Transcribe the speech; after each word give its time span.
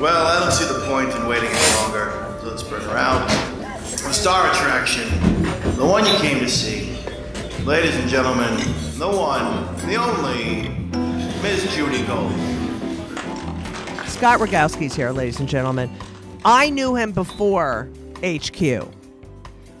Well, 0.00 0.26
I 0.26 0.38
don't 0.38 0.52
see 0.52 0.64
the 0.64 0.86
point 0.86 1.10
in 1.14 1.26
waiting 1.26 1.48
any 1.48 1.76
longer. 1.76 2.38
So 2.40 2.48
let's 2.48 2.62
bring 2.62 2.82
her 2.82 2.96
out. 2.96 3.28
The 3.88 4.12
star 4.12 4.50
attraction, 4.52 5.08
the 5.76 5.84
one 5.86 6.06
you 6.06 6.14
came 6.18 6.38
to 6.38 6.48
see. 6.48 6.96
Ladies 7.64 7.96
and 7.96 8.08
gentlemen, 8.08 8.56
the 8.98 9.08
one, 9.08 9.74
the 9.86 9.96
only, 9.96 10.68
Miss 11.42 11.74
Judy 11.74 12.04
Gold. 12.06 12.30
Scott 14.06 14.38
Rogowski's 14.38 14.94
here, 14.94 15.10
ladies 15.10 15.40
and 15.40 15.48
gentlemen. 15.48 15.90
I 16.44 16.70
knew 16.70 16.94
him 16.94 17.12
before 17.12 17.88
HQ. 18.22 18.88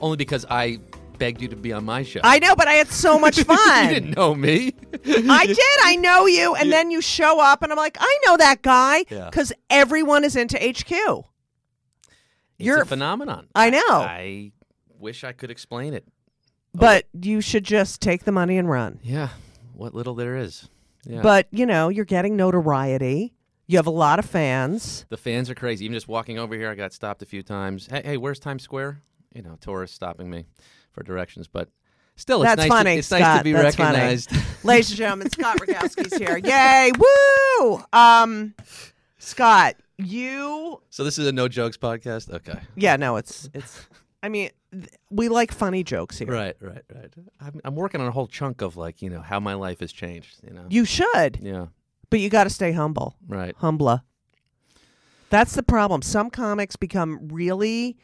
Only 0.00 0.16
because 0.16 0.44
I 0.50 0.80
begged 1.18 1.40
you 1.42 1.48
to 1.48 1.56
be 1.56 1.72
on 1.72 1.84
my 1.84 2.02
show. 2.02 2.20
I 2.22 2.38
know, 2.38 2.54
but 2.56 2.68
I 2.68 2.74
had 2.74 2.88
so 2.88 3.18
much 3.18 3.40
fun. 3.44 3.84
you 3.88 3.94
didn't 3.94 4.16
know 4.16 4.34
me. 4.34 4.72
I 5.04 5.46
did. 5.46 5.58
I 5.84 5.96
know 5.96 6.26
you, 6.26 6.54
and 6.54 6.70
then 6.72 6.90
you 6.90 7.00
show 7.00 7.40
up, 7.40 7.62
and 7.62 7.72
I'm 7.72 7.78
like, 7.78 7.96
I 8.00 8.18
know 8.26 8.36
that 8.36 8.62
guy 8.62 9.04
Yeah. 9.10 9.26
because 9.30 9.52
everyone 9.70 10.24
is 10.24 10.36
into 10.36 10.56
HQ. 10.58 10.90
It's 12.58 12.66
You're- 12.66 12.82
a 12.82 12.84
phenomenon. 12.84 13.48
I 13.54 13.70
know. 13.70 13.80
I 13.88 14.52
wish 14.98 15.24
I 15.24 15.32
could 15.32 15.50
explain 15.50 15.92
it. 15.94 16.04
Oh, 16.08 16.78
but 16.80 17.06
you 17.12 17.40
should 17.40 17.64
just 17.64 18.00
take 18.00 18.24
the 18.24 18.32
money 18.32 18.58
and 18.58 18.68
run. 18.68 19.00
Yeah, 19.02 19.28
what 19.74 19.94
little 19.94 20.14
there 20.14 20.36
is. 20.36 20.68
Yeah. 21.06 21.22
But 21.22 21.48
you 21.50 21.66
know, 21.66 21.88
you're 21.88 22.04
getting 22.04 22.36
notoriety. 22.36 23.32
You 23.68 23.78
have 23.78 23.86
a 23.86 23.90
lot 23.90 24.18
of 24.18 24.24
fans. 24.26 25.06
the 25.08 25.16
fans 25.16 25.50
are 25.50 25.54
crazy. 25.54 25.84
Even 25.86 25.94
just 25.94 26.06
walking 26.06 26.38
over 26.38 26.54
here, 26.54 26.70
I 26.70 26.74
got 26.76 26.92
stopped 26.92 27.20
a 27.22 27.26
few 27.26 27.42
times. 27.42 27.88
Hey, 27.90 28.02
hey, 28.04 28.16
where's 28.16 28.38
Times 28.38 28.62
Square? 28.62 29.02
You 29.34 29.42
know, 29.42 29.56
tourists 29.60 29.96
stopping 29.96 30.30
me 30.30 30.44
for 30.96 31.02
directions, 31.04 31.46
but 31.46 31.68
still, 32.16 32.42
it's 32.42 32.50
That's 32.50 32.68
nice. 32.68 32.68
funny, 32.68 32.92
To, 32.94 32.98
it's 32.98 33.08
Scott. 33.08 33.20
nice 33.20 33.38
to 33.38 33.44
be 33.44 33.52
recognized. 33.52 34.32
Ladies 34.64 34.88
and 34.90 34.98
gentlemen, 34.98 35.30
Scott 35.30 35.58
Rogowski's 35.58 36.16
here. 36.16 36.38
Yay! 36.38 36.90
Woo! 36.98 37.82
Um, 37.92 38.54
Scott, 39.18 39.76
you 39.98 40.80
so 40.88 41.04
this 41.04 41.18
is 41.18 41.26
a 41.26 41.32
no 41.32 41.48
jokes 41.48 41.76
podcast. 41.76 42.32
Okay. 42.32 42.58
Yeah, 42.76 42.96
no, 42.96 43.16
it's 43.16 43.48
it's. 43.52 43.86
I 44.22 44.30
mean, 44.30 44.50
th- 44.72 44.88
we 45.10 45.28
like 45.28 45.52
funny 45.52 45.84
jokes 45.84 46.18
here. 46.18 46.28
Right, 46.28 46.56
right, 46.60 46.82
right. 46.92 47.12
I'm, 47.40 47.60
I'm 47.64 47.74
working 47.76 48.00
on 48.00 48.06
a 48.06 48.10
whole 48.10 48.26
chunk 48.26 48.62
of 48.62 48.76
like 48.78 49.02
you 49.02 49.10
know 49.10 49.20
how 49.20 49.38
my 49.38 49.54
life 49.54 49.80
has 49.80 49.92
changed. 49.92 50.38
You 50.42 50.54
know. 50.54 50.64
You 50.70 50.86
should, 50.86 51.38
yeah. 51.42 51.66
but 52.08 52.20
you 52.20 52.30
got 52.30 52.44
to 52.44 52.50
stay 52.50 52.72
humble. 52.72 53.16
Right. 53.28 53.54
Humbler. 53.58 54.02
That's 55.28 55.54
the 55.54 55.62
problem. 55.62 56.00
Some 56.02 56.30
comics 56.30 56.76
become 56.76 57.28
really 57.28 57.98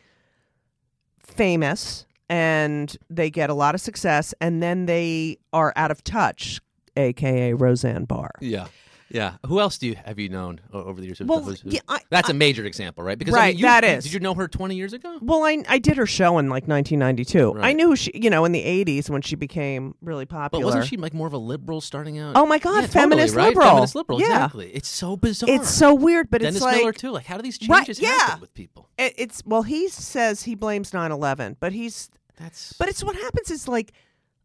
famous 1.24 2.04
and 2.32 2.96
they 3.10 3.28
get 3.30 3.50
a 3.50 3.54
lot 3.54 3.74
of 3.74 3.80
success, 3.82 4.32
and 4.40 4.62
then 4.62 4.86
they 4.86 5.36
are 5.52 5.72
out 5.76 5.90
of 5.90 6.02
touch, 6.02 6.60
aka 6.96 7.52
Roseanne 7.52 8.06
Barr. 8.06 8.30
Yeah. 8.40 8.68
Yeah. 9.10 9.34
Who 9.44 9.60
else 9.60 9.76
do 9.76 9.86
you 9.88 9.96
have 10.06 10.18
you 10.18 10.30
known 10.30 10.58
over 10.72 10.98
the 10.98 11.06
years? 11.06 11.20
Well, 11.20 11.42
who's- 11.42 11.60
yeah, 11.66 11.80
I- 11.86 12.00
that's 12.08 12.30
I- 12.30 12.32
a 12.32 12.34
major 12.34 12.64
example, 12.64 13.04
right? 13.04 13.18
Because 13.18 13.34
I 13.34 13.38
Right, 13.38 13.48
mean, 13.54 13.58
you, 13.58 13.66
that 13.66 13.84
is. 13.84 14.04
Did 14.04 14.14
you 14.14 14.20
know 14.20 14.32
her 14.32 14.48
20 14.48 14.74
years 14.74 14.94
ago? 14.94 15.18
Well, 15.20 15.42
I 15.44 15.62
I 15.68 15.78
did 15.78 15.98
her 15.98 16.06
show 16.06 16.38
in 16.38 16.48
like 16.48 16.66
1992. 16.66 17.58
I 17.60 17.74
knew 17.74 17.94
she, 17.94 18.10
you 18.14 18.30
know, 18.30 18.46
in 18.46 18.52
the 18.52 18.64
80s 18.64 19.10
when 19.10 19.20
she 19.20 19.36
became 19.36 19.94
really 20.00 20.24
But 20.24 20.34
popular. 20.34 20.64
wasn't 20.64 20.86
she 20.86 20.96
like 20.96 21.12
more 21.12 21.26
of 21.26 21.34
a 21.34 21.38
liberal 21.38 21.82
starting 21.82 22.18
out? 22.18 22.36
Oh 22.36 22.46
my 22.46 22.58
God, 22.58 22.70
Yeah, 22.70 22.86
totally, 22.86 23.02
feminist 23.02 23.34
right? 23.34 23.48
liberal. 23.48 23.68
Feminist 23.68 23.94
liberal. 23.96 24.18
Yeah. 24.18 24.26
Exactly. 24.28 24.70
It's 24.72 24.88
so 24.88 25.18
bizarre. 25.18 25.50
It's 25.50 25.68
so 25.68 25.92
weird, 25.94 26.30
but 26.30 26.40
Dennis 26.40 26.56
it's 26.56 26.64
like 26.64 26.76
Miller 26.78 26.92
too. 26.94 27.10
Like, 27.10 27.26
how 27.26 27.36
do 27.36 27.42
these 27.42 27.58
Right, 27.68 27.80
changes 27.84 28.00
yeah. 28.00 28.16
happen 28.16 28.40
with 28.40 28.54
people? 28.54 28.88
It, 28.96 29.12
it's 29.18 29.42
well, 29.44 29.64
he 29.64 29.88
says 29.88 30.44
he 30.44 30.54
blames 30.54 30.92
9/11, 30.92 31.56
but 31.60 31.74
he's 31.74 32.08
That's 32.38 32.72
but 32.74 32.88
it's 32.88 33.04
what 33.04 33.16
happens 33.16 33.50
is 33.50 33.68
like 33.68 33.92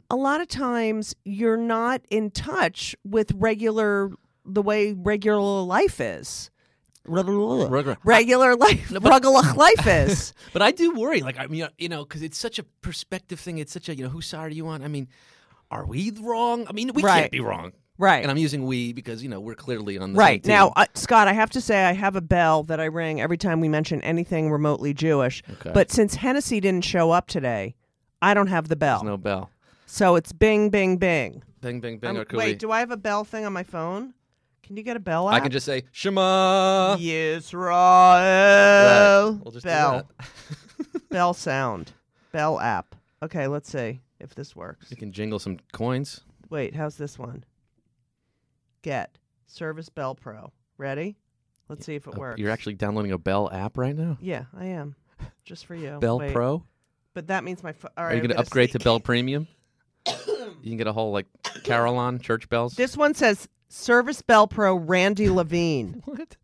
a 0.09 0.15
lot 0.15 0.41
of 0.41 0.47
times 0.47 1.15
you're 1.25 1.57
not 1.57 2.01
in 2.09 2.31
touch 2.31 2.95
with 3.03 3.31
regular 3.35 4.11
the 4.45 4.61
way 4.61 4.93
regular 4.93 5.61
life 5.63 5.99
is. 5.99 6.49
Regular- 7.05 7.95
Regular 8.03 8.55
life, 8.57 8.91
regular 9.01 9.41
life 9.55 9.87
is. 9.87 10.33
But 10.53 10.61
I 10.61 10.71
do 10.71 10.91
worry. 10.93 11.21
Like, 11.21 11.39
I 11.39 11.47
mean, 11.47 11.65
you 11.77 11.87
know, 11.87 12.03
because 12.03 12.21
it's 12.21 12.37
such 12.37 12.59
a 12.59 12.63
perspective 12.81 13.39
thing. 13.39 13.59
It's 13.59 13.71
such 13.71 13.87
a, 13.87 13.95
you 13.95 14.03
know, 14.03 14.09
whose 14.09 14.25
side 14.27 14.45
are 14.45 14.49
you 14.49 14.67
on? 14.67 14.83
I 14.83 14.89
mean, 14.89 15.07
are 15.71 15.85
we 15.85 16.11
wrong? 16.19 16.67
I 16.67 16.73
mean, 16.73 16.91
we 16.93 17.03
Right. 17.03 17.21
can't 17.21 17.31
be 17.31 17.39
wrong. 17.39 17.71
Right. 17.99 18.21
And 18.21 18.29
I'm 18.29 18.37
using 18.37 18.65
we 18.65 18.93
because 18.93 19.23
you 19.23 19.29
know 19.29 19.39
we're 19.39 19.55
clearly 19.55 19.97
on 19.97 20.13
the 20.13 20.17
Right 20.19 20.35
same 20.45 20.51
team. 20.51 20.55
now, 20.55 20.73
uh, 20.75 20.85
Scott, 20.93 21.27
I 21.27 21.33
have 21.33 21.49
to 21.51 21.61
say 21.61 21.83
I 21.85 21.93
have 21.93 22.15
a 22.15 22.21
bell 22.21 22.63
that 22.63 22.79
I 22.79 22.85
ring 22.85 23.19
every 23.21 23.37
time 23.37 23.59
we 23.59 23.67
mention 23.69 24.01
anything 24.01 24.51
remotely 24.51 24.93
Jewish. 24.93 25.41
Okay. 25.53 25.71
But 25.73 25.91
since 25.91 26.15
Hennessy 26.15 26.59
didn't 26.59 26.85
show 26.85 27.11
up 27.11 27.27
today, 27.27 27.75
I 28.21 28.33
don't 28.33 28.47
have 28.47 28.67
the 28.67 28.75
bell. 28.75 28.99
There's 28.99 29.09
no 29.09 29.17
bell. 29.17 29.49
So 29.87 30.15
it's 30.15 30.31
bing, 30.31 30.69
bing, 30.69 30.97
bing. 30.97 31.41
Bing, 31.61 31.79
bing, 31.79 31.97
bing. 31.97 32.11
Um, 32.11 32.17
or 32.17 32.25
could 32.25 32.37
wait, 32.37 32.47
we- 32.49 32.55
do 32.55 32.71
I 32.71 32.79
have 32.79 32.91
a 32.91 32.97
bell 32.97 33.23
thing 33.23 33.45
on 33.45 33.53
my 33.53 33.63
phone? 33.63 34.13
Can 34.63 34.75
you 34.75 34.83
get 34.83 34.97
a 34.97 34.99
bell? 34.99 35.29
App? 35.29 35.35
I 35.35 35.39
can 35.39 35.51
just 35.51 35.65
say 35.65 35.83
Shema. 35.93 36.97
Yisrael. 36.97 37.71
Right. 39.31 39.39
We'll 39.43 39.51
just 39.51 39.63
do 39.63 39.69
bell. 39.69 40.09
that. 40.19 41.09
bell 41.09 41.33
sound. 41.33 41.93
Bell 42.31 42.59
app. 42.59 42.95
Okay, 43.23 43.47
let's 43.47 43.71
see 43.71 44.01
if 44.19 44.35
this 44.35 44.55
works. 44.55 44.91
You 44.91 44.97
can 44.97 45.11
jingle 45.11 45.39
some 45.39 45.57
coins. 45.71 46.21
Wait, 46.49 46.75
how's 46.75 46.97
this 46.97 47.17
one? 47.17 47.43
Get 48.81 49.17
Service 49.45 49.89
Bell 49.89 50.15
Pro. 50.15 50.51
Ready? 50.77 51.17
Let's 51.69 51.85
see 51.85 51.95
if 51.95 52.07
it 52.07 52.15
Uh, 52.15 52.19
works. 52.19 52.39
You're 52.39 52.51
actually 52.51 52.75
downloading 52.75 53.11
a 53.11 53.17
Bell 53.17 53.49
app 53.51 53.77
right 53.77 53.95
now. 53.95 54.17
Yeah, 54.21 54.45
I 54.57 54.65
am. 54.65 54.95
Just 55.43 55.65
for 55.65 55.75
you. 55.75 55.97
Bell 55.99 56.19
Wait, 56.19 56.33
Pro. 56.33 56.63
But 57.13 57.27
that 57.27 57.43
means 57.43 57.63
my. 57.63 57.73
Fo- 57.73 57.89
all 57.97 58.03
right, 58.05 58.11
Are 58.11 58.15
you 58.15 58.17
I'm 58.17 58.21
going 58.23 58.29
to 58.29 58.35
gonna 58.35 58.45
upgrade 58.45 58.71
to 58.73 58.79
Bell 58.79 58.99
Premium? 58.99 59.47
you 60.07 60.53
can 60.63 60.77
get 60.77 60.87
a 60.87 60.93
whole 60.93 61.11
like 61.11 61.25
Carillon 61.63 62.19
church 62.19 62.47
bells. 62.49 62.75
This 62.75 62.95
one 62.95 63.13
says 63.13 63.47
Service 63.69 64.21
Bell 64.21 64.47
Pro 64.47 64.75
Randy 64.75 65.29
Levine. 65.29 66.01
what? 66.05 66.37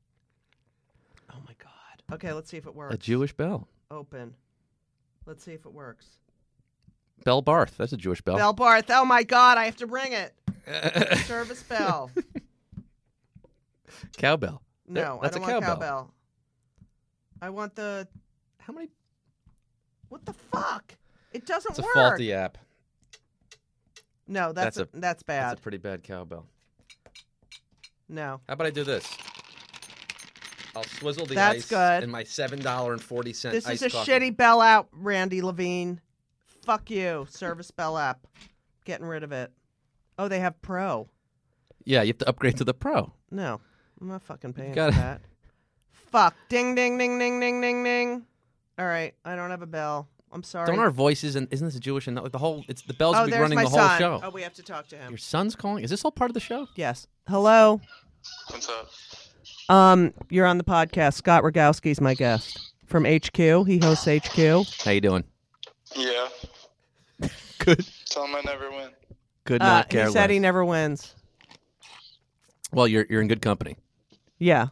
Oh 1.32 1.38
my 1.46 1.54
God. 1.60 2.16
Okay, 2.16 2.34
let's 2.34 2.50
see 2.50 2.58
if 2.58 2.66
it 2.66 2.76
works. 2.76 2.96
A 2.96 2.98
Jewish 2.98 3.34
bell. 3.34 3.68
Open. 3.92 4.34
Let's 5.26 5.44
see 5.44 5.54
if 5.54 5.66
it 5.66 5.74
works. 5.74 6.08
Bell 7.24 7.42
Barth. 7.42 7.78
That's 7.78 7.94
a 7.94 7.98
Jewish 7.98 8.22
bell. 8.22 8.36
Bell 8.36 8.54
Barth. 8.54 8.90
Oh 8.90 9.06
my 9.06 9.24
God, 9.24 9.58
I 9.58 9.66
have 9.66 9.78
to 9.78 9.86
ring 9.86 10.12
it. 10.12 10.34
Service 11.26 11.64
bell. 11.64 12.12
Cowbell. 14.18 14.62
No, 14.88 15.20
that's 15.22 15.36
I 15.36 15.40
a 15.40 15.42
don't 15.42 15.52
want 15.52 15.64
cowbell. 15.66 15.76
cowbell. 15.76 16.14
I 17.42 17.50
want 17.50 17.76
the. 17.76 18.08
How 18.60 18.74
many? 18.74 18.90
What 20.10 20.26
the 20.26 20.34
fuck? 20.34 20.94
It 21.32 21.46
doesn't 21.46 21.72
work. 21.72 21.80
It's 21.80 21.80
a 21.80 22.00
work. 22.00 22.10
faulty 22.10 22.34
app. 22.34 22.58
No, 24.28 24.54
that's 24.54 24.78
That's 24.78 24.90
a, 24.94 25.00
that's 25.00 25.24
bad. 25.24 25.50
That's 25.50 25.60
a 25.60 25.64
pretty 25.64 25.80
bad 25.80 26.04
cowbell. 26.04 26.46
no. 28.08 28.40
How 28.48 28.54
about 28.54 28.68
I 28.68 28.70
do 28.70 28.84
this? 28.84 29.06
I'll 30.76 30.84
swizzle 30.84 31.26
the 31.26 31.36
That's 31.36 31.60
ice 31.60 31.70
good. 31.70 32.04
in 32.04 32.10
my 32.10 32.24
seven 32.24 32.60
dollar 32.60 32.94
and 32.94 33.02
forty 33.02 33.34
cent. 33.34 33.54
This 33.54 33.70
is 33.70 33.82
a 33.84 33.90
shitty 33.90 34.36
bell 34.36 34.62
app, 34.62 34.88
Randy 34.92 35.42
Levine. 35.42 36.02
Fuck 36.64 36.90
you, 36.90 37.28
Service 37.30 37.70
Bell 37.72 37.98
app. 37.98 38.26
Getting 38.86 39.06
rid 39.06 39.24
of 39.24 39.32
it. 39.32 39.52
Oh, 40.18 40.28
they 40.28 40.40
have 40.40 40.62
Pro. 40.62 41.10
Yeah, 41.86 42.02
you 42.02 42.08
have 42.08 42.18
to 42.20 42.30
upgrade 42.30 42.58
to 42.58 42.64
the 42.64 42.74
pro. 42.74 43.12
No, 43.30 43.60
I'm 44.00 44.08
not 44.08 44.22
fucking 44.24 44.54
paying 44.54 44.72
for 44.72 44.76
gotta- 44.76 44.96
that. 44.96 45.22
Fuck. 45.92 46.36
Ding, 46.48 46.76
ding, 46.76 46.98
ding, 46.98 47.18
ding, 47.20 47.40
ding, 47.40 47.60
ding, 47.60 47.84
ding. 47.84 48.26
All 48.78 48.86
right, 48.86 49.14
I 49.26 49.36
don't 49.36 49.50
have 49.50 49.62
a 49.62 49.68
bell. 49.68 50.08
I'm 50.32 50.44
sorry. 50.44 50.68
Don't 50.68 50.80
our 50.80 50.90
voices 50.90 51.36
and 51.36 51.48
isn't 51.52 51.66
this 51.68 51.76
a 51.76 51.80
Jewish 51.80 52.08
and 52.08 52.16
like 52.16 52.32
the 52.32 52.38
whole? 52.40 52.64
It's 52.68 52.82
the 52.82 52.94
bells 52.94 53.16
oh, 53.16 53.20
will 53.20 53.26
be 53.26 53.32
there's 53.32 53.42
running 53.42 53.56
my 53.56 53.64
the 53.64 53.70
whole 53.70 53.80
son. 53.80 54.00
show. 54.00 54.22
Oh, 54.24 54.30
we 54.32 54.42
have 54.42 54.54
to 54.56 54.64
talk 54.64 54.88
to 54.88 54.98
him. 54.98 55.12
Your 55.12 55.18
son's 55.18 55.56
calling. 55.56 55.84
Is 55.84 55.90
this 55.92 56.04
all 56.04 56.12
part 56.12 56.32
of 56.32 56.34
the 56.34 56.40
show? 56.40 56.68
Yes. 56.76 57.08
Hello. 57.28 57.82
What's 58.50 58.70
up? 58.70 58.90
Um, 59.70 60.14
you're 60.30 60.48
on 60.48 60.58
the 60.58 60.64
podcast. 60.64 61.14
Scott 61.14 61.44
Rogowski's 61.44 62.02
my 62.02 62.16
guest 62.16 62.74
from 62.88 63.06
HQ. 63.06 63.38
He 63.38 63.80
hosts 63.80 64.06
HQ. 64.06 64.84
How 64.84 64.92
you 64.92 65.02
doing? 65.02 65.24
Yeah. 65.96 66.28
Good. 67.60 67.86
Tell 68.06 68.26
him 68.26 68.36
I 68.36 68.42
never 68.44 68.72
win. 68.72 68.90
Good. 69.46 69.62
Uh, 69.62 69.66
Not 69.66 69.92
he 69.92 69.98
care 69.98 70.10
said 70.10 70.30
he 70.30 70.40
never 70.40 70.64
wins. 70.64 71.14
Well, 72.72 72.88
you're 72.88 73.06
you're 73.10 73.22
in 73.22 73.28
good 73.28 73.42
company. 73.42 73.76
Yeah, 74.40 74.68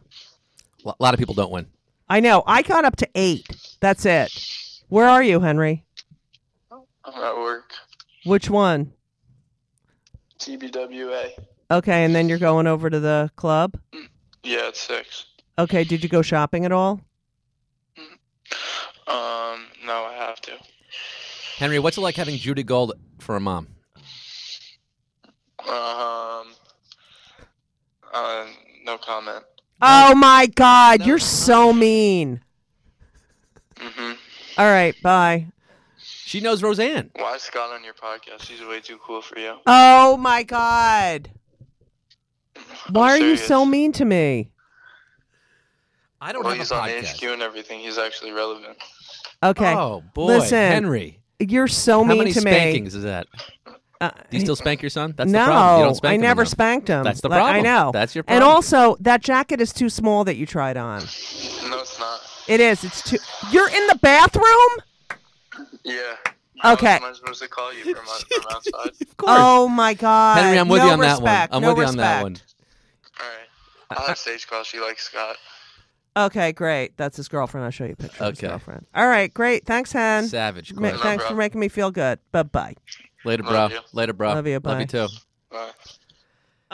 A 0.84 0.94
lot 0.98 1.14
of 1.14 1.18
people 1.18 1.34
don't 1.34 1.50
win. 1.50 1.66
I 2.08 2.20
know. 2.20 2.42
I 2.46 2.62
got 2.62 2.84
up 2.84 2.96
to 2.96 3.08
eight. 3.14 3.46
That's 3.80 4.04
it. 4.04 4.30
Where 4.88 5.08
are 5.08 5.22
you, 5.22 5.40
Henry? 5.40 5.84
I'm 6.70 7.22
at 7.22 7.36
work. 7.36 7.72
Which 8.24 8.50
one? 8.50 8.92
TBWA. 10.38 11.30
Okay, 11.70 12.04
and 12.04 12.14
then 12.14 12.28
you're 12.28 12.38
going 12.38 12.66
over 12.66 12.90
to 12.90 13.00
the 13.00 13.30
club. 13.36 13.78
Yeah, 14.42 14.68
it's 14.68 14.80
six. 14.80 15.26
Okay, 15.58 15.84
did 15.84 16.02
you 16.02 16.08
go 16.08 16.20
shopping 16.20 16.64
at 16.66 16.72
all? 16.72 17.00
Um, 19.06 19.66
no, 19.86 20.04
I 20.04 20.14
have 20.18 20.40
to. 20.42 20.52
Henry, 21.56 21.78
what's 21.78 21.96
it 21.96 22.00
like 22.02 22.16
having 22.16 22.36
Judy 22.36 22.62
Gold 22.62 22.92
for 23.20 23.36
a 23.36 23.40
mom? 23.40 23.68
Um, 25.68 26.46
uh, 28.12 28.46
no 28.84 28.98
comment. 28.98 29.44
Oh 29.80 30.14
my 30.14 30.46
God, 30.46 31.04
you're 31.06 31.18
so 31.18 31.72
mean. 31.72 32.40
Mm-hmm. 33.76 34.12
All 34.58 34.66
right, 34.66 34.94
bye. 35.02 35.46
She 35.98 36.40
knows 36.40 36.62
Roseanne. 36.62 37.10
Why 37.16 37.34
is 37.34 37.42
Scott 37.42 37.70
on 37.72 37.84
your 37.84 37.94
podcast? 37.94 38.42
He's 38.46 38.64
way 38.66 38.80
too 38.80 38.98
cool 39.04 39.20
for 39.22 39.38
you. 39.38 39.56
Oh 39.66 40.16
my 40.16 40.42
God. 40.42 41.30
Why 42.90 43.10
are 43.12 43.18
you 43.18 43.36
so 43.36 43.64
mean 43.64 43.92
to 43.92 44.04
me? 44.04 44.50
I 46.20 46.32
don't 46.32 46.42
Well, 46.44 46.52
have 46.52 46.60
he's 46.60 46.70
a 46.70 46.76
on. 46.76 46.88
HQ 46.88 47.22
and 47.24 47.42
everything. 47.42 47.80
He's 47.80 47.98
actually 47.98 48.30
relevant. 48.32 48.76
Okay. 49.42 49.74
Oh 49.74 50.02
boy, 50.14 50.26
Listen, 50.26 50.58
Henry. 50.58 51.20
You're 51.40 51.66
so 51.68 52.02
How 52.04 52.08
mean 52.10 52.18
many 52.18 52.32
to 52.32 52.40
spankings 52.40 52.94
is 52.94 53.02
that? 53.02 53.26
Me. 54.02 54.06
Uh, 54.08 54.10
Do 54.30 54.36
you 54.36 54.40
still 54.40 54.56
spank 54.64 54.82
your 54.82 54.90
son? 54.90 55.14
That's 55.16 55.30
no, 55.30 55.38
the 55.40 55.44
problem. 55.46 55.78
You 55.78 55.84
don't 55.86 55.94
spank 55.94 56.10
I 56.10 56.14
him 56.16 56.20
never 56.22 56.42
enough. 56.42 56.50
spanked 56.50 56.88
him. 56.88 57.04
That's 57.04 57.20
the 57.20 57.28
Like, 57.28 57.42
I 57.42 57.60
know. 57.60 57.90
That's 57.92 58.14
your 58.14 58.24
problem. 58.24 58.42
And 58.42 58.50
also, 58.52 58.96
that 59.00 59.22
jacket 59.22 59.60
is 59.60 59.72
too 59.72 59.88
small 59.88 60.24
that 60.24 60.36
you 60.36 60.46
tried 60.46 60.76
on. 60.76 61.00
No, 61.00 61.04
it's 61.80 61.98
not. 61.98 62.20
It 62.48 62.60
is. 62.60 62.82
It's 62.84 63.02
too. 63.02 63.18
You're 63.50 63.68
in 63.68 63.86
the 63.86 63.98
bathroom. 64.02 64.44
Yeah. 65.84 66.00
Okay. 66.64 66.96
Am 66.96 67.04
I 67.04 67.12
supposed 67.12 67.42
to 67.42 67.48
call 67.48 67.72
you 67.74 67.82
from, 67.94 68.04
from 68.04 68.44
outside? 68.50 68.92
Of 69.00 69.16
course. 69.16 69.32
Oh 69.36 69.68
my 69.68 69.94
God. 69.94 70.38
Henry, 70.38 70.58
I'm 70.58 70.68
with 70.68 70.80
no 70.80 70.86
you 70.86 70.92
on 70.92 71.00
respect. 71.00 71.24
that 71.24 71.50
one. 71.50 71.56
I'm 71.56 71.62
no 71.62 71.68
with 71.74 71.76
you 71.78 71.82
respect. 71.82 71.96
on 71.96 71.96
that 71.96 72.22
one. 72.22 72.36
All 73.20 73.26
right. 73.26 73.98
I'll 73.98 74.06
have 74.06 74.18
stage 74.18 74.46
call. 74.46 74.62
She 74.64 74.78
likes 74.80 75.02
Scott. 75.04 75.36
Okay, 76.16 76.52
great. 76.52 76.96
That's 76.96 77.16
his 77.16 77.26
girlfriend. 77.28 77.64
I'll 77.64 77.70
show 77.70 77.84
you 77.84 77.92
a 77.94 77.96
picture 77.96 78.22
of 78.22 78.30
his 78.30 78.38
Okay. 78.38 78.48
girlfriend. 78.48 78.86
All 78.94 79.06
right, 79.08 79.32
great. 79.32 79.64
Thanks, 79.64 79.92
Hen. 79.92 80.28
Savage. 80.28 80.72
Ma- 80.74 80.90
Clay. 80.90 80.98
thanks 81.00 81.24
bro. 81.24 81.30
for 81.30 81.36
making 81.36 81.58
me 81.60 81.68
feel 81.68 81.90
good. 81.90 82.18
Bye 82.32 82.42
bye. 82.42 82.74
Later, 83.24 83.42
bro. 83.42 83.52
Love 83.52 83.72
you. 83.72 83.80
Later, 83.92 84.12
bro. 84.12 84.34
Love 84.34 84.46
you, 84.46 84.60
Love 84.62 84.80
you 84.80 84.86
too. 84.86 85.08
Bye. 85.50 85.70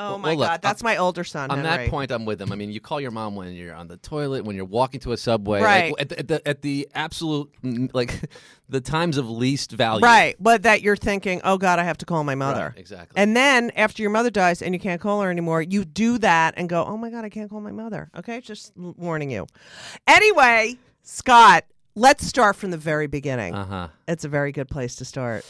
Oh 0.00 0.10
Well, 0.10 0.18
my 0.18 0.28
well, 0.28 0.38
look, 0.38 0.48
God, 0.48 0.62
that's 0.62 0.84
my 0.84 0.96
older 0.96 1.24
son. 1.24 1.50
On 1.50 1.58
Henry. 1.58 1.86
that 1.86 1.90
point, 1.90 2.12
I'm 2.12 2.24
with 2.24 2.40
him. 2.40 2.52
I 2.52 2.54
mean, 2.54 2.70
you 2.70 2.80
call 2.80 3.00
your 3.00 3.10
mom 3.10 3.34
when 3.34 3.52
you're 3.52 3.74
on 3.74 3.88
the 3.88 3.96
toilet, 3.96 4.44
when 4.44 4.54
you're 4.54 4.64
walking 4.64 5.00
to 5.00 5.10
a 5.10 5.16
subway, 5.16 5.60
Right. 5.60 5.92
Like, 5.92 6.00
at, 6.02 6.08
the, 6.08 6.18
at 6.20 6.28
the 6.28 6.48
at 6.48 6.62
the 6.62 6.88
absolute 6.94 7.50
mm, 7.64 7.90
like 7.92 8.30
the 8.68 8.80
times 8.80 9.16
of 9.16 9.28
least 9.28 9.72
value. 9.72 10.04
right? 10.04 10.36
But 10.38 10.62
that 10.62 10.82
you're 10.82 10.94
thinking, 10.94 11.40
oh 11.42 11.58
God, 11.58 11.80
I 11.80 11.82
have 11.82 11.98
to 11.98 12.06
call 12.06 12.22
my 12.22 12.36
mother. 12.36 12.66
Right, 12.68 12.78
exactly. 12.78 13.20
And 13.20 13.36
then 13.36 13.70
after 13.74 14.00
your 14.00 14.12
mother 14.12 14.30
dies 14.30 14.62
and 14.62 14.72
you 14.72 14.78
can't 14.78 15.00
call 15.00 15.20
her 15.22 15.32
anymore, 15.32 15.62
you 15.62 15.84
do 15.84 16.16
that 16.18 16.54
and 16.56 16.68
go, 16.68 16.84
oh 16.84 16.96
my 16.96 17.10
God, 17.10 17.24
I 17.24 17.28
can't 17.28 17.50
call 17.50 17.60
my 17.60 17.72
mother. 17.72 18.08
Okay, 18.16 18.40
just 18.40 18.72
l- 18.78 18.94
warning 18.96 19.32
you. 19.32 19.48
Anyway, 20.06 20.76
Scott, 21.02 21.64
let's 21.96 22.24
start 22.24 22.54
from 22.54 22.70
the 22.70 22.76
very 22.78 23.08
beginning. 23.08 23.52
uh 23.52 23.64
huh. 23.66 23.88
It's 24.06 24.24
a 24.24 24.28
very 24.28 24.52
good 24.52 24.68
place 24.68 24.94
to 24.96 25.04
start. 25.04 25.44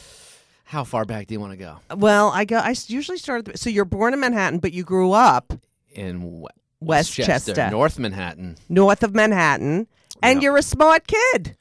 How 0.69 0.85
far 0.85 1.07
back 1.07 1.27
do 1.27 1.33
you 1.35 1.41
want 1.41 1.53
to 1.53 1.57
go? 1.57 1.79
Well, 1.97 2.29
I 2.29 2.45
go. 2.45 2.57
I 2.59 2.73
s- 2.73 2.91
usually 2.91 3.17
start. 3.17 3.39
At 3.49 3.53
the, 3.53 3.59
so 3.59 3.71
you're 3.71 3.87
born 3.87 4.13
in 4.13 4.21
Manhattan, 4.21 4.59
but 4.59 4.75
you 4.75 4.85
grew 4.85 5.13
up 5.13 5.55
In 5.95 6.41
we- 6.43 6.49
Westchester. 6.81 7.71
North 7.71 7.99
Manhattan. 7.99 8.57
north 8.69 9.03
of 9.03 9.15
Manhattan, 9.15 9.87
and 10.23 10.43
Yeah. 10.43 10.49
you're 10.51 10.57
a 10.59 10.63
smart 10.63 11.07
kid. 11.07 11.57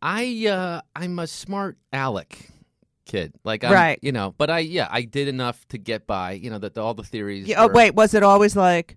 I 0.00 0.46
uh 0.48 0.80
I'm 0.96 1.18
a 1.18 1.26
smart 1.26 1.76
Alec 1.92 2.48
kid. 3.04 3.34
Like 3.44 3.64
I'm, 3.64 3.72
Right. 3.72 3.98
you 4.02 4.12
know, 4.12 4.34
but 4.38 4.48
I 4.48 4.60
yeah, 4.60 4.88
I 4.90 5.02
did 5.02 5.28
enough 5.28 5.68
to 5.68 5.76
get 5.78 6.06
by, 6.06 6.32
you 6.32 6.48
know, 6.48 6.58
that 6.58 6.78
all 6.78 6.94
the 6.94 7.04
theories 7.04 7.46
Yeah, 7.46 7.62
oh 7.62 7.66
were- 7.68 7.74
wait, 7.74 7.94
was 7.94 8.14
it 8.14 8.22
always 8.22 8.56
like, 8.56 8.96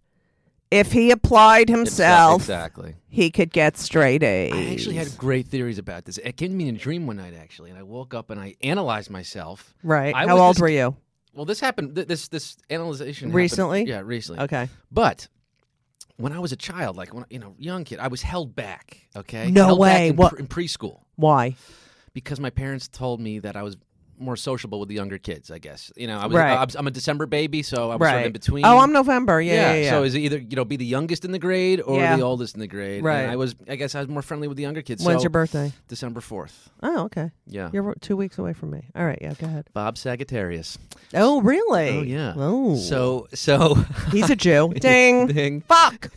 if 0.71 0.91
he 0.91 1.11
applied 1.11 1.69
himself, 1.69 2.41
Exactly. 2.41 2.95
he 3.07 3.29
could 3.31 3.51
get 3.51 3.77
straight 3.77 4.23
A's? 4.23 4.53
I 4.53 4.71
actually 4.73 4.95
had 4.95 5.17
great 5.17 5.47
theories 5.47 5.77
about 5.77 6.05
this. 6.05 6.17
It 6.17 6.37
came 6.37 6.49
to 6.51 6.55
me 6.55 6.67
in 6.67 6.75
a 6.75 6.79
dream 6.79 7.07
one 7.07 7.17
night, 7.17 7.33
actually, 7.39 7.69
and 7.69 7.79
I 7.79 7.83
woke 7.83 8.13
up 8.13 8.29
and 8.29 8.39
I 8.39 8.55
analyzed 8.61 9.09
myself. 9.09 9.73
right. 9.83 10.13
I 10.15 10.25
How 10.27 10.33
was 10.35 10.41
old 10.41 10.55
this- 10.55 10.61
were 10.61 10.69
you? 10.69 10.95
Well, 11.33 11.45
this 11.45 11.59
happened. 11.59 11.95
th- 11.95 12.07
This 12.07 12.27
this 12.29 12.55
analyzation 12.69 13.27
happened- 13.29 13.35
Recently? 13.35 13.83
yeah, 13.85 14.01
recently. 14.03 14.41
Okay. 14.43 14.69
But 14.91 15.27
when 16.17 16.31
I 16.31 16.39
was 16.39 16.51
a 16.53 16.55
child, 16.55 16.95
like 16.95 17.13
when 17.13 17.25
you 17.29 17.39
know, 17.39 17.55
young 17.59 17.83
kid, 17.83 17.99
I 17.99 18.07
was 18.07 18.21
held 18.21 18.55
back. 18.55 18.97
Okay, 19.15 19.51
No 19.51 19.65
Held 19.65 19.79
back 19.79 19.97
way. 19.99 20.07
in, 20.09 20.15
What- 20.15 20.31
pre- 20.33 20.39
in 20.39 20.47
preschool 20.47 21.01
Why? 21.17 21.55
because 22.13 22.39
my 22.39 22.49
parents 22.49 22.87
told 22.87 23.19
me 23.19 23.39
that 23.39 23.55
I 23.57 23.63
was 23.63 23.75
more 24.17 24.35
sociable 24.35 24.79
with 24.79 24.89
the 24.89 24.95
younger 24.95 25.17
kids. 25.17 25.51
I 25.51 25.59
guess 25.59 25.91
you 25.95 26.07
know, 26.07 26.17
I 26.17 26.25
was, 26.25 26.35
right. 26.35 26.57
I, 26.75 26.79
I'm 26.79 26.87
a 26.87 26.91
December 26.91 27.25
baby, 27.25 27.63
so 27.63 27.91
I 27.91 27.95
was 27.95 28.07
sort 28.07 28.19
of 28.21 28.25
in 28.27 28.31
between. 28.31 28.65
Oh, 28.65 28.77
I'm 28.79 28.91
November. 28.93 29.41
Yeah, 29.41 29.73
yeah, 29.73 29.83
yeah. 29.83 29.89
So 29.91 30.03
is 30.03 30.15
it 30.15 30.19
either 30.19 30.37
you 30.37 30.55
know 30.55 30.65
be 30.65 30.77
the 30.77 30.85
youngest 30.85 31.25
in 31.25 31.31
the 31.31 31.39
grade 31.39 31.81
or 31.81 31.97
Yeah. 31.99 32.15
the 32.15 32.23
oldest 32.23 32.55
in 32.55 32.59
the 32.61 32.67
grade? 32.67 33.03
Right. 33.03 33.21
And 33.21 33.31
I 33.31 33.35
was. 33.35 33.55
I 33.67 33.75
guess 33.75 33.95
I 33.95 33.99
was 33.99 34.07
more 34.07 34.21
friendly 34.21 34.47
with 34.47 34.57
the 34.57 34.63
younger 34.63 34.81
kids. 34.81 35.03
When's 35.03 35.19
so 35.19 35.23
your 35.23 35.29
birthday? 35.31 35.71
December 35.87 36.21
fourth. 36.21 36.69
Oh, 36.83 37.05
okay. 37.05 37.31
Yeah. 37.47 37.69
You're 37.73 37.95
two 38.01 38.15
weeks 38.17 38.37
away 38.37 38.53
from 38.53 38.71
me. 38.71 38.85
All 38.95 39.05
right. 39.05 39.19
Yeah. 39.21 39.33
Go 39.33 39.47
ahead. 39.47 39.69
Bob 39.73 39.97
Sagittarius. 39.97 40.77
Oh, 41.13 41.41
really? 41.41 41.89
Oh 41.89 42.01
yeah. 42.01 42.33
Oh. 42.35 42.75
So 42.77 43.27
so 43.33 43.75
he's 44.11 44.29
a 44.29 44.35
Jew. 44.35 44.73
Ding. 44.79 45.27
Ding. 45.27 45.61
Fuck. 45.61 46.11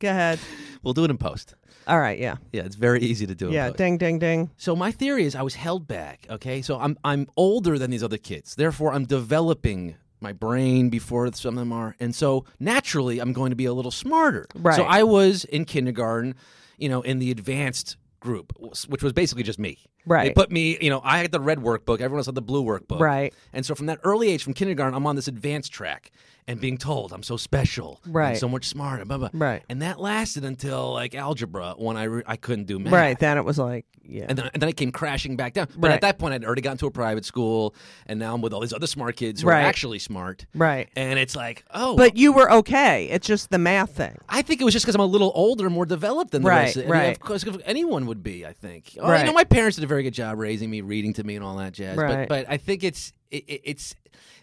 go 0.00 0.08
ahead. 0.08 0.38
We'll 0.82 0.94
do 0.94 1.04
it 1.04 1.10
in 1.10 1.18
post. 1.18 1.54
All 1.86 1.98
right. 1.98 2.18
Yeah. 2.18 2.36
Yeah, 2.52 2.62
it's 2.62 2.76
very 2.76 3.00
easy 3.00 3.26
to 3.26 3.34
do. 3.34 3.50
Yeah. 3.50 3.70
Ding. 3.70 3.98
Ding. 3.98 4.18
Ding. 4.18 4.50
So 4.56 4.74
my 4.74 4.90
theory 4.90 5.24
is 5.24 5.34
I 5.34 5.42
was 5.42 5.54
held 5.54 5.86
back. 5.86 6.26
Okay, 6.28 6.62
so 6.62 6.78
I'm 6.78 6.98
I'm 7.04 7.26
older 7.36 7.78
than 7.78 7.90
these 7.90 8.02
other 8.02 8.18
kids. 8.18 8.54
Therefore, 8.54 8.92
I'm 8.92 9.04
developing 9.04 9.96
my 10.20 10.32
brain 10.32 10.88
before 10.88 11.30
some 11.32 11.54
of 11.54 11.60
them 11.60 11.72
are, 11.72 11.94
and 12.00 12.14
so 12.14 12.44
naturally, 12.58 13.18
I'm 13.20 13.32
going 13.32 13.50
to 13.50 13.56
be 13.56 13.66
a 13.66 13.72
little 13.72 13.90
smarter. 13.90 14.46
Right. 14.54 14.74
So 14.76 14.84
I 14.84 15.02
was 15.02 15.44
in 15.44 15.64
kindergarten, 15.64 16.34
you 16.78 16.88
know, 16.88 17.02
in 17.02 17.18
the 17.18 17.30
advanced 17.30 17.96
group, 18.18 18.52
which 18.88 19.02
was 19.02 19.12
basically 19.12 19.44
just 19.44 19.58
me. 19.58 19.78
They 20.06 20.30
put 20.30 20.50
me, 20.52 20.78
you 20.80 20.90
know, 20.90 21.00
I 21.04 21.18
had 21.18 21.32
the 21.32 21.40
red 21.40 21.58
workbook. 21.58 21.94
Everyone 22.00 22.18
else 22.18 22.26
had 22.26 22.34
the 22.34 22.42
blue 22.42 22.64
workbook. 22.64 23.00
Right. 23.00 23.34
And 23.52 23.64
so 23.66 23.74
from 23.74 23.86
that 23.86 23.98
early 24.04 24.30
age, 24.30 24.42
from 24.42 24.54
kindergarten, 24.54 24.94
I'm 24.94 25.06
on 25.06 25.16
this 25.16 25.28
advanced 25.28 25.72
track 25.72 26.10
and 26.48 26.60
being 26.60 26.78
told 26.78 27.12
I'm 27.12 27.24
so 27.24 27.36
special, 27.36 28.00
Right. 28.06 28.36
so 28.36 28.48
much 28.48 28.66
smarter, 28.68 29.04
blah, 29.04 29.18
blah. 29.18 29.30
Right. 29.32 29.64
And 29.68 29.82
that 29.82 29.98
lasted 30.00 30.44
until 30.44 30.92
like 30.92 31.14
algebra 31.16 31.74
when 31.76 31.96
I 31.96 32.04
re- 32.04 32.22
I 32.24 32.36
couldn't 32.36 32.66
do 32.66 32.78
math. 32.78 32.92
Right. 32.92 33.18
Then 33.18 33.36
it 33.36 33.44
was 33.44 33.58
like, 33.58 33.84
yeah. 34.08 34.26
And 34.28 34.38
then, 34.38 34.50
and 34.54 34.62
then 34.62 34.68
I 34.68 34.72
came 34.72 34.92
crashing 34.92 35.34
back 35.34 35.54
down. 35.54 35.66
But 35.76 35.88
Right. 35.88 35.94
at 35.96 36.00
that 36.02 36.18
point, 36.20 36.32
I'd 36.34 36.44
already 36.44 36.62
gotten 36.62 36.78
to 36.78 36.86
a 36.86 36.90
private 36.92 37.24
school, 37.24 37.74
and 38.06 38.20
now 38.20 38.32
I'm 38.32 38.40
with 38.40 38.52
all 38.52 38.60
these 38.60 38.72
other 38.72 38.86
smart 38.86 39.16
kids 39.16 39.40
who 39.42 39.48
Right. 39.48 39.64
are 39.64 39.66
actually 39.66 39.98
smart. 39.98 40.46
right. 40.54 40.88
And 40.94 41.18
it's 41.18 41.34
like, 41.34 41.64
oh, 41.74 41.96
But 41.96 42.16
you 42.16 42.32
were 42.32 42.48
okay. 42.52 43.06
It's 43.06 43.26
just 43.26 43.50
the 43.50 43.58
math 43.58 43.90
thing. 43.96 44.16
I 44.28 44.42
think 44.42 44.60
it 44.60 44.64
was 44.64 44.72
just 44.72 44.84
because 44.86 44.94
I'm 44.94 45.00
a 45.00 45.06
little 45.06 45.32
older, 45.34 45.68
more 45.68 45.84
developed 45.86 46.30
than 46.30 46.42
the 46.42 46.48
Right, 46.48 46.62
rest. 46.66 46.76
Of, 46.76 46.86
right. 46.88 47.10
Of 47.10 47.18
course, 47.18 47.44
anyone 47.64 48.06
would 48.06 48.22
be. 48.22 48.46
I 48.46 48.52
think. 48.52 48.96
Oh, 49.00 49.10
Right. 49.10 49.22
You 49.22 49.26
know, 49.26 49.32
my 49.32 49.42
parents 49.42 49.74
did 49.76 49.82
a 49.82 49.88
very 49.88 49.95
good 50.02 50.14
job 50.14 50.38
raising 50.38 50.70
me, 50.70 50.80
reading 50.80 51.12
to 51.14 51.24
me, 51.24 51.36
and 51.36 51.44
all 51.44 51.56
that 51.56 51.72
jazz. 51.72 51.96
Right. 51.96 52.28
But 52.28 52.46
but 52.46 52.52
I 52.52 52.56
think 52.56 52.84
it's 52.84 53.12
it, 53.30 53.44
it- 53.48 53.60
it's 53.64 53.94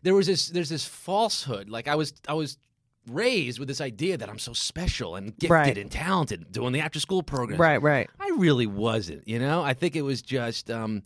there 0.04 0.14
was 0.14 0.28
this 0.28 0.48
there's 0.50 0.70
this 0.70 0.86
falsehood. 0.86 1.70
Like 1.70 1.88
I 1.88 1.96
was 1.96 2.14
I 2.28 2.34
was 2.34 2.58
raised 3.10 3.60
with 3.60 3.68
this 3.68 3.82
idea 3.82 4.18
that 4.18 4.30
I'm 4.30 4.40
so 4.40 4.54
special 4.54 5.16
and 5.18 5.28
gifted 5.38 5.50
Right. 5.52 5.78
and 5.78 5.92
talented 5.92 6.52
doing 6.52 6.72
the 6.74 6.80
after 6.80 7.00
school 7.00 7.22
program. 7.24 7.60
Right. 7.60 7.82
Right. 7.82 8.10
I 8.20 8.32
really 8.38 8.68
wasn't. 8.68 9.28
You 9.28 9.40
know, 9.40 9.62
I 9.62 9.74
think 9.74 9.96
it 9.96 10.02
was 10.04 10.22
just 10.22 10.70
um, 10.72 11.04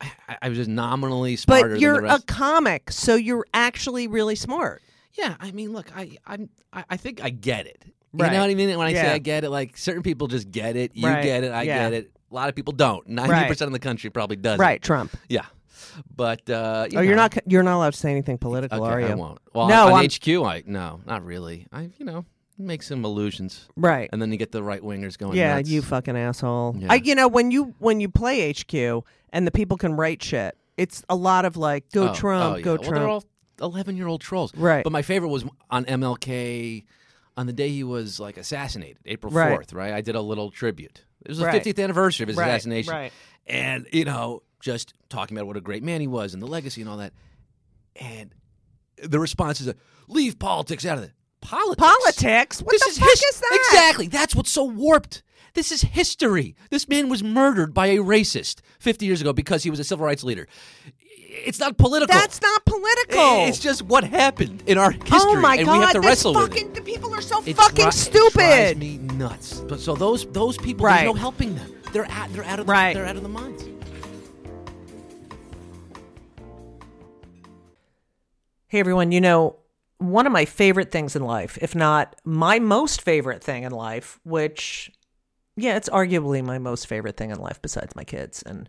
I, 0.00 0.10
I 0.42 0.48
was 0.48 0.58
just 0.58 0.70
nominally 0.70 1.36
smarter. 1.36 1.70
But 1.70 1.80
you're 1.80 1.94
than 1.96 2.04
the 2.08 2.14
a 2.14 2.22
comic, 2.22 2.90
so 2.90 3.14
you're 3.14 3.46
actually 3.52 4.06
really 4.08 4.34
smart. 4.34 4.82
yeah. 5.14 5.34
I 5.40 5.50
mean, 5.52 5.72
look, 5.72 5.94
I 5.96 6.16
I'm 6.26 6.48
I, 6.72 6.84
I 6.90 6.96
think 6.96 7.22
I 7.22 7.30
get 7.30 7.66
it. 7.66 7.84
Right. 8.12 8.26
You 8.26 8.32
know 8.38 8.40
what 8.42 8.50
I 8.50 8.54
mean? 8.54 8.76
When 8.76 8.86
I 8.86 8.92
say 8.92 9.08
I 9.12 9.18
get 9.18 9.44
it, 9.44 9.50
like 9.50 9.76
certain 9.76 10.02
people 10.02 10.26
just 10.26 10.50
get 10.50 10.74
it. 10.76 10.92
You 10.96 11.06
Right. 11.06 11.22
get 11.22 11.44
it. 11.44 11.52
I 11.52 11.62
Yeah. 11.62 11.90
get 11.90 11.92
it. 11.92 12.12
A 12.30 12.34
lot 12.34 12.48
of 12.48 12.54
people 12.54 12.72
don't. 12.72 13.06
Ninety 13.08 13.48
percent 13.48 13.68
of 13.68 13.72
the 13.72 13.78
country 13.78 14.10
probably 14.10 14.36
doesn't. 14.36 14.60
Right, 14.60 14.80
Trump. 14.82 15.16
Yeah. 15.28 15.46
But 16.14 16.48
uh, 16.48 16.86
you 16.90 16.98
Oh, 16.98 17.02
you're 17.02 17.16
not 17.16 17.36
you're 17.46 17.62
not 17.62 17.76
allowed 17.76 17.92
to 17.94 17.98
say 17.98 18.10
anything 18.10 18.38
political, 18.38 18.84
Okay, 18.84 18.92
are 18.92 19.00
you? 19.00 19.06
I 19.08 19.14
won't. 19.14 19.38
Well, 19.54 19.68
No, 19.68 19.94
on 19.94 20.04
HQ, 20.04 20.28
I 20.28 20.62
no, 20.66 21.00
not 21.06 21.24
really. 21.24 21.66
I 21.72 21.90
you 21.98 22.04
know 22.04 22.24
make 22.58 22.82
some 22.82 23.04
illusions, 23.04 23.68
Right. 23.74 24.08
and 24.12 24.20
then 24.20 24.30
you 24.30 24.36
get 24.36 24.52
the 24.52 24.62
right 24.62 24.82
wingers 24.82 25.16
going. 25.16 25.36
Yeah, 25.36 25.56
nuts. 25.56 25.70
you 25.70 25.80
fucking 25.82 26.16
asshole. 26.16 26.76
Yeah. 26.78 26.88
I, 26.92 26.96
you 26.96 27.14
know, 27.14 27.26
when 27.26 27.50
you 27.50 27.74
when 27.78 28.00
you 28.00 28.08
play 28.08 28.52
HQ 28.52 29.04
and 29.32 29.46
the 29.46 29.50
people 29.50 29.76
can 29.78 29.94
write 29.94 30.22
shit, 30.22 30.56
it's 30.76 31.02
a 31.08 31.16
lot 31.16 31.44
of 31.46 31.56
like, 31.56 31.90
go 31.90 32.10
Oh, 32.10 32.14
Trump, 32.14 32.54
oh, 32.54 32.56
yeah. 32.58 32.62
go 32.62 32.72
well, 32.74 32.82
Trump. 32.82 32.94
They're 32.96 33.08
all 33.08 33.24
eleven-year-old 33.60 34.20
trolls, 34.20 34.54
Right. 34.54 34.84
But 34.84 34.92
my 34.92 35.02
favorite 35.02 35.28
was 35.30 35.44
on 35.70 35.84
MLK 35.86 36.84
on 37.36 37.46
the 37.46 37.52
day 37.52 37.68
he 37.70 37.82
was 37.84 38.20
like 38.20 38.36
assassinated, 38.36 38.98
April 39.06 39.32
Right. 39.32 39.50
fourth. 39.54 39.72
Right. 39.72 39.92
I 39.94 40.02
did 40.02 40.14
a 40.14 40.20
little 40.20 40.50
tribute. 40.50 41.04
It 41.24 41.28
was 41.28 41.38
the 41.38 41.44
Right. 41.46 41.52
fiftieth 41.54 41.78
anniversary 41.78 42.24
of 42.24 42.28
his 42.28 42.36
Right, 42.36 42.48
assassination, 42.48 42.92
right. 42.92 43.12
And 43.46 43.86
you 43.92 44.04
know, 44.04 44.42
just 44.60 44.94
talking 45.08 45.36
about 45.36 45.46
what 45.46 45.56
a 45.56 45.60
great 45.60 45.82
man 45.82 46.00
he 46.00 46.06
was 46.06 46.34
and 46.34 46.42
the 46.42 46.46
legacy 46.46 46.80
and 46.80 46.90
all 46.90 46.96
that. 46.98 47.12
And 47.96 48.34
the 49.02 49.18
response 49.18 49.60
is, 49.60 49.72
"Leave 50.08 50.38
politics 50.38 50.84
out 50.86 50.98
of 50.98 51.04
it." 51.04 51.12
Politics. 51.40 51.80
Politics? 51.86 52.62
What 52.62 52.72
this 52.72 52.82
the 52.84 52.90
is 52.90 52.98
fuck 52.98 53.08
his- 53.10 53.20
is 53.22 53.40
that? 53.40 53.58
Exactly. 53.70 54.08
That's 54.08 54.34
what's 54.34 54.50
so 54.50 54.64
warped. 54.64 55.22
This 55.54 55.72
is 55.72 55.82
history. 55.82 56.54
This 56.70 56.86
man 56.88 57.08
was 57.08 57.24
murdered 57.24 57.74
by 57.74 57.86
a 57.88 57.96
racist 57.98 58.60
50 58.78 59.04
years 59.06 59.20
ago 59.20 59.32
because 59.32 59.64
he 59.64 59.70
was 59.70 59.80
a 59.80 59.84
civil 59.84 60.06
rights 60.06 60.22
leader. 60.22 60.46
It's 61.44 61.58
not 61.58 61.76
political. 61.78 62.12
That's 62.18 62.40
not 62.42 62.64
political. 62.64 63.46
It's 63.46 63.58
just 63.58 63.82
what 63.82 64.04
happened 64.04 64.62
in 64.66 64.78
our 64.78 64.90
history, 64.90 65.08
oh 65.12 65.40
my 65.40 65.56
and 65.56 65.66
god, 65.66 65.76
we 65.78 65.82
have 65.84 65.92
to 65.92 66.00
this 66.00 66.06
wrestle 66.08 66.34
fucking 66.34 66.68
with 66.68 66.76
it. 66.78 66.84
the 66.84 66.92
people 66.92 67.14
are 67.14 67.20
so 67.20 67.42
It 67.44 67.56
fucking 67.56 67.74
dri- 67.76 67.88
It 67.88 67.92
stupid. 67.92 68.32
drives 68.32 68.76
me 68.78 68.98
nuts. 68.98 69.60
But 69.68 69.80
so 69.80 69.94
those 69.94 70.26
those 70.26 70.56
people, 70.58 70.86
Right. 70.86 71.02
there's 71.04 71.14
no 71.14 71.20
helping 71.20 71.54
them. 71.54 71.72
They're 71.92 72.06
out. 72.10 72.32
They're 72.32 72.44
out 72.44 72.60
of. 72.60 72.66
The, 72.66 72.72
Right. 72.72 72.94
They're 72.94 73.06
out 73.06 73.16
of 73.16 73.22
the 73.22 73.28
minds. 73.28 73.64
Hey 78.68 78.78
everyone, 78.78 79.10
you 79.12 79.20
know, 79.20 79.56
one 79.98 80.26
of 80.26 80.32
my 80.32 80.44
favorite 80.44 80.90
things 80.92 81.16
in 81.16 81.22
life, 81.24 81.58
if 81.60 81.74
not 81.74 82.16
my 82.24 82.58
most 82.58 83.02
favorite 83.02 83.42
thing 83.42 83.64
in 83.64 83.72
life, 83.72 84.20
which 84.22 84.90
yeah, 85.56 85.76
it's 85.76 85.88
arguably 85.88 86.42
my 86.42 86.58
most 86.58 86.86
favorite 86.86 87.16
thing 87.16 87.30
in 87.30 87.38
life 87.38 87.60
besides 87.60 87.94
my 87.96 88.04
kids 88.04 88.42
and 88.42 88.68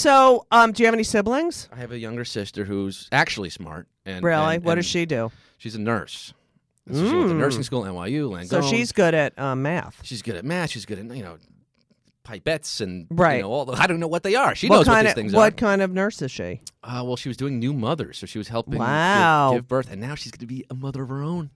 So, 0.00 0.46
um, 0.50 0.72
do 0.72 0.82
you 0.82 0.86
have 0.86 0.94
any 0.94 1.02
siblings? 1.02 1.68
I 1.70 1.76
have 1.76 1.92
a 1.92 1.98
younger 1.98 2.24
sister 2.24 2.64
who's 2.64 3.06
actually 3.12 3.50
smart. 3.50 3.86
And 4.06 4.24
Really? 4.24 4.54
and- 4.56 4.64
what 4.64 4.76
does 4.76 4.86
and 4.86 4.90
she 4.90 5.04
do? 5.04 5.30
She's 5.58 5.74
a 5.74 5.78
nurse. 5.78 6.32
So 6.90 6.94
She 7.06 7.14
went 7.14 7.28
to 7.28 7.34
nursing 7.34 7.62
school 7.62 7.84
at 7.84 7.92
NYU. 7.92 8.30
Langone. 8.30 8.46
So 8.48 8.62
she's 8.62 8.92
good 8.92 9.12
at 9.12 9.38
um, 9.38 9.60
math. 9.60 10.00
she's 10.02 10.22
good 10.22 10.36
at 10.36 10.44
math. 10.46 10.70
She's 10.70 10.86
good 10.86 10.98
at 10.98 11.14
you 11.14 11.22
know 11.22 11.36
pipettes 12.24 12.80
and 12.80 13.08
Right. 13.10 13.36
You 13.36 13.42
know, 13.42 13.50
all 13.52 13.64
the, 13.66 13.72
I 13.72 13.86
don't 13.86 14.00
know 14.00 14.08
what 14.08 14.22
they 14.22 14.34
are. 14.34 14.54
She 14.54 14.70
knows 14.70 14.86
what 14.86 14.94
kind 14.94 15.06
these 15.06 15.12
of 15.12 15.16
things 15.16 15.32
what 15.34 15.58
kind 15.58 15.82
of 15.82 15.90
nurse 15.92 16.22
is 16.22 16.30
she? 16.30 16.62
Uh, 16.82 17.02
well, 17.04 17.16
she 17.16 17.28
was 17.28 17.36
doing 17.36 17.58
new 17.58 17.74
mothers, 17.74 18.16
so 18.16 18.24
she 18.26 18.38
was 18.38 18.48
helping 18.48 18.72
give- 18.72 18.80
Wow. 18.80 19.52
give, 19.52 19.68
birth, 19.68 19.90
and 19.90 20.00
now 20.00 20.14
she's 20.14 20.32
going 20.32 20.40
to 20.40 20.46
be 20.46 20.64
a 20.70 20.74
mother 20.74 21.02
of 21.02 21.10
her 21.10 21.22
own. 21.22 21.50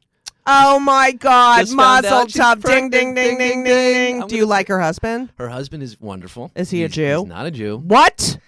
Oh 0.47 0.79
my 0.79 1.13
God! 1.13 1.61
Just 1.61 1.75
found 1.75 2.03
Mazel 2.05 2.19
out 2.19 2.31
she's 2.31 2.41
tov! 2.41 2.63
Ding 2.63 2.91
ding 2.91 3.15
pregnant. 3.15 3.15
ding 3.15 3.39
ding 3.39 3.39
Ding, 3.39 3.65
ding, 3.65 3.75
ding. 4.15 4.23
I'm 4.23 4.29
Do 4.29 4.37
you 4.37 4.43
gonna- 4.43 4.51
like 4.51 4.69
her 4.69 4.81
husband? 4.81 5.31
Her 5.39 5.49
husband 5.49 5.83
is 5.83 5.99
wonderful. 6.01 6.51
Is 6.55 6.71
he 6.71 6.79
a 6.85 6.89
He's- 6.89 6.93
Jew? 6.93 7.19
He's 7.21 7.29
not 7.29 7.47
a 7.47 7.51
Jew. 7.51 7.79
What? 7.79 8.39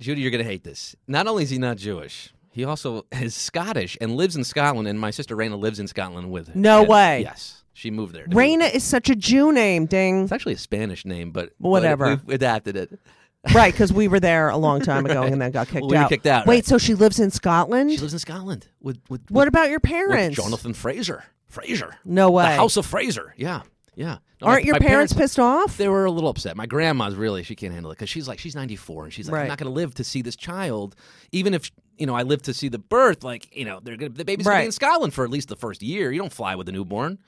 Judy, 0.00 0.22
you're 0.22 0.30
going 0.30 0.42
to 0.42 0.50
hate 0.50 0.64
this. 0.64 0.96
Not 1.06 1.26
only 1.28 1.42
is 1.44 1.50
he 1.50 1.58
not 1.58 1.76
Jewish, 1.76 2.32
he 2.50 2.64
also 2.64 3.04
is 3.12 3.34
Scottish 3.34 3.96
and 4.00 4.16
lives 4.16 4.34
in 4.34 4.44
Scotland, 4.44 4.88
and 4.88 4.98
my 4.98 5.10
sister 5.10 5.36
Raina 5.36 5.58
lives 5.60 5.78
in 5.78 5.86
Scotland 5.86 6.30
with 6.32 6.48
him. 6.48 6.60
No 6.62 6.80
And- 6.80 6.88
way. 6.88 7.20
Yes. 7.22 7.62
She 7.74 7.90
moved 7.90 8.14
there. 8.14 8.24
to 8.24 8.28
be- 8.30 8.36
Raina 8.36 8.72
is 8.74 8.82
such 8.84 9.08
a 9.10 9.14
Jew 9.14 9.52
name. 9.52 9.86
Ding. 9.86 10.24
It's 10.24 10.32
actually 10.32 10.54
a 10.54 10.58
Spanish 10.58 11.04
name, 11.04 11.30
but 11.32 11.52
but 11.60 11.68
Whatever. 11.68 12.08
we've 12.26 12.34
adapted 12.34 12.76
it. 12.76 12.98
right, 13.54 13.72
because 13.72 13.92
we 13.92 14.06
were 14.08 14.20
there 14.20 14.50
a 14.50 14.56
long 14.56 14.80
time 14.80 15.04
ago 15.04 15.22
and 15.22 15.40
then 15.40 15.50
got 15.50 15.66
kicked 15.68 15.82
Well, 15.82 15.90
we 15.90 15.96
out. 15.96 16.08
kicked 16.08 16.26
out, 16.26 16.46
Wait, 16.46 16.54
right. 16.56 16.64
so 16.66 16.78
she 16.78 16.94
lives 16.94 17.18
in 17.18 17.30
Scotland? 17.30 17.90
She 17.90 17.98
lives 17.98 18.12
in 18.12 18.18
Scotland 18.20 18.68
with 18.80 18.98
with, 19.08 19.22
what 19.30 19.42
with, 19.42 19.48
about 19.48 19.68
your 19.70 19.80
parents? 19.80 20.36
Jonathan 20.36 20.74
Fraser. 20.74 21.24
Fraser. 21.48 21.96
No 22.04 22.30
way. 22.30 22.44
The 22.44 22.50
House 22.54 22.76
of 22.76 22.86
Fraser. 22.86 23.34
Yeah. 23.36 23.62
Yeah. 23.94 24.18
No, 24.40 24.46
Aren't 24.48 24.62
my- 24.62 24.66
your 24.66 24.74
my 24.74 24.78
parents, 24.78 25.12
pissed 25.12 25.38
off? 25.38 25.76
They 25.76 25.86
were 25.88 26.04
a 26.06 26.10
little 26.10 26.30
upset. 26.30 26.56
My 26.56 26.66
grandma's 26.66 27.14
really 27.14 27.42
she 27.42 27.54
can't 27.54 27.72
handle 27.74 27.90
it 27.92 27.96
because 27.96 28.08
she's 28.08 28.26
like 28.26 28.38
she's 28.38 28.54
94 28.54 29.04
and 29.04 29.12
she's 29.12 29.26
like 29.28 29.34
Right. 29.34 29.42
I'm 29.42 29.48
not 29.48 29.58
going 29.58 29.70
to 29.70 29.74
live 29.74 29.94
to 29.96 30.04
see 30.04 30.22
this 30.22 30.34
child, 30.36 30.94
even 31.32 31.52
if 31.52 31.70
you 31.98 32.06
know 32.06 32.14
I 32.14 32.22
live 32.22 32.42
to 32.42 32.54
see 32.54 32.68
the 32.68 32.78
birth. 32.78 33.22
Like 33.22 33.54
you 33.54 33.64
know 33.66 33.80
they're 33.82 33.96
gonna 33.96 34.10
the 34.12 34.24
baby's 34.24 34.46
gonna 34.46 34.60
be 34.60 34.66
in 34.66 34.72
Scotland 34.72 35.12
for 35.14 35.24
at 35.24 35.30
least 35.30 35.48
the 35.48 35.56
first 35.56 35.82
year. 35.82 36.10
You 36.10 36.20
don't 36.20 36.32
fly 36.32 36.54
with 36.54 36.68
a 36.68 36.72
newborn, 36.72 37.18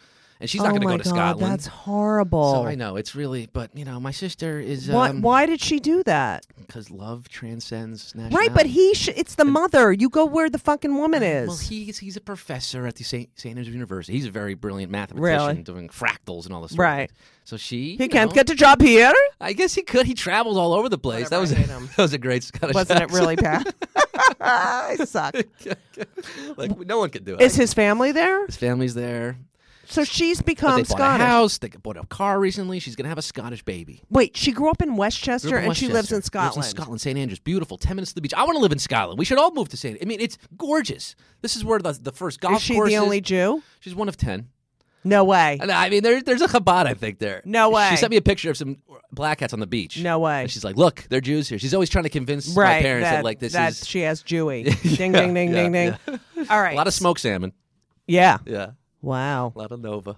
and 0.40 0.50
she's 0.50 0.60
not 0.60 0.68
oh 0.68 0.78
going 0.78 0.82
to 0.82 0.86
go 0.88 0.96
to 0.98 1.04
God, 1.04 1.14
Scotland. 1.14 1.52
That's 1.52 1.66
horrible. 1.66 2.54
so 2.54 2.64
I 2.64 2.74
know 2.74 2.96
it's 2.96 3.14
really, 3.14 3.46
but 3.52 3.70
you 3.76 3.84
know 3.84 4.00
my 4.00 4.10
sister 4.10 4.60
is 4.60 4.88
Why, 4.88 5.10
um, 5.10 5.22
why 5.22 5.46
did 5.46 5.60
she 5.60 5.80
do 5.80 6.02
that? 6.04 6.46
because 6.56 6.90
love 6.90 7.28
transcends 7.28 8.14
nationality. 8.14 8.36
Right, 8.36 8.54
but 8.54 8.66
he 8.66 8.94
sh- 8.94 9.10
it's 9.14 9.34
the 9.36 9.44
mother. 9.44 9.92
You 9.92 10.08
go 10.08 10.24
where 10.24 10.50
the 10.50 10.58
fucking 10.58 10.96
woman 10.96 11.22
is. 11.22 11.48
Well, 11.48 11.56
he's 11.56 11.98
he's 11.98 12.16
a 12.16 12.20
professor 12.20 12.86
at 12.86 12.96
the 12.96 13.04
St. 13.04 13.28
St. 13.38 13.56
Andrews 13.56 13.72
University. 13.74 14.12
He's 14.14 14.26
a 14.26 14.30
very 14.30 14.54
brilliant 14.54 14.90
mathematician 14.90 15.46
Really? 15.46 15.62
doing 15.62 15.88
fractals 15.88 16.46
and 16.46 16.54
all 16.54 16.62
this. 16.62 16.76
Right. 16.76 17.10
Things. 17.10 17.20
So 17.46 17.56
she. 17.58 17.96
he 17.96 18.08
can't 18.08 18.30
know, 18.30 18.34
get 18.34 18.48
a 18.48 18.54
job 18.54 18.80
here. 18.80 19.12
I 19.40 19.52
guess 19.52 19.74
he 19.74 19.82
could. 19.82 20.06
He 20.06 20.14
travels 20.14 20.56
all 20.56 20.72
over 20.72 20.88
the 20.88 20.98
place. 20.98 21.30
Whatever, 21.30 21.46
that 21.46 21.58
was 21.68 21.90
that 21.96 22.02
was 22.02 22.12
a 22.14 22.18
great 22.18 22.42
Scottish. 22.42 22.74
Wasn't 22.74 23.00
it 23.00 23.12
really 23.12 23.36
bad? 23.36 23.72
I 24.40 24.96
suck. 25.04 25.34
like 26.56 26.78
no 26.80 26.98
one 26.98 27.10
could 27.10 27.24
do 27.24 27.34
it. 27.34 27.40
Is 27.42 27.54
his 27.54 27.74
family 27.74 28.12
there? 28.12 28.46
his 28.46 28.56
family's 28.56 28.94
there? 28.94 29.36
So 29.88 30.04
she's 30.04 30.38
But 30.38 30.46
become 30.46 30.76
they 30.76 30.82
bought 30.82 30.96
Scottish. 30.96 31.22
a 31.22 31.26
house. 31.26 31.58
They 31.58 31.68
bought 31.68 31.96
a 31.96 32.06
car 32.06 32.38
recently. 32.38 32.78
She's 32.78 32.96
gonna 32.96 33.08
have 33.08 33.18
a 33.18 33.22
Scottish 33.22 33.62
baby. 33.62 34.02
Wait, 34.10 34.36
she 34.36 34.52
grew 34.52 34.70
up 34.70 34.82
in 34.82 34.96
Westchester 34.96 35.48
Grew 35.48 35.58
up 35.58 35.64
in 35.64 35.70
and 35.70 35.76
she 35.76 35.88
lives 35.88 36.12
in 36.12 36.22
Scotland. 36.22 36.56
Lives 36.56 36.68
in 36.68 36.76
Scotland, 36.76 37.00
St 37.00 37.18
Andrews, 37.18 37.38
beautiful. 37.38 37.78
Ten 37.78 37.96
minutes 37.96 38.12
to 38.12 38.16
the 38.16 38.20
beach. 38.20 38.34
I 38.34 38.44
want 38.44 38.56
to 38.56 38.60
live 38.62 38.72
in 38.72 38.78
Scotland. 38.78 39.18
We 39.18 39.24
should 39.24 39.38
all 39.38 39.52
move 39.52 39.68
to 39.70 39.76
St. 39.76 39.98
I 40.00 40.04
mean, 40.04 40.20
it's 40.20 40.38
gorgeous. 40.56 41.14
This 41.42 41.56
is 41.56 41.64
where 41.64 41.78
the 41.78 41.92
the 41.92 42.12
first 42.12 42.40
golf 42.40 42.56
Is 42.56 42.62
she 42.62 42.74
course 42.74 42.90
the 42.90 42.98
only 42.98 43.20
Jew? 43.20 43.62
She's 43.80 43.94
one 43.94 44.08
of 44.08 44.16
ten. 44.16 44.48
No 45.06 45.24
way. 45.24 45.58
And 45.60 45.70
I 45.70 45.90
mean, 45.90 46.02
there, 46.02 46.22
there's 46.22 46.40
a 46.40 46.48
Chabad, 46.48 46.86
I 46.86 46.94
think, 46.94 47.18
there. 47.18 47.42
No 47.44 47.68
way. 47.68 47.90
She 47.90 47.96
sent 47.98 48.10
me 48.10 48.16
a 48.16 48.22
picture 48.22 48.50
of 48.50 48.56
some 48.56 48.78
black 49.12 49.40
hats 49.40 49.52
on 49.52 49.60
the 49.60 49.66
beach. 49.66 50.00
No 50.00 50.18
way. 50.18 50.42
And 50.42 50.50
she's 50.50 50.64
like, 50.64 50.76
look, 50.76 51.04
they're 51.10 51.20
Jews 51.20 51.46
here. 51.46 51.58
She's 51.58 51.74
always 51.74 51.90
trying 51.90 52.04
to 52.04 52.10
convince 52.10 52.48
right. 52.48 52.76
my 52.76 52.82
parents 52.82 53.10
that, 53.10 53.16
that, 53.16 53.24
like, 53.24 53.38
this 53.38 53.52
that 53.52 53.72
is 53.72 53.86
she 53.86 54.00
has 54.00 54.22
Jewy. 54.22 54.64
ding 54.96 55.12
ding 55.12 55.34
ding 55.34 55.52
yeah, 55.52 55.62
ding 55.68 55.72
ding. 55.72 56.20
All 56.48 56.60
right. 56.60 56.72
a 56.72 56.76
lot 56.76 56.86
of 56.86 56.94
smoked 56.94 57.20
salmon. 57.20 57.52
Yeah. 58.06 58.38
Yeah. 58.46 58.70
Wow. 59.04 59.52
A 59.54 59.58
lot 59.58 59.72
of 59.72 59.80
Nova. 59.80 60.16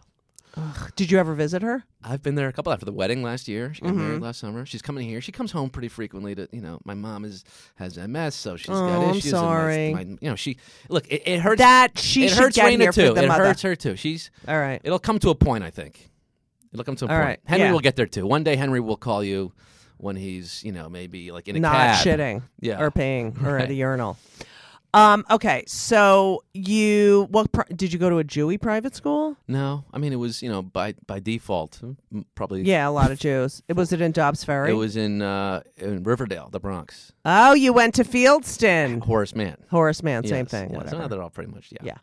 Did 0.95 1.11
you 1.11 1.19
ever 1.19 1.35
visit 1.35 1.61
her? 1.61 1.85
I've 2.03 2.23
been 2.23 2.35
there 2.35 2.49
a 2.49 2.53
couple 2.53 2.73
after 2.73 2.87
the 2.87 2.93
wedding 2.93 3.23
last 3.23 3.47
year. 3.47 3.75
She 3.75 3.83
got 3.83 3.91
Mm-hmm. 3.91 3.99
married 4.09 4.23
last 4.23 4.41
summer. 4.41 4.65
She's 4.65 4.81
coming 4.81 5.07
here. 5.07 5.21
She 5.21 5.31
comes 5.31 5.53
home 5.53 5.69
pretty 5.69 5.89
frequently 5.89 6.35
to, 6.35 6.49
you 6.51 6.63
know, 6.63 6.79
my 6.87 6.95
mom 6.95 7.27
is 7.27 7.45
has 7.75 7.99
MS, 7.99 8.35
so 8.35 8.57
she's 8.57 8.71
Oh, 8.71 8.87
got 8.87 9.03
I'm 9.03 9.11
issues. 9.11 9.25
and 9.27 9.31
sorry. 9.33 9.93
my, 9.93 10.01
you 10.03 10.31
know, 10.31 10.35
she 10.35 10.57
look, 10.89 11.07
it, 11.09 11.23
it 11.27 11.41
hurts 11.41 11.59
That 11.59 11.99
she 11.99 12.25
it 12.25 12.29
should 12.31 12.39
hurts 12.39 12.57
get 12.57 12.73
Raina 12.73 12.81
here 12.81 12.93
too. 12.93 13.09
for 13.09 13.15
the 13.15 13.25
it 13.25 13.29
mother. 13.29 13.45
hurts 13.45 13.61
her 13.63 13.77
too. 13.77 13.97
She's 13.97 14.31
All 14.49 14.59
right. 14.59 14.81
it'll 14.83 14.99
come 14.99 15.19
to 15.19 15.29
a 15.29 15.35
point, 15.35 15.63
I 15.63 15.69
think. 15.71 16.09
It'll 16.73 16.85
come 16.85 16.97
to 16.97 17.05
a 17.05 17.09
All 17.09 17.15
point. 17.17 17.27
right, 17.27 17.41
Henry 17.45 17.67
yeah. 17.67 17.73
will 17.73 17.81
get 17.81 17.97
there 17.97 18.07
too. 18.07 18.27
One 18.27 18.43
day 18.43 18.57
Henry 18.57 18.81
will 18.81 18.97
call 18.97 19.23
you 19.23 19.53
when 19.99 20.17
he's, 20.17 20.65
you 20.65 20.73
know, 20.73 20.89
maybe 20.89 21.33
like 21.33 21.49
in 21.49 21.57
a 21.57 21.61
Not 21.61 21.73
cab. 21.75 22.07
shitting 22.07 22.43
Yeah. 22.61 22.81
or 22.81 22.91
peeing 22.91 23.43
or 23.45 23.59
at 23.59 23.65
a 23.65 23.67
Right. 23.69 23.71
urinal. 23.77 24.17
Um. 24.97 25.25
Okay. 25.31 25.65
So 25.67 26.43
you 26.55 27.27
what? 27.31 27.53
Pri- 27.53 27.67
did 27.75 27.93
you 27.93 27.99
go 27.99 28.09
to 28.09 28.19
a 28.19 28.25
Jewy 28.25 28.61
private 28.61 28.97
school? 28.97 29.37
No, 29.47 29.85
I 29.93 29.99
mean 29.99 30.13
it 30.13 30.17
was 30.17 30.43
you 30.43 30.49
know 30.49 30.63
by 30.63 30.95
by 31.07 31.21
default 31.21 31.81
m- 31.83 32.25
probably. 32.35 32.63
Yeah, 32.63 32.89
a 32.89 32.91
lot 32.91 33.11
of 33.11 33.19
Jews. 33.19 33.63
It 33.69 33.75
was 33.77 33.93
it 33.93 34.01
in 34.01 34.13
Dobbs 34.13 34.43
Ferry. 34.45 34.71
It 34.71 34.75
was 34.75 34.97
in 34.97 35.21
uh, 35.23 35.61
in 35.77 36.03
Riverdale, 36.03 36.49
the 36.51 36.61
Bronx. 36.61 37.13
Oh, 37.25 37.53
you 37.53 37.73
went 37.73 37.95
to 37.97 38.05
Fieldston. 38.05 39.03
Horace 39.03 39.35
Mann. 39.35 39.57
Horace 39.71 40.03
Mann, 40.03 40.25
same 40.25 40.45
Yes, 40.45 40.51
thing. 40.51 40.71
yes. 40.71 40.77
Whatever. 40.85 41.09
They're 41.09 41.23
all 41.23 41.31
pretty 41.31 41.53
much 41.53 41.69
yeah. 41.73 41.79
Yeah. 41.83 41.99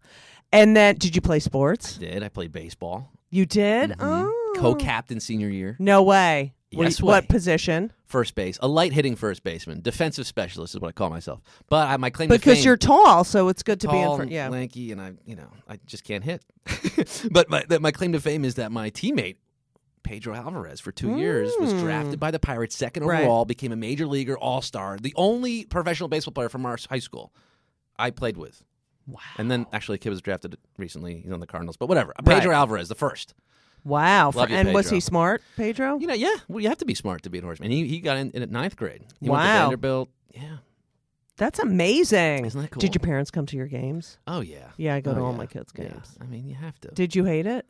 And 0.51 0.77
then, 0.77 0.95
did 0.97 1.15
you 1.15 1.21
play 1.21 1.39
sports? 1.39 1.97
Did 1.97 2.21
I 2.21 2.29
played 2.29 2.51
baseball? 2.51 3.09
You 3.31 3.47
did. 3.47 3.89
Mhm. 3.91 3.95
Oh, 3.99 4.53
Co-captain 4.57 5.19
senior 5.19 5.49
year, 5.49 5.75
No 5.79 6.03
way. 6.03 6.53
What- 6.73 6.83
Yes 6.83 7.01
What 7.01 7.23
way. 7.23 7.27
position? 7.27 7.91
first 8.05 8.35
base, 8.35 8.59
a 8.61 8.67
light 8.67 8.93
hitting 8.93 9.15
first 9.15 9.43
baseman, 9.43 9.81
defensive 9.81 10.27
specialist 10.27 10.75
is 10.75 10.79
what 10.81 10.89
I 10.89 10.91
call 10.91 11.09
myself. 11.09 11.41
But 11.67 11.89
I, 11.89 11.97
my 11.97 12.09
claim 12.11 12.29
to 12.29 12.35
Because 12.35 12.57
fame, 12.59 12.65
you're 12.65 12.77
tall, 12.77 13.23
so 13.23 13.47
it's 13.47 13.63
good 13.63 13.79
to 13.81 13.87
be 13.87 13.97
in 13.97 14.15
front. 14.15 14.29
Yeah. 14.31 14.49
lanky, 14.49 14.91
and 14.91 15.01
I, 15.01 15.13
you 15.25 15.35
know, 15.35 15.47
I 15.67 15.79
just 15.87 16.03
can't 16.03 16.23
hit. 16.23 16.43
but 17.31 17.49
my 17.49 17.63
that 17.69 17.81
my 17.81 17.91
claim 17.91 18.11
to 18.13 18.19
fame 18.19 18.45
is 18.45 18.55
that 18.55 18.71
my 18.71 18.89
teammate 18.91 19.37
Pedro 20.03 20.35
Alvarez 20.35 20.79
for 20.81 20.91
two 20.91 21.17
years 21.17 21.51
was 21.59 21.73
Mm. 21.73 21.79
drafted 21.79 22.19
by 22.19 22.29
the 22.29 22.37
Pirates 22.39 22.75
second 22.75 23.05
Right. 23.05 23.21
overall, 23.21 23.45
became 23.45 23.71
a 23.71 23.75
major 23.77 24.05
leaguer, 24.05 24.37
all 24.37 24.61
star, 24.61 24.97
the 24.99 25.13
only 25.15 25.65
professional 25.65 26.09
baseball 26.09 26.33
player 26.33 26.49
from 26.49 26.65
our 26.65 26.77
high 26.89 26.99
school 26.99 27.33
I 27.97 28.11
played 28.11 28.35
with. 28.37 28.61
Wow. 29.07 29.19
And 29.37 29.49
then 29.49 29.65
actually, 29.73 29.95
a 29.95 29.99
kid 29.99 30.09
was 30.09 30.21
drafted 30.21 30.57
recently. 30.77 31.21
He's 31.21 31.31
on 31.31 31.39
the 31.39 31.47
Cardinals, 31.47 31.77
but 31.77 31.87
whatever. 31.89 32.13
Right. 32.23 32.35
Pedro 32.39 32.53
Alvarez, 32.53 32.89
the 32.89 32.95
first. 32.95 33.33
Wow. 33.83 34.31
Love 34.33 34.49
you, 34.49 34.55
and 34.55 34.73
was 34.73 34.89
he 34.89 34.99
smart, 34.99 35.41
Pedro? 35.57 35.97
You 35.99 36.07
know, 36.07 36.13
yeah. 36.13 36.35
Well, 36.47 36.61
you 36.61 36.69
have 36.69 36.77
to 36.79 36.85
be 36.85 36.93
smart 36.95 37.23
to 37.23 37.29
be 37.29 37.37
an 37.39 37.43
Horace 37.43 37.59
Mann. 37.59 37.71
He 37.71 37.87
he 37.87 37.99
got 37.99 38.17
in, 38.17 38.31
in 38.31 38.41
at 38.41 38.49
ninth 38.51 38.75
grade. 38.77 39.03
He 39.19 39.29
went 39.29 39.41
to 39.43 39.47
Wow. 39.47 39.59
Vanderbilt. 39.63 40.09
Yeah. 40.33 40.57
That's 41.37 41.59
amazing. 41.59 42.45
Isn't 42.45 42.61
that 42.61 42.71
cool? 42.71 42.79
Did 42.79 42.93
your 42.95 42.99
parents 43.01 43.31
come 43.31 43.45
to 43.47 43.57
your 43.57 43.67
games? 43.67 44.19
Oh 44.27 44.41
yeah. 44.41 44.67
Yeah, 44.77 44.95
I 44.95 45.01
go 45.01 45.11
Oh, 45.11 45.15
to 45.15 45.21
all 45.21 45.33
my 45.33 45.47
kids' 45.47 45.73
Yeah. 45.77 45.85
games. 45.89 46.15
I 46.21 46.25
mean, 46.25 46.47
you 46.47 46.55
have 46.55 46.79
to. 46.81 46.89
Did 46.89 47.15
you 47.15 47.25
hate 47.25 47.45
it? 47.45 47.65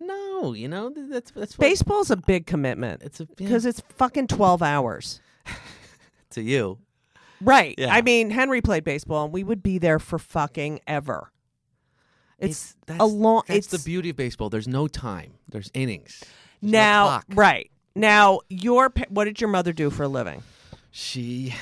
no, 0.00 0.52
you 0.54 0.68
know 0.68 0.90
that's 1.10 1.32
that's 1.32 1.58
what, 1.58 1.66
Baseball's 1.66 2.12
a 2.12 2.16
big 2.16 2.46
commitment 2.46 3.02
It's 3.02 3.18
a 3.18 3.26
because 3.26 3.66
it's 3.66 3.82
fucking 3.96 4.28
12 4.28 4.62
hours. 4.62 5.20
to 6.30 6.40
you. 6.42 6.78
Right. 7.40 7.74
Yeah. 7.76 7.92
I 7.92 8.02
mean, 8.02 8.30
Henry 8.30 8.60
played 8.60 8.84
baseball 8.84 9.24
and 9.24 9.32
we 9.32 9.42
would 9.44 9.62
be 9.62 9.78
there 9.78 9.98
for 9.98 10.18
fucking 10.18 10.80
ever. 10.86 11.32
It's, 12.38 12.76
that's, 12.86 13.00
a 13.00 13.04
long 13.04 13.42
That's 13.48 13.72
it's 13.72 13.82
the 13.82 13.88
beauty 13.88 14.10
of 14.10 14.16
baseball. 14.16 14.48
There's 14.48 14.68
no 14.68 14.86
time. 14.86 15.32
There's 15.48 15.70
innings. 15.74 16.20
There's 16.60 16.72
no 16.72 16.78
now 16.78 17.04
clock. 17.04 17.24
right. 17.34 17.70
Now, 17.94 18.40
your 18.48 18.92
what 19.08 19.24
did 19.24 19.40
your 19.40 19.50
mother 19.50 19.72
do 19.72 19.90
for 19.90 20.04
a 20.04 20.08
living? 20.08 20.42
She 20.92 21.54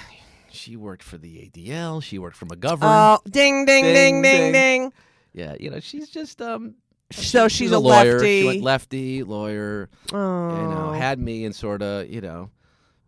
she 0.51 0.77
worked 0.77 1.03
for 1.03 1.17
the 1.17 1.51
ADL. 1.51 2.03
She 2.03 2.19
worked 2.19 2.37
for 2.37 2.45
McGovern. 2.47 2.81
Oh, 2.83 3.19
ding 3.31 3.65
ding 3.65 3.85
ding 3.85 4.23
Ding, 4.23 4.53
ding 4.53 4.93
yeah, 5.33 5.55
you 5.61 5.71
know, 5.71 5.81
she's 5.81 6.09
just 6.09 6.41
um. 6.43 6.75
So 7.13 7.47
she- 7.47 7.57
she's 7.67 7.73
a, 7.73 7.79
lawyer. 7.79 8.15
lefty. 8.15 8.41
She 8.41 8.47
went 8.47 8.63
lefty, 8.63 9.23
lawyer. 9.23 9.89
Oh. 10.13 10.17
you 10.57 10.69
know, 10.75 10.93
had 10.93 11.21
me 11.21 11.45
and 11.45 11.55
sort 11.55 11.81
of, 11.83 12.09
you 12.09 12.21
know, 12.21 12.51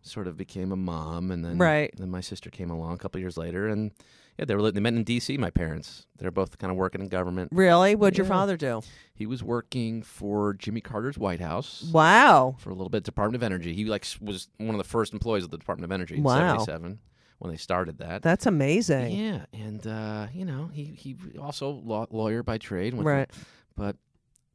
sort 0.03 0.27
of 0.27 0.37
became 0.37 0.71
a 0.71 0.77
mom, 0.77 1.31
and 1.31 1.43
then 1.43 1.57
Right. 1.57 1.93
Then 1.97 2.09
my 2.09 2.21
sister 2.21 2.49
came 2.49 2.69
along 2.69 2.93
a 2.93 2.97
couple 2.97 3.19
years 3.19 3.35
later, 3.35 3.67
and 3.67 3.91
yeah, 4.39 4.45
they 4.45 4.55
were 4.55 4.71
they 4.71 4.79
met 4.79 4.93
in 4.93 5.03
D.C. 5.03 5.37
My 5.37 5.49
parents, 5.49 6.07
they're 6.17 6.31
both 6.31 6.57
kind 6.57 6.71
of 6.71 6.77
working 6.77 7.01
in 7.01 7.09
government. 7.09 7.49
Really? 7.53 7.93
What'd 7.93 8.17
your 8.17 8.25
father 8.25 8.55
do? 8.55 8.81
He 9.13 9.25
was 9.25 9.43
working 9.43 10.01
for 10.01 10.53
Jimmy 10.53 10.79
Carter's 10.79 11.17
White 11.17 11.41
House 11.41 11.83
Wow. 11.93 12.55
for 12.57 12.69
a 12.69 12.73
little 12.73 12.89
bit, 12.89 13.03
Department 13.03 13.35
of 13.35 13.43
Energy. 13.43 13.73
He 13.73 13.83
like 13.85 14.07
was 14.21 14.47
one 14.57 14.69
of 14.69 14.77
the 14.77 14.83
first 14.85 15.11
employees 15.11 15.43
of 15.43 15.49
the 15.51 15.57
Department 15.57 15.83
of 15.85 15.91
Energy 15.91 16.15
in 16.15 16.23
Wow. 16.23 16.57
'77 16.57 16.99
when 17.39 17.51
they 17.51 17.57
started 17.57 17.97
that. 17.97 18.21
That's 18.21 18.45
amazing. 18.45 19.11
yeah, 19.11 19.45
and 19.53 19.85
uh, 19.85 20.27
you 20.33 20.45
know, 20.45 20.69
he 20.73 20.85
he 20.85 21.17
also 21.37 21.69
law, 21.71 22.05
lawyer 22.09 22.41
by 22.41 22.57
trade, 22.57 22.93
went 22.93 23.05
to- 23.05 23.09
Right. 23.11 23.29
but 23.75 23.97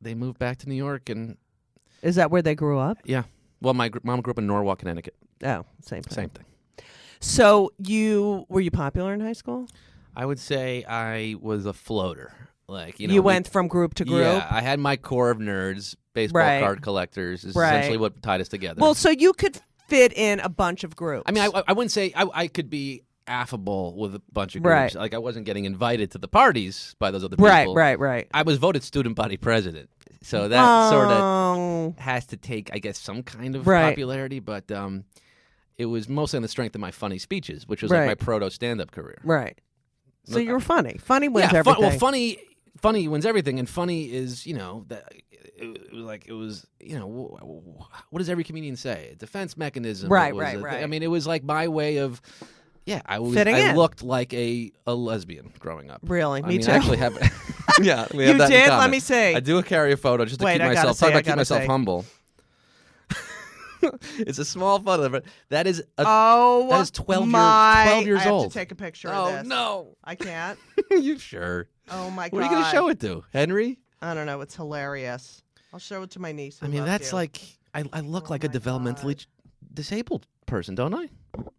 they 0.00 0.14
moved 0.14 0.38
back 0.38 0.57
to 0.61 0.69
New 0.69 0.75
York, 0.76 1.11
and 1.11 1.37
Is 2.03 2.14
that 2.17 2.31
where 2.31 2.41
they 2.43 2.55
grew 2.55 2.79
up? 2.79 2.99
yeah. 3.05 3.25
Well, 3.61 3.75
my 3.75 3.88
gr- 3.91 4.00
mom 4.03 4.21
grew 4.23 4.31
up 4.33 4.38
in 4.38 4.47
Norwalk, 4.47 4.79
Connecticut. 4.81 5.14
Oh, 5.43 5.64
same 5.83 6.03
thing. 6.03 6.14
Same 6.14 6.29
thing. 6.31 6.45
So 7.25 7.73
you 7.78 8.45
were 8.49 8.61
you 8.61 8.70
popular 8.70 9.14
in 9.14 9.20
high 9.20 9.33
school? 9.33 9.66
I 10.14 10.27
would 10.27 10.38
say 10.38 10.85
I 10.87 11.37
was 11.40 11.64
a 11.66 11.72
floater. 11.72 12.33
Like 12.68 13.01
you 13.01 13.05
You, 13.05 13.09
know, 13.09 13.14
we- 13.22 13.27
went 13.27 13.48
from 13.48 13.66
group 13.68 13.94
to 13.94 14.05
group. 14.05 14.20
Yeah, 14.20 14.46
I 14.51 14.61
had 14.61 14.79
my 14.79 14.96
core 14.96 15.31
of 15.31 15.38
nerds, 15.38 15.96
baseball 16.12 16.42
Right. 16.42 16.61
card 16.61 16.83
collectors. 16.83 17.44
Is 17.44 17.55
Right. 17.55 17.68
essentially 17.77 17.98
what 17.98 18.22
tied 18.22 18.40
us 18.40 18.48
together. 18.48 18.81
Well, 18.81 18.94
so 18.94 19.11
you 19.11 19.33
could 19.33 19.59
fit 19.88 20.12
in 20.16 20.40
a 20.40 20.48
bunch 20.48 20.85
of 20.85 20.96
groups. 20.96 21.25
I 21.27 21.33
mean, 21.33 21.42
I, 21.44 21.62
I 21.66 21.72
wouldn't 21.72 21.92
say 21.92 22.12
I, 22.14 22.27
I 22.35 22.46
could 22.48 22.68
be 22.70 23.03
affable 23.27 23.96
with 23.96 24.14
a 24.14 24.22
bunch 24.33 24.55
of 24.55 24.64
Right. 24.64 24.83
groups. 24.90 24.94
Like 24.94 25.14
I 25.14 25.18
wasn't 25.18 25.46
getting 25.46 25.64
invited 25.64 26.11
to 26.12 26.18
the 26.18 26.29
parties 26.29 26.94
by 26.98 27.11
those 27.11 27.25
other 27.25 27.37
people. 27.37 27.46
right, 27.48 27.68
right, 27.68 27.98
right. 27.98 28.29
I 28.35 28.42
was 28.42 28.59
voted 28.59 28.83
student 28.83 29.16
body 29.16 29.38
president, 29.38 29.88
so 30.22 30.48
that 30.48 30.90
sort 30.90 31.09
of 31.11 31.22
Oh, 31.22 31.94
has 31.98 32.27
to 32.27 32.37
take, 32.37 32.70
I 32.72 32.79
guess, 32.79 32.98
some 32.98 33.22
kind 33.22 33.57
of 33.57 33.66
Right. 33.66 33.90
popularity. 33.90 34.40
But 34.40 34.70
um, 34.70 35.05
it 35.78 35.87
was 35.87 36.08
mostly 36.08 36.37
on 36.37 36.42
the 36.42 36.48
strength 36.48 36.74
of 36.74 36.80
my 36.80 36.90
funny 36.90 37.18
speeches, 37.18 37.66
which 37.66 37.82
was 37.82 37.90
Right. 37.90 38.06
like 38.06 38.18
my 38.20 38.24
proto 38.24 38.50
stand-up 38.50 38.90
career. 38.92 39.18
right. 39.24 39.60
So 40.26 40.37
Look, 40.38 40.44
you're 40.46 40.60
funny. 40.60 40.96
Funny 40.98 41.28
wins 41.28 41.52
yeah, 41.52 41.62
fun- 41.62 41.74
everything. 41.74 41.82
well, 41.90 41.98
funny, 41.98 42.38
funny 42.80 43.08
wins 43.08 43.26
everything, 43.26 43.58
and 43.58 43.68
funny 43.68 44.04
is 44.10 44.46
you 44.46 44.54
know 44.54 44.84
that 44.88 45.12
it, 45.12 45.64
it 45.66 45.92
was 45.92 46.02
like 46.04 46.24
it 46.26 46.32
was 46.32 46.66
you 46.80 46.98
know 46.98 47.06
wh- 47.06 47.42
wh- 47.44 48.12
what 48.12 48.20
does 48.20 48.30
every 48.30 48.42
comedian 48.44 48.76
say? 48.76 49.10
A 49.12 49.16
defense 49.16 49.54
mechanism, 49.56 50.08
Right, 50.10 50.28
It 50.30 50.34
was 50.37 50.42
right, 50.44 50.54
a 50.54 50.58
thi- 50.58 50.64
right. 50.64 50.82
I 50.82 50.87
mean, 50.87 51.02
it 51.02 51.08
was 51.10 51.26
like 51.26 51.44
my 51.44 51.68
way 51.68 51.98
of. 51.98 52.22
Yeah, 52.87 53.02
I 53.06 53.18
was. 53.18 53.34
Fitting 53.34 53.54
I 53.54 53.70
in. 53.70 53.76
looked 53.76 54.02
like 54.02 54.32
a, 54.34 54.70
a 54.87 54.94
lesbian 54.94 55.52
growing 55.58 55.90
up. 55.90 56.00
Really? 56.04 56.42
I 56.42 56.46
Me 56.46 56.56
mean, 56.58 56.66
too. 56.66 56.72
I 56.72 56.76
actually 56.76 56.98
have. 56.98 57.14
yeah, 57.82 58.06
we 58.14 58.26
You 58.26 58.38
that 58.38 58.44
in 58.44 58.50
did? 58.50 58.60
Let 58.60 58.68
common. 58.70 58.90
me 58.92 59.00
see. 59.00 59.34
I 59.34 59.40
do 59.40 59.62
carry 59.62 59.92
a 59.92 59.96
photo 59.98 60.24
just 60.24 60.38
to 60.40 60.44
Wait, 60.46 60.54
keep 60.54 60.62
I 60.62 60.66
gotta 60.74 60.76
myself. 60.88 60.96
say, 60.96 61.06
Talk 61.06 61.08
I 61.08 61.12
about 61.12 61.18
keep 61.20 61.26
gotta 61.26 61.37
myself 61.40 61.60
say. 61.62 61.66
humble. 61.66 62.04
it's 64.18 64.38
a 64.38 64.44
small 64.44 64.79
photo, 64.79 65.09
but 65.09 65.25
that 65.49 65.66
is 65.66 65.81
a. 65.99 66.05
oh, 66.07 66.68
that 66.70 66.81
is 66.81 66.90
12 66.90 67.25
year- 67.25 67.31
my, 67.31 67.85
12 67.88 68.07
years 68.07 68.20
I 68.20 68.25
have 68.25 68.33
old. 68.33 68.53
to 68.53 68.59
take 68.59 68.73
a 68.73 68.75
picture 68.75 69.09
oh 69.11 69.27
of 69.29 69.33
this. 69.40 69.47
no! 69.47 69.97
I 70.05 70.14
can't. 70.14 70.59
you 70.90 71.18
sure? 71.18 71.68
Oh 71.90 72.11
my 72.11 72.29
god. 72.29 72.33
What 72.33 72.42
are 72.42 72.47
you 72.47 72.51
going 72.51 72.64
to 72.64 72.70
show 72.70 72.88
it 72.88 73.01
to, 73.01 73.25
Henry? 73.33 73.79
I 74.01 74.14
don't 74.14 74.27
know. 74.27 74.40
It's 74.40 74.57
hilarious. 74.57 75.42
I'll 75.73 75.79
show 75.81 76.03
it 76.03 76.11
to 76.11 76.20
my 76.20 76.33
niece. 76.33 76.61
I 76.62 76.68
mean, 76.68 76.85
that's 76.85 77.11
you. 77.12 77.16
like 77.16 77.40
I, 77.75 77.85
I 77.92 78.01
look 78.01 78.27
Oh 78.27 78.31
like 78.31 78.44
a 78.44 78.49
developmentally 78.49 79.27
disabled 79.73 80.27
person, 80.47 80.75
don't 80.75 80.94
I? 80.94 81.09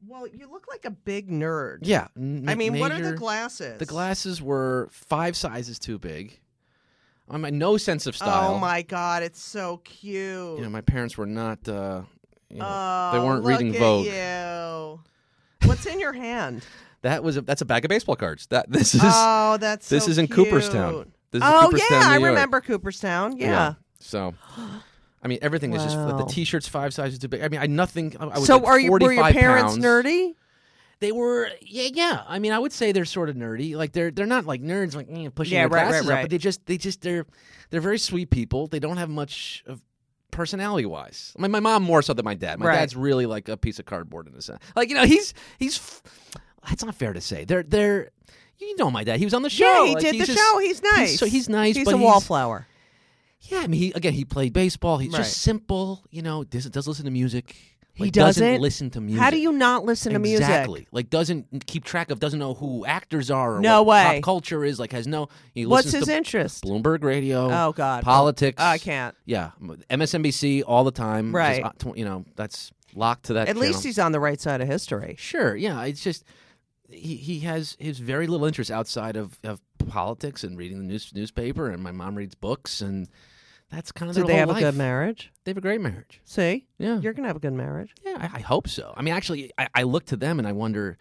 Well, 0.07 0.27
you 0.27 0.49
look 0.49 0.67
like 0.69 0.85
a 0.85 0.91
big 0.91 1.29
nerd. 1.29 1.79
Yeah. 1.81 2.07
n- 2.15 2.45
I 2.47 2.55
mean, 2.55 2.79
what 2.79 2.91
are 2.91 3.01
the 3.01 3.13
glasses? 3.13 3.77
The 3.79 3.85
glasses 3.85 4.41
were 4.41 4.87
five 4.91 5.35
sizes 5.35 5.79
too 5.79 5.99
big. 5.99 6.39
I 7.29 7.37
mean, 7.37 7.57
no 7.57 7.77
sense 7.77 8.05
of 8.05 8.15
style. 8.15 8.53
Oh 8.53 8.59
my 8.59 8.83
god, 8.83 9.23
it's 9.23 9.41
so 9.41 9.77
cute. 9.77 10.57
You 10.57 10.61
know, 10.61 10.69
my 10.69 10.81
parents 10.81 11.17
were 11.17 11.25
not. 11.25 11.67
Uh, 11.67 12.03
you 12.49 12.57
know, 12.57 12.65
oh, 12.67 13.11
they 13.13 13.19
weren't 13.19 13.45
reading 13.45 13.73
Vogue. 13.73 14.05
You. 14.05 14.99
What's 15.67 15.85
in 15.85 15.99
your 15.99 16.13
hand? 16.13 16.63
That 17.01 17.23
was 17.23 17.37
a, 17.37 17.41
that's 17.41 17.61
a 17.61 17.65
bag 17.65 17.85
of 17.85 17.89
baseball 17.89 18.15
cards. 18.15 18.47
That 18.47 18.67
this 18.67 18.95
is 18.95 19.01
oh, 19.03 19.57
that's 19.59 19.89
this 19.89 20.05
so 20.05 20.09
is 20.09 20.17
in 20.17 20.25
cute. 20.25 20.47
Cooperstown. 20.47 21.11
This 21.29 21.43
is 21.43 21.47
oh 21.47 21.65
Cooperstown, 21.65 22.01
yeah, 22.01 22.09
I 22.09 22.15
remember 22.15 22.61
Cooperstown. 22.61 23.37
Yeah. 23.37 23.75
So, 23.99 24.33
I 25.21 25.27
mean, 25.27 25.37
everything 25.43 25.73
is 25.73 25.83
just 25.83 25.95
like 25.99 26.17
the 26.17 26.25
T-shirts 26.25 26.67
five 26.67 26.95
sizes 26.95 27.19
too 27.19 27.27
big. 27.27 27.43
I 27.43 27.49
mean, 27.49 27.59
I 27.61 27.67
nothing. 27.67 28.15
I, 28.19 28.25
I 28.25 28.39
was 28.39 28.47
So 28.47 28.57
like 28.57 28.65
are 28.67 28.79
you 28.79 28.91
were 28.91 29.13
your 29.13 29.23
parents 29.31 29.73
pounds. 29.73 29.85
nerdy? 29.85 30.33
They 30.99 31.11
were, 31.11 31.49
yeah, 31.61 31.89
yeah. 31.93 32.23
I 32.27 32.39
mean, 32.39 32.53
I 32.53 32.57
would 32.57 32.73
say 32.73 32.91
they're 32.91 33.05
sort 33.05 33.29
of 33.29 33.35
nerdy. 33.35 33.75
Like 33.75 33.91
they're 33.91 34.09
they're 34.09 34.25
not 34.25 34.45
like 34.45 34.63
nerds, 34.63 34.95
like 34.95 35.07
eh, 35.11 35.29
pushing 35.29 35.53
Yeah, 35.53 35.67
their 35.67 35.69
right, 35.69 35.81
right, 35.83 35.87
glasses 35.89 36.07
up, 36.09 36.13
right. 36.15 36.23
but 36.23 36.31
they 36.31 36.39
just 36.39 36.65
they 36.65 36.77
just 36.77 37.01
they're 37.01 37.27
they're 37.69 37.81
very 37.81 37.99
sweet 37.99 38.31
people. 38.31 38.65
They 38.65 38.79
don't 38.79 38.97
have 38.97 39.09
much 39.11 39.63
of 39.67 39.79
personality 40.35 40.85
wise. 40.85 41.33
I 41.37 41.41
mean, 41.41 41.51
my 41.51 41.59
mom 41.59 41.81
more 41.83 42.01
so 42.01 42.13
than 42.13 42.25
my 42.25 42.35
dad. 42.35 42.59
My 42.59 42.67
Right. 42.67 42.75
dad's 42.75 42.95
really 42.95 43.25
like 43.25 43.49
a 43.49 43.57
piece 43.57 43.79
of 43.79 43.85
cardboard 43.85 44.27
in 44.27 44.35
a 44.35 44.41
sense. 44.41 44.61
Like 44.75 44.89
you 44.89 44.95
know, 44.95 45.05
he's 45.05 45.33
he's. 45.57 45.77
f- 45.77 46.03
That's 46.67 46.83
not 46.83 46.93
fair 46.95 47.13
to 47.13 47.21
say. 47.21 47.45
They're 47.45 47.63
they're. 47.63 48.11
You 48.57 48.75
know 48.77 48.89
my 48.89 49.03
dad. 49.03 49.19
He 49.19 49.25
was 49.25 49.33
on 49.33 49.41
the 49.41 49.49
show. 49.49 49.65
Yeah, 49.65 49.87
he 49.87 49.93
Like, 49.95 50.03
did 50.03 50.15
the 50.21 50.25
just- 50.25 50.37
show. 50.39 50.59
He's 50.59 50.81
nice. 50.81 51.19
so 51.19 51.25
he's 51.25 51.49
nice, 51.49 51.75
He's 51.75 51.85
but 51.85 51.93
a 51.93 51.97
he's- 51.97 52.05
wallflower. 52.05 52.67
Yeah, 53.41 53.59
I 53.59 53.67
mean, 53.67 53.79
he, 53.81 53.91
again, 53.91 54.13
he 54.13 54.25
played 54.25 54.53
baseball. 54.53 54.97
He's 54.97 55.11
Right. 55.11 55.19
just 55.19 55.41
simple. 55.41 56.03
You 56.09 56.21
know, 56.21 56.43
does 56.43 56.65
does 56.69 56.87
listen 56.87 57.05
to 57.05 57.11
music. 57.11 57.55
He 57.95 58.03
Like, 58.05 58.13
doesn't? 58.13 58.61
listen 58.61 58.89
to 58.91 58.99
music. 59.01 59.21
How 59.23 59.29
do 59.29 59.37
you 59.39 59.53
not 59.53 59.85
listen 59.85 60.11
to 60.13 60.19
music? 60.19 60.41
Exactly. 60.41 60.85
Like 60.91 61.09
doesn't 61.09 61.65
keep 61.65 61.85
track 61.85 62.11
of, 62.11 62.19
doesn't 62.19 62.39
know 62.39 62.53
who 62.53 62.85
actors 62.85 63.31
are 63.31 63.55
or 63.55 63.61
No 63.61 63.83
what 63.83 63.93
way. 64.05 64.15
pop 64.17 64.23
culture 64.23 64.65
is. 64.65 64.79
Like 64.79 64.91
has 64.91 65.07
no. 65.07 65.29
He 65.53 65.65
What's 65.65 65.91
his 65.91 66.05
to 66.05 66.15
interest? 66.15 66.63
Bloomberg 66.65 67.03
Radio. 67.03 67.49
Oh 67.49 67.71
God, 67.71 68.03
Politics. 68.03 68.61
I 68.61 68.77
can't. 68.79 69.15
Yeah, 69.25 69.51
MSNBC 69.89 70.63
all 70.67 70.83
the 70.83 70.91
time. 70.91 71.33
Right. 71.33 71.63
uh, 71.63 71.71
tw- 71.79 71.97
you 71.97 72.03
know, 72.05 72.25
that's 72.35 72.71
locked 72.93 73.25
to 73.27 73.33
that. 73.33 73.47
At 73.47 73.55
least 73.57 73.83
he's 73.83 73.97
on 73.99 74.11
the 74.11 74.19
right 74.19 74.39
side 74.41 74.59
of 74.61 74.67
history. 74.67 75.15
Sure, 75.17 75.55
yeah. 75.55 75.81
It's 75.85 76.03
just 76.03 76.25
he 76.89 77.15
he 77.15 77.39
has 77.39 77.77
his 77.79 77.99
very 77.99 78.27
little 78.27 78.45
interest 78.45 78.71
outside 78.71 79.15
of, 79.15 79.39
of 79.43 79.61
politics 79.87 80.43
and 80.43 80.57
reading 80.57 80.79
the 80.79 80.83
news 80.85 81.11
newspaper. 81.15 81.69
And 81.69 81.81
my 81.81 81.91
mom 81.91 82.15
reads 82.15 82.35
books, 82.35 82.81
and 82.81 83.07
that's 83.71 83.91
kind 83.91 84.09
of 84.09 84.15
Did 84.15 84.27
they 84.27 84.35
have 84.37 84.49
life. 84.49 84.57
a 84.57 84.61
good 84.61 84.75
marriage? 84.75 85.31
They 85.43 85.51
have 85.51 85.57
a 85.57 85.61
great 85.61 85.81
marriage. 85.81 86.21
See, 86.23 86.67
Yeah, 86.77 86.99
you're 86.99 87.13
gonna 87.13 87.27
have 87.27 87.37
a 87.37 87.39
good 87.41 87.53
marriage. 87.53 87.93
yeah. 88.05 88.17
I, 88.33 88.37
I 88.37 88.39
hope 88.41 88.67
so. 88.67 88.93
I 88.95 89.01
mean, 89.01 89.13
actually, 89.13 89.51
I, 89.57 89.67
I 89.75 89.83
look 89.83 90.05
to 90.07 90.15
them 90.17 90.39
and 90.39 90.47
I 90.47 90.51
wonder, 90.51 90.97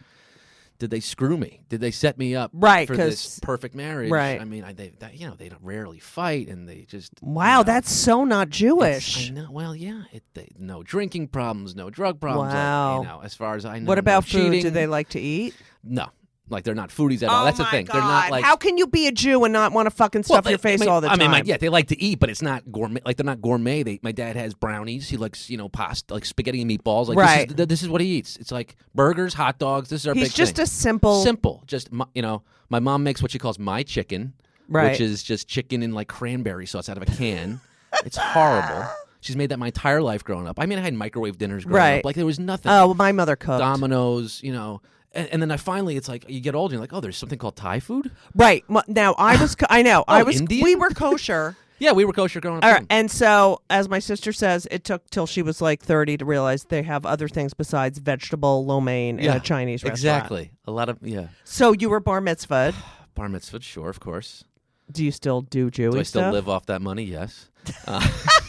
did 0.81 0.91
they 0.91 0.99
screw 1.01 1.37
me? 1.37 1.61
Did 1.69 1.81
they 1.81 1.93
set 1.93 2.19
me 2.19 2.35
up 2.35 2.51
Right, 2.53 2.89
for 2.89 2.97
this 2.97 3.39
perfect 3.41 3.75
marriage? 3.77 4.11
right. 4.11 4.41
I 4.41 4.45
mean, 4.45 4.65
I, 4.65 4.73
they, 4.73 4.89
that, 4.99 5.15
you 5.19 5.29
know, 5.29 5.35
they 5.37 5.49
don't 5.49 5.63
rarely 5.63 6.01
fight, 6.01 6.49
and 6.49 6.69
they 6.69 6.81
just 6.83 7.13
Wow, 7.23 7.53
you 7.53 7.59
know, 7.59 7.63
that's 7.65 7.93
so 7.93 8.25
not 8.25 8.51
Jewish. 8.51 9.31
I 9.31 9.33
know. 9.33 9.49
Well, 9.53 9.77
yeah, 9.77 10.03
it, 10.13 10.25
they, 10.35 10.49
no 10.59 10.83
drinking 10.83 11.29
problems, 11.29 11.77
no 11.77 11.91
drug 11.91 12.19
problems. 12.21 12.53
Uh, 12.53 12.57
like, 12.57 12.65
Wow. 12.65 13.01
you 13.03 13.07
know, 13.09 13.21
as 13.23 13.35
far 13.35 13.55
as 13.55 13.65
I 13.65 13.79
know. 13.79 13.87
What 13.87 13.95
no 13.95 14.01
about 14.01 14.25
food? 14.25 14.63
Do 14.63 14.71
they 14.71 14.87
like 14.89 15.11
to 15.11 15.21
eat? 15.21 15.55
No, 15.85 16.09
like 16.51 16.63
they're 16.65 16.75
not 16.75 16.91
foodies 16.91 17.23
at 17.23 17.31
all. 17.31 17.43
oh 17.43 17.45
That's 17.47 17.59
my 17.59 17.65
the 17.65 17.71
thing. 17.71 17.87
They're 17.87 18.01
not 18.01 18.31
like 18.31 18.45
How 18.45 18.57
can 18.57 18.77
you 18.77 18.87
be 18.87 19.07
a 19.07 19.13
Jew 19.13 19.45
and 19.45 19.53
not 19.53 19.73
want 19.73 19.87
to 19.87 19.91
fucking 19.91 20.25
stuff 20.25 20.45
your 20.45 20.59
they- 20.59 20.69
I 20.71 20.73
face 20.73 20.81
mean- 20.81 20.89
all 20.91 21.01
the 21.01 21.07
I 21.09 21.11
time? 21.11 21.19
mean, 21.21 21.31
like, 21.31 21.47
yeah, 21.47 21.57
they 21.57 21.69
like 21.71 21.89
to 21.89 22.01
eat, 22.03 22.21
but 22.21 22.29
it's 22.29 22.43
not 22.43 22.71
gourmet. 22.71 23.01
Like 23.07 23.17
they're 23.17 23.25
not 23.25 23.41
gourmet. 23.41 23.83
They, 23.83 23.99
my 24.03 24.13
dad 24.13 24.37
has 24.37 24.53
brownies. 24.55 25.09
He 25.09 25.17
likes 25.17 25.49
you 25.49 25.57
know 25.57 25.69
pasta, 25.69 26.13
like 26.13 26.25
spaghetti 26.27 26.61
and 26.61 26.71
meatballs. 26.71 27.09
Like 27.09 27.17
Right. 27.19 27.49
this 27.49 27.51
is, 27.53 27.57
th- 27.57 27.69
this 27.69 27.83
is 27.83 27.89
what 27.89 28.01
he 28.03 28.09
eats. 28.09 28.37
It's 28.37 28.53
like 28.53 28.77
burgers, 28.95 29.33
hot 29.35 29.59
dogs. 29.59 29.89
This 29.89 30.03
is 30.03 30.07
our 30.07 30.15
He's 30.15 30.29
big 30.29 30.35
just 30.35 30.57
thing. 30.57 30.65
a 30.65 30.67
simple. 30.67 31.23
simple. 31.23 31.63
Just 31.67 31.91
my, 31.93 32.05
you 32.15 32.23
know, 32.23 32.43
my 32.69 32.79
mom 32.81 33.03
makes 33.05 33.23
what 33.23 33.31
she 33.31 33.39
calls 33.39 33.59
my 33.59 33.83
chicken, 33.83 34.35
Right. 34.69 34.91
which 34.93 35.01
is 35.01 35.23
just 35.23 35.49
chicken 35.49 35.83
in 35.83 35.93
like 35.93 36.09
cranberry 36.09 36.67
sauce 36.67 36.89
out 36.89 36.97
of 36.99 37.03
a 37.03 37.07
can. 37.07 37.61
it's 38.05 38.17
horrible. 38.19 38.87
She's 39.21 39.37
made 39.37 39.49
that 39.51 39.59
my 39.59 39.67
entire 39.69 40.03
life 40.03 40.23
growing 40.23 40.47
up. 40.47 40.61
I 40.61 40.67
mean, 40.67 40.79
I 40.79 40.83
had 40.83 40.93
microwave 40.93 41.39
dinners 41.39 41.65
growing 41.65 41.77
Right. 41.79 41.99
up. 42.01 42.05
Like 42.05 42.17
there 42.17 42.27
was 42.27 42.39
nothing. 42.39 42.71
Oh, 42.71 42.89
well, 42.89 42.95
my 42.95 43.13
mother 43.13 43.37
cooked. 43.37 43.61
Domino's, 43.61 44.43
you 44.43 44.53
know. 44.53 44.83
And, 45.15 45.29
and 45.29 45.43
then 45.43 45.51
I 45.51 45.57
finally, 45.57 45.97
it's 45.97 46.09
like 46.09 46.25
you 46.29 46.41
get 46.41 46.55
older, 46.55 46.75
you're 46.75 46.81
like, 46.81 46.93
oh, 46.93 47.01
there's 47.01 47.17
something 47.17 47.39
called 47.39 47.57
Thai 47.57 47.81
food. 47.81 48.11
Right. 48.35 48.65
Now 48.89 49.15
I 49.19 49.41
was. 49.41 49.57
I 49.71 49.83
know. 49.83 50.05
I 50.09 50.21
Oh, 50.21 50.25
was. 50.25 50.41
Indian? 50.41 50.65
We 50.65 50.75
were 50.77 50.91
kosher. 50.91 51.57
Yeah, 51.81 51.91
we 51.91 52.05
were 52.05 52.13
kosher 52.13 52.41
growing 52.41 52.59
up. 52.59 52.65
All 52.65 52.71
right. 52.73 52.87
And 52.89 53.11
so, 53.11 53.61
as 53.69 53.89
my 53.89 53.99
sister 53.99 54.33
says, 54.33 54.67
it 54.71 54.85
took 54.85 55.11
till 55.11 55.27
she 55.27 55.43
was 55.43 55.61
like 55.61 55.83
thirty 55.83 56.17
to 56.17 56.25
realize 56.25 56.65
they 56.65 56.85
have 56.85 57.05
other 57.05 57.29
things 57.29 57.53
besides 57.53 57.99
vegetable 57.99 58.65
lo 58.65 58.81
mein 58.81 59.19
in 59.19 59.25
Yeah, 59.25 59.35
a 59.37 59.41
Chinese 59.41 59.83
restaurant. 59.83 59.95
Exactly. 59.99 60.51
A 60.67 60.71
lot 60.71 60.89
of 60.89 60.99
yeah. 61.03 61.27
So 61.43 61.73
you 61.73 61.91
were 61.91 61.99
bar 61.99 62.21
mitzvahed. 62.21 62.75
Bar 63.17 63.29
mitzvah, 63.29 63.61
sure, 63.61 63.91
of 63.91 63.99
course. 63.99 64.45
Do 64.93 65.05
you 65.05 65.11
still 65.11 65.41
do 65.43 65.69
Jewy 65.69 65.93
Do 65.93 65.99
I 65.99 66.03
still 66.05 66.23
stuff? 66.23 66.33
live 66.33 66.49
off 66.49 66.67
that 66.67 66.81
money? 66.81 67.05
Yes. 67.05 67.51
Uh, 67.89 68.07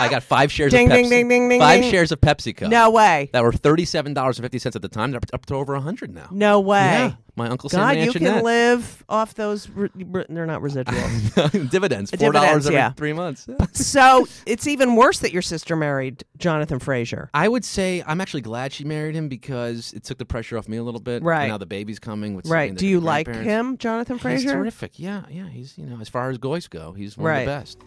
I 0.00 0.08
got 0.08 0.22
five 0.22 0.50
shares 0.50 0.72
Ding, 0.72 0.86
of 0.90 0.92
Pepsi. 0.92 1.02
ding, 1.02 1.10
ding, 1.10 1.28
ding, 1.28 1.48
ding, 1.48 1.60
five 1.60 1.82
ding. 1.82 1.90
shares 1.90 2.10
of 2.12 2.20
PepsiCo. 2.20 2.68
No 2.68 2.90
way. 2.90 3.30
That 3.32 3.42
were 3.42 3.52
thirty-seven 3.52 4.14
dollars 4.14 4.38
and 4.38 4.44
fifty 4.44 4.58
cents 4.58 4.76
at 4.76 4.82
the 4.82 4.88
time. 4.88 5.10
They're 5.12 5.20
up, 5.32 5.46
to 5.46 5.54
over 5.54 5.74
a 5.74 5.80
hundred 5.80 6.14
now. 6.14 6.28
No 6.30 6.60
way. 6.60 6.78
Yeah, 6.80 7.12
my 7.36 7.48
uncle 7.48 7.68
Sam 7.70 7.80
God, 7.80 7.96
you 8.04 8.12
can 8.12 8.42
live 8.42 9.04
off 9.08 9.34
those. 9.34 9.68
Re- 9.68 9.88
re- 9.94 10.24
they're 10.28 10.46
not 10.46 10.62
residuals. 10.62 11.70
dividends, 11.70 12.10
four 12.12 12.32
dollars 12.32 12.66
every 12.66 12.76
yeah. 12.76 12.92
three 12.92 13.12
months. 13.12 13.46
so 13.72 14.26
it's 14.46 14.66
even 14.66 14.96
worse 14.96 15.20
that 15.20 15.32
your 15.32 15.42
sister 15.42 15.76
married 15.76 16.24
Jonathan 16.38 16.78
Fraser. 16.78 17.30
I 17.34 17.48
would 17.48 17.64
say 17.64 18.02
I'm 18.06 18.20
actually 18.20 18.42
glad 18.42 18.72
she 18.72 18.84
married 18.84 19.14
him 19.14 19.28
because 19.28 19.92
it 19.92 20.04
took 20.04 20.18
the 20.18 20.24
pressure 20.24 20.56
off 20.58 20.68
me 20.68 20.76
a 20.76 20.82
little 20.82 21.00
bit. 21.00 21.22
Right. 21.22 21.48
now 21.48 21.58
the 21.58 21.66
baby's 21.66 21.98
coming. 21.98 22.34
With 22.34 22.46
Right. 22.46 22.74
Do 22.74 22.86
you 22.86 23.00
like 23.00 23.26
him, 23.28 23.76
Jonathan 23.78 24.18
Fraser? 24.18 24.42
He's 24.42 24.52
terrific. 24.52 24.98
Yeah, 24.98 25.22
yeah. 25.30 25.48
He's 25.48 25.76
you 25.76 25.86
know 25.86 25.98
as 26.00 26.08
far 26.08 26.30
as 26.30 26.38
guys 26.38 26.68
go, 26.68 26.92
he's 26.92 27.16
one 27.16 27.26
Right. 27.26 27.38
of 27.40 27.46
the 27.46 27.50
best. 27.52 27.78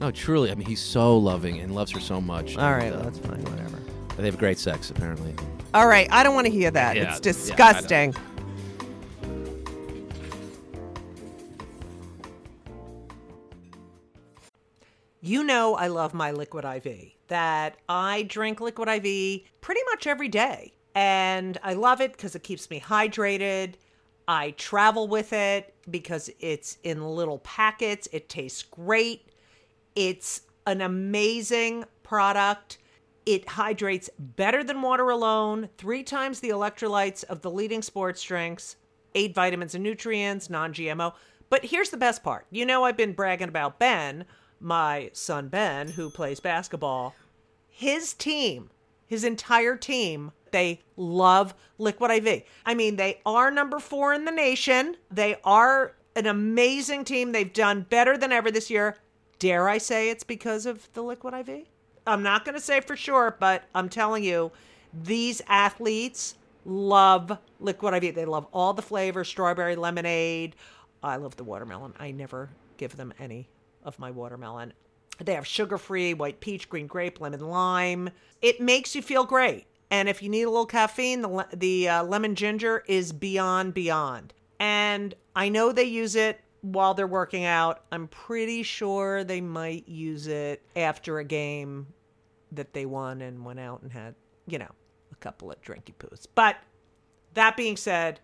No, 0.00 0.10
truly. 0.12 0.50
I 0.50 0.54
mean, 0.54 0.66
he's 0.66 0.80
so 0.80 1.16
loving 1.16 1.58
and 1.60 1.74
loves 1.74 1.90
her 1.92 2.00
so 2.00 2.20
much. 2.20 2.56
All 2.56 2.72
right, 2.72 2.84
and, 2.84 2.92
well, 2.92 3.00
uh, 3.00 3.04
that's 3.10 3.18
fine. 3.18 3.42
Whatever. 3.44 3.78
they 4.16 4.26
have 4.26 4.38
great 4.38 4.58
sex 4.58 4.90
apparently. 4.90 5.34
All 5.74 5.86
right, 5.86 6.08
I 6.10 6.22
don't 6.22 6.34
want 6.34 6.46
to 6.46 6.52
hear 6.52 6.70
that. 6.70 6.96
Yeah, 6.96 7.08
it's 7.08 7.16
yeah, 7.16 7.32
disgusting. 7.32 8.14
You 15.20 15.44
know 15.44 15.74
I 15.74 15.88
love 15.88 16.14
my 16.14 16.30
Liquid 16.30 16.64
IV. 16.64 17.12
That 17.26 17.76
I 17.88 18.22
drink 18.22 18.60
Liquid 18.60 18.88
IV 18.88 19.42
pretty 19.60 19.80
much 19.90 20.06
every 20.06 20.28
day. 20.28 20.72
And 20.94 21.58
I 21.62 21.74
love 21.74 22.00
it 22.00 22.12
because 22.12 22.34
it 22.34 22.42
keeps 22.42 22.70
me 22.70 22.80
hydrated. 22.80 23.74
I 24.26 24.52
travel 24.52 25.06
with 25.06 25.32
it 25.32 25.74
because 25.90 26.30
it's 26.40 26.78
in 26.82 27.04
little 27.04 27.38
packets. 27.40 28.08
It 28.12 28.28
tastes 28.28 28.62
great. 28.62 29.28
It's 29.98 30.42
an 30.64 30.80
amazing 30.80 31.84
product. 32.04 32.78
It 33.26 33.48
hydrates 33.48 34.08
better 34.16 34.62
than 34.62 34.80
water 34.80 35.10
alone, 35.10 35.70
three 35.76 36.04
times 36.04 36.38
the 36.38 36.50
electrolytes 36.50 37.24
of 37.24 37.42
the 37.42 37.50
leading 37.50 37.82
sports 37.82 38.22
drinks, 38.22 38.76
eight 39.16 39.34
vitamins 39.34 39.74
and 39.74 39.82
nutrients, 39.82 40.48
non 40.48 40.72
GMO. 40.72 41.14
But 41.50 41.64
here's 41.64 41.90
the 41.90 41.96
best 41.96 42.22
part. 42.22 42.46
You 42.48 42.64
know, 42.64 42.84
I've 42.84 42.96
been 42.96 43.12
bragging 43.12 43.48
about 43.48 43.80
Ben, 43.80 44.24
my 44.60 45.10
son 45.14 45.48
Ben, 45.48 45.88
who 45.88 46.10
plays 46.10 46.38
basketball. 46.38 47.16
His 47.68 48.14
team, 48.14 48.70
his 49.04 49.24
entire 49.24 49.74
team, 49.74 50.30
they 50.52 50.82
love 50.96 51.54
Liquid 51.76 52.24
IV. 52.24 52.44
I 52.64 52.74
mean, 52.74 52.94
they 52.94 53.20
are 53.26 53.50
number 53.50 53.80
four 53.80 54.14
in 54.14 54.26
the 54.26 54.30
nation. 54.30 54.96
They 55.10 55.38
are 55.42 55.96
an 56.14 56.26
amazing 56.26 57.02
team. 57.02 57.32
They've 57.32 57.52
done 57.52 57.84
better 57.90 58.16
than 58.16 58.30
ever 58.30 58.52
this 58.52 58.70
year. 58.70 58.96
Dare 59.38 59.68
I 59.68 59.78
say 59.78 60.10
it's 60.10 60.24
because 60.24 60.66
of 60.66 60.92
the 60.94 61.02
Liquid 61.02 61.34
IV? 61.34 61.66
I'm 62.06 62.22
not 62.22 62.44
going 62.44 62.54
to 62.54 62.60
say 62.60 62.80
for 62.80 62.96
sure, 62.96 63.36
but 63.38 63.64
I'm 63.74 63.88
telling 63.88 64.24
you, 64.24 64.50
these 64.92 65.42
athletes 65.46 66.34
love 66.64 67.38
Liquid 67.60 68.02
IV. 68.02 68.14
They 68.14 68.24
love 68.24 68.46
all 68.52 68.72
the 68.72 68.82
flavors 68.82 69.28
strawberry, 69.28 69.76
lemonade. 69.76 70.56
I 71.02 71.16
love 71.16 71.36
the 71.36 71.44
watermelon. 71.44 71.94
I 71.98 72.10
never 72.10 72.50
give 72.76 72.96
them 72.96 73.12
any 73.18 73.48
of 73.84 73.98
my 73.98 74.10
watermelon. 74.10 74.72
They 75.18 75.34
have 75.34 75.46
sugar 75.46 75.78
free, 75.78 76.14
white 76.14 76.40
peach, 76.40 76.68
green 76.68 76.86
grape, 76.86 77.20
lemon 77.20 77.40
lime. 77.40 78.10
It 78.40 78.60
makes 78.60 78.94
you 78.94 79.02
feel 79.02 79.24
great. 79.24 79.66
And 79.90 80.08
if 80.08 80.22
you 80.22 80.28
need 80.28 80.42
a 80.42 80.50
little 80.50 80.66
caffeine, 80.66 81.22
the, 81.22 81.46
the 81.52 81.88
uh, 81.88 82.04
lemon 82.04 82.34
ginger 82.34 82.84
is 82.86 83.12
beyond, 83.12 83.74
beyond. 83.74 84.34
And 84.60 85.14
I 85.34 85.48
know 85.48 85.72
they 85.72 85.84
use 85.84 86.14
it 86.14 86.40
while 86.60 86.94
they're 86.94 87.06
working 87.06 87.44
out. 87.44 87.84
I'm 87.92 88.08
pretty 88.08 88.62
sure 88.62 89.24
they 89.24 89.40
might 89.40 89.88
use 89.88 90.26
it 90.26 90.62
after 90.76 91.18
a 91.18 91.24
game 91.24 91.88
that 92.52 92.72
they 92.72 92.86
won 92.86 93.20
and 93.20 93.44
went 93.44 93.60
out 93.60 93.82
and 93.82 93.92
had, 93.92 94.14
you 94.46 94.58
know, 94.58 94.70
a 95.12 95.16
couple 95.16 95.50
of 95.50 95.60
drinky 95.62 95.94
poos. 95.98 96.26
But 96.34 96.56
that 97.34 97.56
being 97.56 97.76
said, 97.76 98.20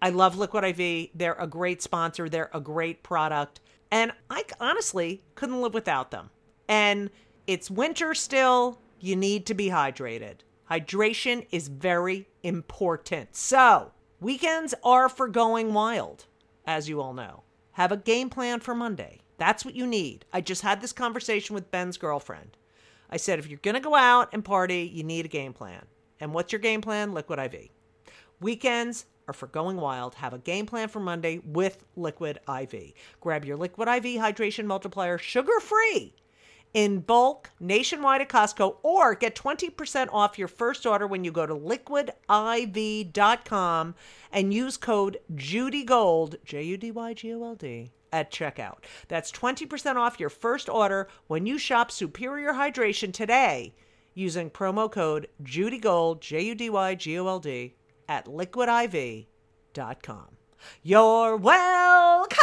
I 0.00 0.10
love 0.10 0.36
Liquid 0.36 0.64
IV. 0.64 1.10
They're 1.14 1.34
a 1.34 1.46
great 1.46 1.82
sponsor, 1.82 2.28
they're 2.28 2.50
a 2.52 2.60
great 2.60 3.02
product. 3.02 3.60
And 3.90 4.12
I 4.30 4.44
honestly 4.60 5.22
couldn't 5.34 5.60
live 5.60 5.74
without 5.74 6.10
them. 6.10 6.30
And 6.68 7.10
it's 7.46 7.70
winter 7.70 8.14
still. 8.14 8.80
You 8.98 9.14
need 9.14 9.46
to 9.46 9.54
be 9.54 9.68
hydrated. 9.68 10.38
Hydration 10.70 11.46
is 11.52 11.68
very 11.68 12.26
important. 12.42 13.36
So, 13.36 13.92
weekends 14.20 14.74
are 14.82 15.08
for 15.08 15.28
going 15.28 15.74
wild, 15.74 16.26
as 16.66 16.88
you 16.88 17.00
all 17.00 17.14
know. 17.14 17.44
Have 17.76 17.92
a 17.92 17.98
game 17.98 18.30
plan 18.30 18.60
for 18.60 18.74
Monday. 18.74 19.20
That's 19.36 19.62
what 19.62 19.74
you 19.74 19.86
need. 19.86 20.24
I 20.32 20.40
just 20.40 20.62
had 20.62 20.80
this 20.80 20.94
conversation 20.94 21.52
with 21.52 21.70
Ben's 21.70 21.98
girlfriend. 21.98 22.56
I 23.10 23.18
said, 23.18 23.38
if 23.38 23.48
you're 23.48 23.58
going 23.58 23.74
to 23.74 23.80
go 23.80 23.94
out 23.94 24.30
and 24.32 24.42
party, 24.42 24.90
you 24.90 25.04
need 25.04 25.26
a 25.26 25.28
game 25.28 25.52
plan. 25.52 25.84
And 26.18 26.32
what's 26.32 26.52
your 26.52 26.58
game 26.58 26.80
plan? 26.80 27.12
Liquid 27.12 27.38
IV. 27.38 27.68
Weekends 28.40 29.04
are 29.28 29.34
for 29.34 29.48
going 29.48 29.76
wild. 29.76 30.14
Have 30.14 30.32
a 30.32 30.38
game 30.38 30.64
plan 30.64 30.88
for 30.88 31.00
Monday 31.00 31.42
with 31.44 31.84
Liquid 31.96 32.38
IV. 32.48 32.94
Grab 33.20 33.44
your 33.44 33.58
Liquid 33.58 33.88
IV 33.88 34.22
hydration 34.22 34.64
multiplier 34.64 35.18
sugar 35.18 35.60
free 35.60 36.14
in 36.76 37.00
bulk 37.00 37.50
nationwide 37.58 38.20
at 38.20 38.28
Costco 38.28 38.76
or 38.82 39.14
get 39.14 39.34
20% 39.34 40.08
off 40.12 40.38
your 40.38 40.46
first 40.46 40.84
order 40.84 41.06
when 41.06 41.24
you 41.24 41.32
go 41.32 41.46
to 41.46 41.54
liquidiv.com 41.54 42.14
and 44.30 44.52
use 44.52 44.76
code 44.76 45.18
JUDYGOLD, 45.34 46.44
J 46.44 46.62
U 46.64 46.76
D 46.76 46.90
Y 46.90 47.14
G 47.14 47.32
O 47.32 47.42
L 47.42 47.54
D, 47.54 47.92
at 48.12 48.30
checkout. 48.30 48.84
That's 49.08 49.32
20% 49.32 49.96
off 49.96 50.20
your 50.20 50.28
first 50.28 50.68
order 50.68 51.08
when 51.28 51.46
you 51.46 51.56
shop 51.56 51.90
Superior 51.90 52.52
Hydration 52.52 53.10
today 53.10 53.72
using 54.12 54.50
promo 54.50 54.92
code 54.92 55.28
JUDYGOLD, 55.42 56.20
J 56.20 56.42
U 56.42 56.54
D 56.54 56.68
Y 56.68 56.94
G 56.94 57.18
O 57.18 57.26
L 57.26 57.40
D, 57.40 57.74
at 58.06 58.26
liquidiv.com. 58.26 59.26
You're 60.82 61.36
welcome. 61.36 62.36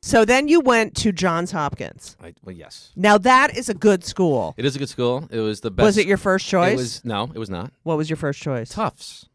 So 0.00 0.24
then 0.24 0.46
you 0.48 0.60
went 0.60 0.94
to 0.98 1.10
Johns 1.12 1.50
Hopkins. 1.50 2.16
I, 2.22 2.32
well, 2.44 2.54
yes, 2.54 2.92
Now 2.94 3.18
that 3.18 3.56
is 3.56 3.68
a 3.68 3.74
good 3.74 4.04
school. 4.04 4.54
it 4.56 4.64
is 4.64 4.76
a 4.76 4.78
good 4.78 4.88
school. 4.88 5.26
It 5.30 5.40
was 5.40 5.60
the 5.60 5.70
best. 5.72 5.84
Was 5.84 5.98
it 5.98 6.06
your 6.06 6.16
first 6.18 6.46
choice? 6.46 6.72
It 6.74 6.76
was 6.76 7.04
no, 7.04 7.30
it 7.34 7.38
was 7.38 7.50
not. 7.50 7.72
what 7.82 7.96
was 7.96 8.08
your 8.08 8.16
first 8.16 8.40
choice? 8.40 8.70
Tufts. 8.70 9.28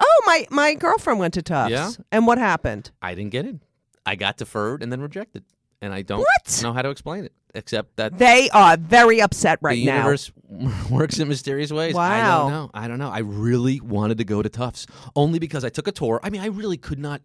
Oh, 0.00 0.22
my 0.26 0.46
my 0.50 0.74
girlfriend 0.74 1.20
went 1.20 1.34
to 1.34 1.42
Tufts. 1.42 1.70
Yeah? 1.70 1.90
And 2.10 2.26
what 2.26 2.38
happened? 2.38 2.90
I 3.00 3.14
didn't 3.14 3.30
get 3.30 3.46
in. 3.46 3.60
I 4.04 4.16
got 4.16 4.36
deferred 4.38 4.82
and 4.82 4.90
then 4.90 5.00
rejected, 5.00 5.44
and 5.82 5.92
I 5.92 6.02
don't 6.02 6.20
What? 6.20 6.60
know 6.62 6.72
how 6.72 6.82
to 6.82 6.90
explain 6.90 7.24
it 7.24 7.32
except 7.54 7.96
that 7.96 8.18
They 8.18 8.50
are 8.50 8.76
very 8.76 9.20
upset 9.22 9.58
right 9.62 9.74
the 9.76 9.86
now. 9.86 9.96
universe 9.96 10.30
works 10.90 11.18
in 11.18 11.28
mysterious 11.28 11.70
ways. 11.72 11.94
I 11.94 12.18
Wow. 12.18 12.38
don't 12.42 12.50
know. 12.52 12.70
I 12.74 12.88
don't 12.88 12.98
know. 12.98 13.10
I 13.10 13.18
really 13.20 13.80
wanted 13.80 14.18
to 14.18 14.24
go 14.24 14.42
to 14.42 14.48
Tufts 14.48 14.86
only 15.16 15.38
because 15.38 15.64
I 15.64 15.68
took 15.68 15.86
a 15.88 15.92
tour. 15.92 16.20
I 16.22 16.30
mean, 16.30 16.40
I 16.40 16.46
really 16.46 16.76
could 16.76 16.98
not 16.98 17.22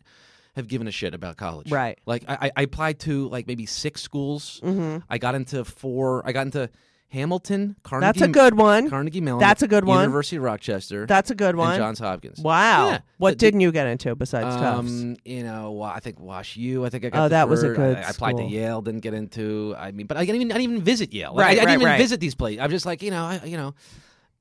have 0.55 0.67
given 0.67 0.87
a 0.87 0.91
shit 0.91 1.13
about 1.13 1.37
college. 1.37 1.71
Right. 1.71 1.99
Like 2.05 2.23
I, 2.27 2.51
I 2.55 2.61
applied 2.63 2.99
to 3.01 3.27
like 3.29 3.47
maybe 3.47 3.65
six 3.65 4.01
schools. 4.01 4.61
Mm-hmm. 4.63 4.99
I 5.09 5.17
got 5.17 5.35
into 5.35 5.63
four. 5.65 6.21
I 6.25 6.31
got 6.31 6.45
into 6.45 6.69
Hamilton, 7.09 7.75
Carnegie. 7.83 8.05
That's 8.07 8.21
a 8.21 8.27
good 8.27 8.55
one. 8.57 8.89
Carnegie 8.89 9.21
Mellon. 9.21 9.39
That's 9.39 9.61
a 9.61 9.67
good 9.67 9.85
one. 9.85 10.01
University 10.01 10.37
of 10.37 10.43
Rochester. 10.43 11.05
That's 11.05 11.29
a 11.29 11.35
good 11.35 11.55
one. 11.55 11.73
And 11.73 11.77
Johns 11.79 11.99
Hopkins. 11.99 12.39
Wow. 12.39 12.89
Yeah. 12.89 12.99
What 13.17 13.31
The- 13.31 13.35
didn't 13.35 13.59
you 13.59 13.71
get 13.71 13.85
into 13.87 14.15
besides 14.15 14.55
Tufts? 14.55 14.89
Um, 14.89 15.17
you 15.23 15.43
know, 15.43 15.79
I 15.83 15.99
think 15.99 16.19
Wash 16.19 16.55
U. 16.57 16.85
I 16.85 16.89
think 16.89 17.05
I 17.05 17.09
got. 17.09 17.25
Oh, 17.25 17.27
that 17.29 17.47
was 17.49 17.61
a 17.61 17.69
good 17.69 17.97
I, 17.97 18.01
I 18.01 18.09
applied 18.09 18.37
to. 18.37 18.43
Yale, 18.43 18.81
didn't 18.81 19.01
get 19.01 19.13
into. 19.13 19.75
I 19.77 19.91
mean, 19.91 20.07
but 20.07 20.17
I 20.17 20.25
didn't 20.25 20.41
even. 20.41 20.51
I 20.53 20.57
didn't 20.57 20.71
even 20.73 20.83
visit 20.83 21.13
Yale. 21.13 21.33
Like, 21.35 21.45
Right, 21.45 21.49
I, 21.49 21.51
I 21.51 21.53
didn't 21.53 21.67
right, 21.67 21.73
even 21.75 21.87
right. 21.87 21.97
visit 21.99 22.19
these 22.19 22.33
places. 22.35 22.61
I'm 22.61 22.71
just 22.71 22.85
like, 22.87 23.03
you 23.03 23.11
know, 23.11 23.23
I, 23.25 23.41
you 23.45 23.57
know, 23.57 23.75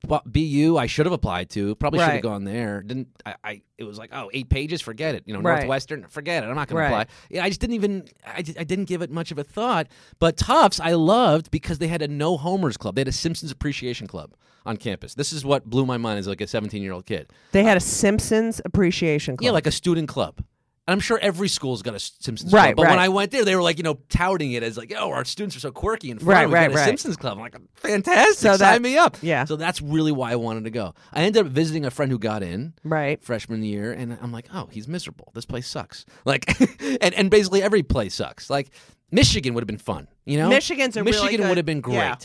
BU. 0.07 0.77
I 0.77 0.85
should 0.85 1.05
have 1.05 1.13
applied 1.13 1.49
to. 1.51 1.75
Probably 1.75 1.99
should 1.99 2.05
Right. 2.05 2.13
have 2.15 2.23
gone 2.23 2.43
there. 2.43 2.81
Didn't. 2.81 3.07
I, 3.25 3.35
I. 3.43 3.61
It 3.77 3.83
was 3.85 3.97
like, 3.97 4.11
oh, 4.13 4.29
eight 4.33 4.49
pages. 4.49 4.81
Forget 4.81 5.15
it. 5.15 5.23
You 5.25 5.33
know, 5.33 5.41
Right. 5.41 5.59
Northwestern. 5.59 6.05
Forget 6.07 6.43
it. 6.43 6.47
I'm 6.47 6.55
not 6.55 6.67
going 6.67 6.79
Right. 6.81 6.89
to 6.89 6.93
apply. 7.01 7.05
Yeah, 7.29 7.43
I 7.43 7.49
just 7.49 7.61
didn't 7.61 7.75
even. 7.75 8.05
I, 8.25 8.37
I 8.59 8.63
didn't 8.63 8.85
give 8.85 9.01
it 9.01 9.11
much 9.11 9.31
of 9.31 9.37
a 9.37 9.43
thought. 9.43 9.87
But 10.19 10.37
Tufts, 10.37 10.79
I 10.79 10.91
loved 10.93 11.51
because 11.51 11.79
they 11.79 11.87
had 11.87 12.01
a 12.01 12.07
no 12.07 12.37
homers 12.37 12.77
club. 12.77 12.95
They 12.95 13.01
had 13.01 13.07
a 13.07 13.11
Simpsons 13.13 13.51
appreciation 13.51 14.07
club 14.07 14.33
on 14.65 14.77
campus. 14.77 15.13
This 15.15 15.33
is 15.33 15.43
what 15.43 15.65
blew 15.69 15.85
my 15.85 15.97
mind 15.97 16.19
as 16.19 16.27
like 16.27 16.41
a 16.41 16.47
17 16.47 16.81
year 16.81 16.93
old 16.93 17.05
kid. 17.05 17.31
they 17.51 17.63
had 17.63 17.75
a 17.77 17.81
Simpsons 17.81 18.61
appreciation 18.63 19.35
club. 19.37 19.45
Yeah, 19.45 19.51
like 19.51 19.67
a 19.67 19.71
student 19.71 20.07
club. 20.07 20.41
And 20.85 20.93
I'm 20.93 20.99
sure 20.99 21.17
every 21.21 21.47
school's 21.47 21.81
got 21.81 21.95
a 21.95 21.99
Simpsons 21.99 22.51
Right, 22.51 22.75
club. 22.75 22.85
But 22.85 22.91
when. 22.91 22.99
I 22.99 23.07
went 23.07 23.31
there, 23.31 23.45
they 23.45 23.55
were 23.55 23.61
like, 23.61 23.77
you 23.77 23.83
know, 23.83 23.99
touting 24.09 24.51
it 24.51 24.63
as 24.63 24.77
like, 24.77 24.93
oh, 24.97 25.11
our 25.11 25.23
students 25.23 25.55
are 25.55 25.61
so 25.61 25.71
quirky 25.71 26.11
and 26.11 26.19
fun. 26.19 26.27
Right, 26.27 26.45
We've 26.45 26.53
right, 26.53 26.67
got 26.67 26.71
a 26.73 26.75
right. 26.75 26.85
Simpsons 26.85 27.15
club. 27.15 27.37
I'm 27.37 27.41
like, 27.43 27.55
fantastic. 27.75 28.37
So 28.37 28.57
sign 28.57 28.57
that- 28.57 28.81
me 28.81 28.97
up. 28.97 29.15
yeah. 29.21 29.45
So 29.45 29.55
that's 29.55 29.81
really 29.81 30.11
why 30.11 30.33
I 30.33 30.35
wanted 30.35 30.65
to 30.65 30.71
go. 30.71 30.93
I 31.13 31.23
ended 31.23 31.45
up 31.45 31.51
visiting 31.53 31.85
a 31.85 31.89
friend 31.91 32.11
who 32.11 32.19
got 32.19 32.43
in 32.43 32.73
right. 32.83 33.23
freshman 33.23 33.63
year, 33.63 33.93
and 33.93 34.17
I'm 34.21 34.33
like, 34.33 34.47
oh, 34.53 34.67
he's 34.71 34.89
miserable. 34.89 35.31
This 35.33 35.45
place 35.45 35.67
sucks. 35.67 36.05
Like, 36.25 36.59
and, 36.81 37.13
and 37.13 37.29
basically 37.31 37.61
every 37.63 37.83
place 37.83 38.15
sucks. 38.15 38.49
Like, 38.49 38.69
Michigan 39.11 39.53
would 39.53 39.61
have 39.61 39.67
been 39.67 39.77
fun, 39.77 40.07
you 40.25 40.37
know? 40.37 40.49
Michigan's 40.49 40.97
a 40.97 41.03
Michigan 41.03 41.37
good- 41.37 41.47
would 41.47 41.57
have 41.57 41.65
been 41.65 41.81
great. 41.81 41.95
yeah. 41.95 42.15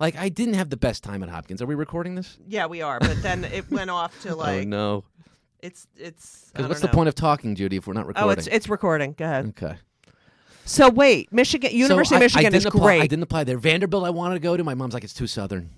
Like, 0.00 0.16
I 0.16 0.30
didn't 0.30 0.54
have 0.54 0.68
the 0.68 0.76
best 0.76 1.04
time 1.04 1.22
at 1.22 1.28
Hopkins. 1.28 1.62
Are 1.62 1.66
we 1.66 1.76
recording 1.76 2.16
this? 2.16 2.36
Yeah, 2.48 2.66
we 2.66 2.82
are. 2.82 2.98
But 2.98 3.22
then 3.22 3.44
it 3.44 3.70
went 3.70 3.88
off 3.88 4.20
to 4.22 4.30
oh, 4.34 4.36
like 4.36 4.62
oh, 4.66 4.68
no. 4.68 5.04
It's 5.62 5.86
it's. 5.96 6.50
I 6.54 6.58
Because 6.58 6.68
what's 6.68 6.80
the 6.80 6.88
know. 6.88 6.92
point 6.92 7.08
of 7.08 7.14
talking, 7.14 7.54
Judy, 7.54 7.76
if 7.76 7.86
we're 7.86 7.94
not 7.94 8.06
recording? 8.06 8.28
Oh, 8.28 8.32
it's 8.32 8.46
it's 8.46 8.68
recording. 8.68 9.14
Go 9.16 9.24
ahead. 9.24 9.46
Okay. 9.58 9.76
So 10.64 10.90
wait, 10.90 11.32
Michigan 11.32 11.72
University 11.72 12.14
So 12.14 12.16
of 12.16 12.20
Michigan 12.20 12.54
I 12.54 12.56
is 12.56 12.64
didn't 12.64 12.74
apply, 12.74 12.86
great. 12.86 13.02
I 13.02 13.06
didn't 13.06 13.22
apply 13.22 13.44
there. 13.44 13.58
Vanderbilt, 13.58 14.04
I 14.04 14.10
wanted 14.10 14.34
to 14.34 14.40
go 14.40 14.56
to. 14.56 14.62
My 14.62 14.74
mom's 14.74 14.94
like, 14.94 15.04
it's 15.04 15.14
too 15.14 15.26
southern. 15.26 15.70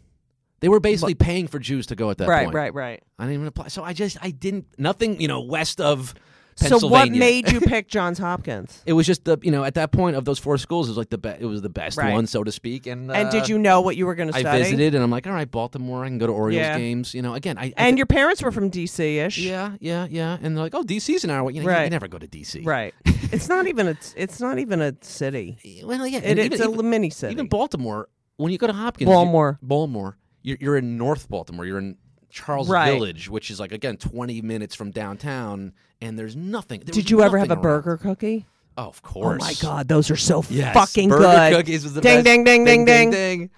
They 0.61 0.69
were 0.69 0.81
basically 0.81 1.15
paying 1.15 1.47
for 1.47 1.59
Jews 1.59 1.87
to 1.89 1.97
go 1.97 2.11
at 2.11 2.19
that 2.19 2.29
right, 2.29 2.45
point. 2.45 2.55
Right, 2.55 2.75
right, 2.75 2.91
right. 2.91 3.03
I 3.19 3.25
didn't 3.25 3.35
even 3.35 3.47
apply. 3.49 3.69
So 3.69 3.83
I 3.85 3.93
just, 3.93 4.17
I 4.23 4.31
didn't, 4.31 4.67
nothing, 4.79 5.21
you 5.21 5.29
know, 5.29 5.43
west 5.43 5.81
of 5.81 6.15
So 6.57 6.69
Pennsylvania. 6.69 7.13
what 7.13 7.19
made 7.19 7.51
you 7.53 7.61
pick 7.63 7.89
Johns 7.89 8.19
Hopkins? 8.19 8.83
It 8.87 8.93
was 8.93 9.07
just 9.07 9.25
the, 9.25 9.37
you 9.43 9.51
know, 9.51 9.65
at 9.65 9.75
that 9.75 9.91
point 9.91 10.15
of 10.17 10.25
those 10.25 10.39
four 10.39 10.57
schools, 10.57 10.87
it 10.89 10.93
was 10.93 10.97
like 10.99 11.11
the 11.11 11.19
best. 11.19 11.41
It 11.43 11.47
was 11.47 11.63
the 11.63 11.69
best 11.69 11.97
Right. 11.99 12.13
one, 12.13 12.27
so 12.29 12.45
to 12.45 12.53
speak. 12.53 12.87
And 12.87 13.11
and 13.11 13.29
uh, 13.29 13.31
did 13.31 13.49
you 13.49 13.59
know 13.59 13.81
what 13.81 13.97
you 13.97 14.07
were 14.07 14.15
going 14.15 14.31
to 14.31 14.37
I 14.37 14.41
study? 14.41 14.63
visited, 14.63 14.95
and 14.95 15.03
I'm 15.03 15.11
like, 15.11 15.27
all 15.27 15.33
right, 15.33 15.51
Baltimore. 15.51 16.05
I 16.05 16.09
can 16.09 16.19
go 16.19 16.27
to 16.29 16.33
Orioles 16.33 16.61
Yeah. 16.61 16.79
games. 16.79 17.13
You 17.15 17.23
know, 17.23 17.35
again, 17.35 17.59
I. 17.59 17.65
I 17.67 17.73
And 17.77 17.99
your 17.99 18.07
parents 18.07 18.41
were 18.43 18.53
from 18.53 18.71
DC 18.71 19.17
ish. 19.27 19.39
Yeah, 19.39 19.73
yeah, 19.81 20.07
yeah. 20.09 20.39
And 20.41 20.57
they're 20.57 20.63
like, 20.65 20.75
oh, 20.75 20.83
DC's 20.85 21.25
an 21.25 21.31
hour. 21.31 21.51
You 21.51 21.63
know, 21.63 21.69
you- 21.71 21.75
Right. 21.75 21.91
never 21.91 22.07
go 22.09 22.19
to 22.19 22.27
DC. 22.29 22.65
Right. 22.65 22.95
it's 23.05 23.49
not 23.49 23.67
even 23.67 23.89
a 23.89 23.97
it's 24.17 24.41
not 24.41 24.59
even 24.61 24.81
a 24.81 24.95
city. 25.01 25.59
Well, 25.85 26.07
yeah. 26.07 26.19
It, 26.19 26.25
and 26.25 26.39
it's 26.39 26.55
even, 26.57 26.69
a 26.69 26.73
even, 26.73 26.91
mini 26.91 27.11
city. 27.11 27.33
even 27.33 27.49
Baltimore. 27.49 28.09
When 28.37 28.53
you 28.53 28.59
go 28.59 28.67
to 28.69 28.73
Hopkins, 28.73 29.09
you- 29.09 29.13
Baltimore. 29.15 29.59
Baltimore. 29.63 30.19
You're, 30.43 30.59
you're 30.61 30.77
in 30.77 30.99
North 30.99 31.29
Baltimore. 31.29 31.65
You're 31.65 31.79
in 31.79 31.97
Charles 32.35 32.69
Right. 32.69 32.91
Village, 32.93 33.29
which 33.31 33.49
is 33.51 33.61
like 33.61 33.71
again 33.73 33.97
20 33.97 34.43
minutes 34.43 34.75
from 34.75 34.91
downtown, 34.91 35.73
and 36.01 36.19
there's 36.19 36.35
nothing. 36.35 36.81
there 36.85 36.93
Did 36.93 37.09
you 37.09 37.23
ever 37.23 37.39
have 37.39 37.51
a 37.51 37.55
around. 37.55 37.63
burger 37.63 37.97
cookie? 37.97 38.45
Oh, 38.77 38.89
of 38.89 39.03
course. 39.03 39.41
Oh 39.41 39.47
my 39.47 39.55
god, 39.63 39.87
those 39.87 40.11
are 40.11 40.17
so 40.17 40.45
Yes. 40.51 40.75
fucking 40.75 41.09
burger 41.11 41.23
good. 41.23 41.33
Burger 41.37 41.57
cookies 41.59 41.85
was 41.85 41.95
the 41.95 42.01
Ding, 42.01 42.17
best. 42.19 42.25
ding, 42.25 42.43
ding, 42.45 42.65
ding, 42.65 42.85
ding. 42.85 43.11
ding. 43.11 43.51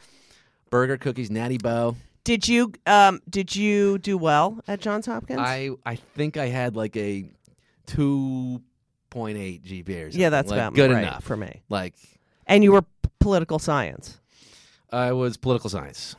Burger 0.68 0.98
cookies, 0.98 1.30
Natty 1.30 1.56
Boh. 1.56 1.96
Did 2.24 2.46
you 2.48 2.72
um 2.86 3.20
did 3.30 3.56
you 3.56 3.96
do 3.98 4.18
well 4.18 4.60
at 4.68 4.80
Johns 4.80 5.06
Hopkins? 5.06 5.38
I 5.40 5.70
I 5.86 5.94
think 5.96 6.36
I 6.36 6.48
had 6.48 6.76
like 6.76 6.96
a 6.96 7.24
2.8 7.86 8.60
GPA 9.62 9.88
or 9.88 10.04
something. 10.10 10.20
yeah, 10.20 10.28
that's 10.28 10.50
like, 10.50 10.58
about 10.58 10.74
good 10.74 10.90
right 10.90 11.02
enough. 11.02 11.24
for 11.24 11.36
me. 11.36 11.62
Like 11.68 11.94
And 12.46 12.62
you 12.62 12.72
were 12.72 12.82
p- 12.82 12.88
political 13.20 13.58
science. 13.58 14.18
I 14.92 15.12
was 15.12 15.36
political 15.36 15.70
science. 15.70 16.14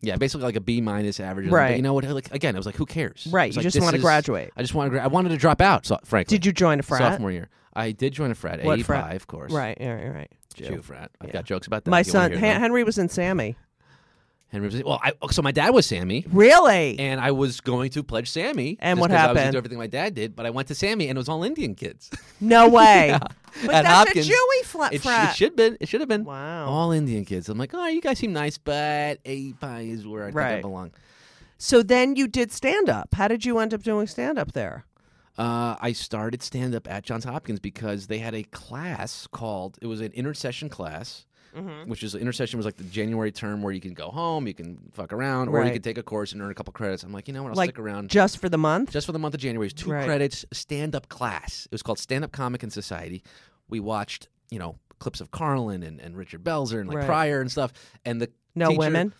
Yeah, 0.00 0.16
basically 0.16 0.44
like 0.44 0.56
a 0.56 0.60
B 0.60 0.80
minus 0.80 1.18
average. 1.20 1.48
Right. 1.50 1.70
But 1.70 1.76
you 1.76 1.82
know 1.82 1.92
what? 1.94 2.04
Like 2.04 2.32
again, 2.32 2.54
I 2.54 2.58
was 2.58 2.66
like, 2.66 2.76
who 2.76 2.86
cares? 2.86 3.26
Right, 3.30 3.48
It's 3.48 3.56
you 3.56 3.60
like, 3.60 3.64
just 3.64 3.74
this 3.74 3.82
wanna 3.84 3.96
is- 3.96 4.02
graduate. 4.02 4.52
I 4.56 4.62
just 4.62 4.74
wanted. 4.74 4.90
to 4.90 4.96
gra- 4.96 5.04
I 5.04 5.08
wanted 5.08 5.30
to 5.30 5.36
drop 5.36 5.60
out. 5.60 5.86
So, 5.86 5.98
frankly, 6.04 6.36
Did 6.38 6.46
you 6.46 6.52
join 6.52 6.78
a 6.78 6.82
frat? 6.82 7.00
sophomore 7.00 7.32
year? 7.32 7.48
I 7.74 7.92
did 7.92 8.12
join 8.12 8.30
a 8.30 8.34
frat. 8.34 8.62
What 8.64 8.80
A 8.80 8.84
frat? 8.84 9.04
five, 9.04 9.16
of 9.16 9.26
course. 9.26 9.52
Right, 9.52 9.76
right, 9.80 10.08
right. 10.08 10.30
Jew 10.54 10.82
frat. 10.82 11.10
I've 11.20 11.28
Yeah. 11.28 11.34
got 11.34 11.44
jokes 11.44 11.66
about 11.68 11.84
that. 11.84 11.90
My 11.90 12.00
if 12.00 12.08
you 12.08 12.12
wanna 12.14 12.34
son 12.34 12.38
hear 12.40 12.52
Hen- 12.52 12.60
Henry 12.60 12.82
was 12.84 12.98
in 12.98 13.08
Sammy. 13.08 13.56
Henry 14.50 14.66
was. 14.68 14.82
Well, 14.82 14.98
I, 15.02 15.12
so 15.30 15.42
my 15.42 15.52
dad 15.52 15.70
was 15.70 15.84
Sammy. 15.86 16.24
Really? 16.32 16.98
And 16.98 17.20
I 17.20 17.32
was 17.32 17.60
going 17.60 17.90
to 17.90 18.02
pledge 18.02 18.30
Sammy. 18.30 18.78
And 18.80 18.96
just 18.96 19.00
what 19.02 19.10
'cause 19.10 19.18
I 19.20 19.26
was 19.32 19.36
happened? 19.38 19.52
do 19.52 19.58
everything 19.58 19.78
my 19.78 19.86
dad 19.86 20.14
did, 20.14 20.34
but 20.34 20.46
I 20.46 20.50
went 20.50 20.68
to 20.68 20.74
Sammy 20.74 21.08
and 21.08 21.16
it 21.16 21.20
was 21.20 21.28
all 21.28 21.44
Indian 21.44 21.74
kids. 21.74 22.10
no 22.40 22.68
way. 22.68 23.16
But 23.20 23.74
At 23.74 23.82
that's 23.82 23.88
Hopkins. 23.88 24.28
a 24.28 24.32
Jewy 24.32 24.64
flat 24.64 24.94
It, 24.94 25.00
sh- 25.00 25.04
frat. 25.04 25.30
it 25.30 25.36
should 25.36 25.54
been. 25.56 25.76
It 25.80 25.88
should 25.88 26.00
have 26.00 26.08
been. 26.08 26.24
Wow. 26.24 26.66
All 26.66 26.92
Indian 26.92 27.24
kids. 27.26 27.48
I'm 27.48 27.58
like, 27.58 27.74
oh, 27.74 27.86
you 27.88 28.00
guys 28.00 28.18
seem 28.18 28.32
nice, 28.32 28.56
but 28.56 29.18
A 29.26 29.52
pie 29.54 29.82
is 29.82 30.06
where 30.06 30.22
I 30.24 30.26
think 30.28 30.36
I 30.38 30.52
Right. 30.54 30.62
belong. 30.62 30.92
So 31.58 31.82
then 31.82 32.16
you 32.16 32.26
did 32.28 32.50
stand 32.52 32.88
up. 32.88 33.14
How 33.14 33.28
did 33.28 33.44
you 33.44 33.58
end 33.58 33.74
up 33.74 33.82
doing 33.82 34.06
stand 34.06 34.38
up 34.38 34.52
there? 34.52 34.84
Uh, 35.36 35.76
I 35.80 35.92
started 35.92 36.42
stand 36.42 36.74
up 36.74 36.88
at 36.90 37.04
Johns 37.04 37.24
Hopkins 37.24 37.60
because 37.60 38.06
they 38.08 38.18
had 38.18 38.34
a 38.34 38.42
class 38.44 39.26
called. 39.30 39.78
It 39.82 39.86
was 39.86 40.00
an 40.00 40.12
intercession 40.12 40.68
class. 40.68 41.26
Mm-hmm. 41.56 41.90
Which 41.90 42.02
is 42.02 42.12
the 42.12 42.18
intercession 42.18 42.58
was 42.58 42.66
like 42.66 42.76
the 42.76 42.84
January 42.84 43.32
term 43.32 43.62
where 43.62 43.72
you 43.72 43.80
can 43.80 43.94
go 43.94 44.10
home, 44.10 44.46
you 44.46 44.54
can 44.54 44.78
fuck 44.92 45.12
around, 45.12 45.48
or 45.48 45.64
you 45.64 45.72
can 45.72 45.82
take 45.82 45.98
a 45.98 46.02
course 46.02 46.32
and 46.32 46.42
earn 46.42 46.50
a 46.50 46.54
couple 46.54 46.72
credits. 46.72 47.02
I'm 47.02 47.12
like, 47.12 47.26
you 47.26 47.34
know 47.34 47.42
what? 47.42 47.50
I'll 47.50 47.56
like 47.56 47.70
stick 47.70 47.78
around 47.78 48.10
just 48.10 48.38
for 48.38 48.48
the 48.48 48.58
month? 48.58 48.92
just 48.92 49.06
for 49.06 49.12
the 49.12 49.18
month 49.18 49.34
of 49.34 49.40
January. 49.40 49.66
It 49.66 49.72
was 49.74 49.82
two 49.84 49.90
Right. 49.90 50.04
credits, 50.04 50.44
stand 50.52 50.94
up 50.94 51.08
class. 51.08 51.66
It 51.66 51.72
was 51.72 51.82
called 51.82 51.98
Stand 51.98 52.22
Up 52.24 52.32
Comic 52.32 52.62
and 52.62 52.72
Society. 52.72 53.22
We 53.68 53.80
watched, 53.80 54.28
you 54.50 54.58
know, 54.58 54.76
clips 54.98 55.20
of 55.20 55.30
Carlin 55.30 55.82
and, 55.82 56.00
and 56.00 56.16
Richard 56.16 56.44
Belzer 56.44 56.80
and 56.80 56.88
like 56.88 56.98
Right. 56.98 57.06
Pryor 57.06 57.40
and 57.40 57.50
stuff. 57.50 57.72
And 58.04 58.20
the 58.20 58.30
no 58.54 58.68
teacher- 58.68 58.78
women? 58.78 59.14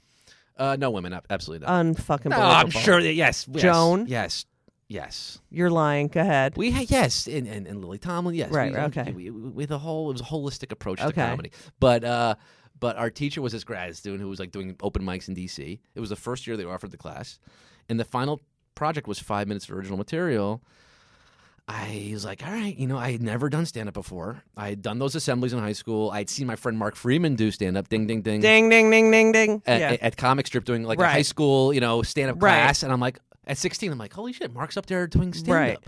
Uh, 0.56 0.76
no 0.76 0.90
women, 0.90 1.16
absolutely 1.30 1.64
not. 1.66 1.84
Unfucking 1.86 2.30
no. 2.30 2.36
I'm 2.40 2.70
sure 2.70 3.00
that 3.00 3.12
yes, 3.14 3.46
yes, 3.48 3.62
Joan? 3.62 4.06
yes, 4.08 4.44
Yes. 4.88 5.38
You're 5.50 5.70
lying. 5.70 6.08
Go 6.08 6.22
ahead. 6.22 6.56
We 6.56 6.70
had 6.70 6.90
yes, 6.90 7.26
and, 7.26 7.46
and, 7.46 7.66
and 7.66 7.82
Lily 7.82 7.98
Tomlin. 7.98 8.34
Yes, 8.34 8.50
Right, 8.50 8.72
We, 8.72 8.78
okay. 8.78 9.12
We, 9.12 9.30
we, 9.30 9.64
whole 9.66 10.08
it 10.10 10.14
was 10.14 10.22
a 10.22 10.24
holistic 10.24 10.72
approach 10.72 10.98
to 10.98 11.08
Okay. 11.08 11.26
comedy, 11.26 11.52
but 11.78 12.04
uh, 12.04 12.34
but 12.80 12.96
our 12.96 13.10
teacher 13.10 13.42
was 13.42 13.52
this 13.52 13.64
grad 13.64 13.94
student 13.96 14.22
who 14.22 14.28
was 14.28 14.40
like 14.40 14.50
doing 14.50 14.74
open 14.82 15.02
mics 15.02 15.28
in 15.28 15.34
D.C. 15.34 15.80
It 15.94 16.00
was 16.00 16.08
the 16.08 16.16
first 16.16 16.46
year 16.46 16.56
they 16.56 16.64
offered 16.64 16.90
the 16.90 16.96
class, 16.96 17.38
and 17.88 18.00
the 18.00 18.04
final 18.04 18.40
project 18.74 19.06
was 19.06 19.18
five 19.18 19.46
minutes 19.46 19.68
of 19.68 19.76
original 19.76 19.98
material. 19.98 20.62
I 21.70 22.08
was 22.14 22.24
like, 22.24 22.42
all 22.46 22.50
right, 22.52 22.74
you 22.74 22.86
know, 22.86 22.96
I 22.96 23.12
had 23.12 23.20
never 23.22 23.50
done 23.50 23.66
stand 23.66 23.88
up 23.88 23.94
before. 23.94 24.42
I 24.56 24.70
had 24.70 24.80
done 24.80 24.98
those 24.98 25.14
assemblies 25.14 25.52
in 25.52 25.58
high 25.58 25.72
school. 25.74 26.10
I'd 26.10 26.30
seen 26.30 26.46
my 26.46 26.56
friend 26.56 26.78
Mark 26.78 26.96
Freeman 26.96 27.36
do 27.36 27.50
stand 27.50 27.76
up, 27.76 27.90
ding, 27.90 28.06
ding, 28.06 28.22
ding 28.22 28.40
Ding 28.40 28.70
ding 28.70 28.90
ding 28.90 29.10
ding 29.10 29.32
ding. 29.32 29.62
at, 29.66 29.80
yeah. 29.80 29.96
at 30.00 30.16
comic 30.16 30.46
strip 30.46 30.64
doing 30.64 30.84
like 30.84 30.98
a 30.98 31.06
high 31.06 31.20
school, 31.20 31.74
you 31.74 31.80
know, 31.80 32.00
stand 32.02 32.30
up 32.30 32.42
Right. 32.42 32.52
class, 32.52 32.82
and 32.84 32.90
I'm 32.90 33.00
like, 33.00 33.18
at 33.48 33.58
16, 33.58 33.90
I'm 33.90 33.98
like, 33.98 34.12
holy 34.12 34.32
shit, 34.32 34.52
Mark's 34.54 34.76
up 34.76 34.86
there 34.86 35.06
doing 35.08 35.32
stand 35.32 35.54
Right. 35.54 35.76
up. 35.76 35.84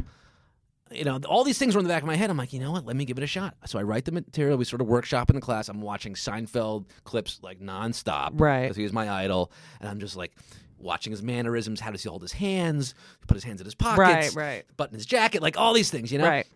You 0.93 1.05
know, 1.05 1.21
all 1.29 1.45
these 1.45 1.57
things 1.59 1.77
were 1.77 1.79
in 1.79 1.85
the 1.85 1.89
back 1.93 2.03
of 2.03 2.09
my 2.09 2.17
head. 2.17 2.31
I'm 2.31 2.37
like, 2.37 2.53
you 2.53 2.59
know 2.59 2.73
what? 2.73 2.85
Let 2.85 2.97
me 2.97 3.05
give 3.05 3.17
it 3.17 3.23
a 3.23 3.27
shot. 3.29 3.55
So 3.67 3.79
I 3.79 3.83
write 3.85 4.07
the 4.07 4.13
material. 4.13 4.59
We 4.59 4.65
sort 4.65 4.81
of 4.81 4.89
workshop 4.89 5.31
in 5.31 5.37
the 5.37 5.41
class. 5.43 5.69
I'm 5.69 5.81
watching 5.81 6.15
Seinfeld 6.15 6.87
clips 7.05 7.39
like 7.45 7.61
nonstop. 7.61 8.31
Right. 8.41 8.63
Because 8.63 8.77
he 8.77 8.83
was 8.83 8.93
my 8.93 9.09
idol. 9.09 9.53
And 9.79 9.89
I'm 9.89 10.01
just 10.01 10.17
like 10.17 10.33
watching 10.79 11.13
his 11.13 11.23
mannerisms. 11.23 11.79
How 11.79 11.93
does 11.93 12.03
he 12.03 12.09
hold 12.09 12.23
his 12.23 12.33
hands? 12.33 12.95
Put 13.29 13.37
his 13.37 13.45
hands 13.45 13.61
in 13.61 13.67
his 13.67 13.77
pockets. 13.77 14.35
Right, 14.35 14.35
right. 14.35 14.65
Button 14.77 14.97
his 14.97 15.07
jacket. 15.07 15.43
Like 15.43 15.57
all 15.57 15.75
these 15.75 15.91
things, 15.91 16.11
you 16.11 16.19
know? 16.19 16.27
Right. 16.27 16.47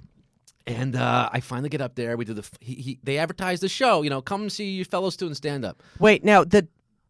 And 0.67 0.97
uh, 0.97 1.29
I 1.33 1.38
finally 1.38 1.69
get 1.69 1.81
up 1.81 1.95
there. 1.95 2.17
We 2.17 2.25
do 2.25 2.35
the. 2.35 2.49
He, 2.59 2.75
he, 2.75 2.99
they 3.05 3.19
advertise 3.19 3.61
the 3.61 3.69
show. 3.69 4.03
You 4.03 4.11
know, 4.11 4.21
come 4.21 4.51
see 4.51 4.71
your 4.71 4.87
fellow 4.87 5.11
students 5.11 5.37
stand 5.37 5.64
up. 5.64 5.81
Wait, 6.01 6.25
now 6.25 6.43
the 6.43 6.67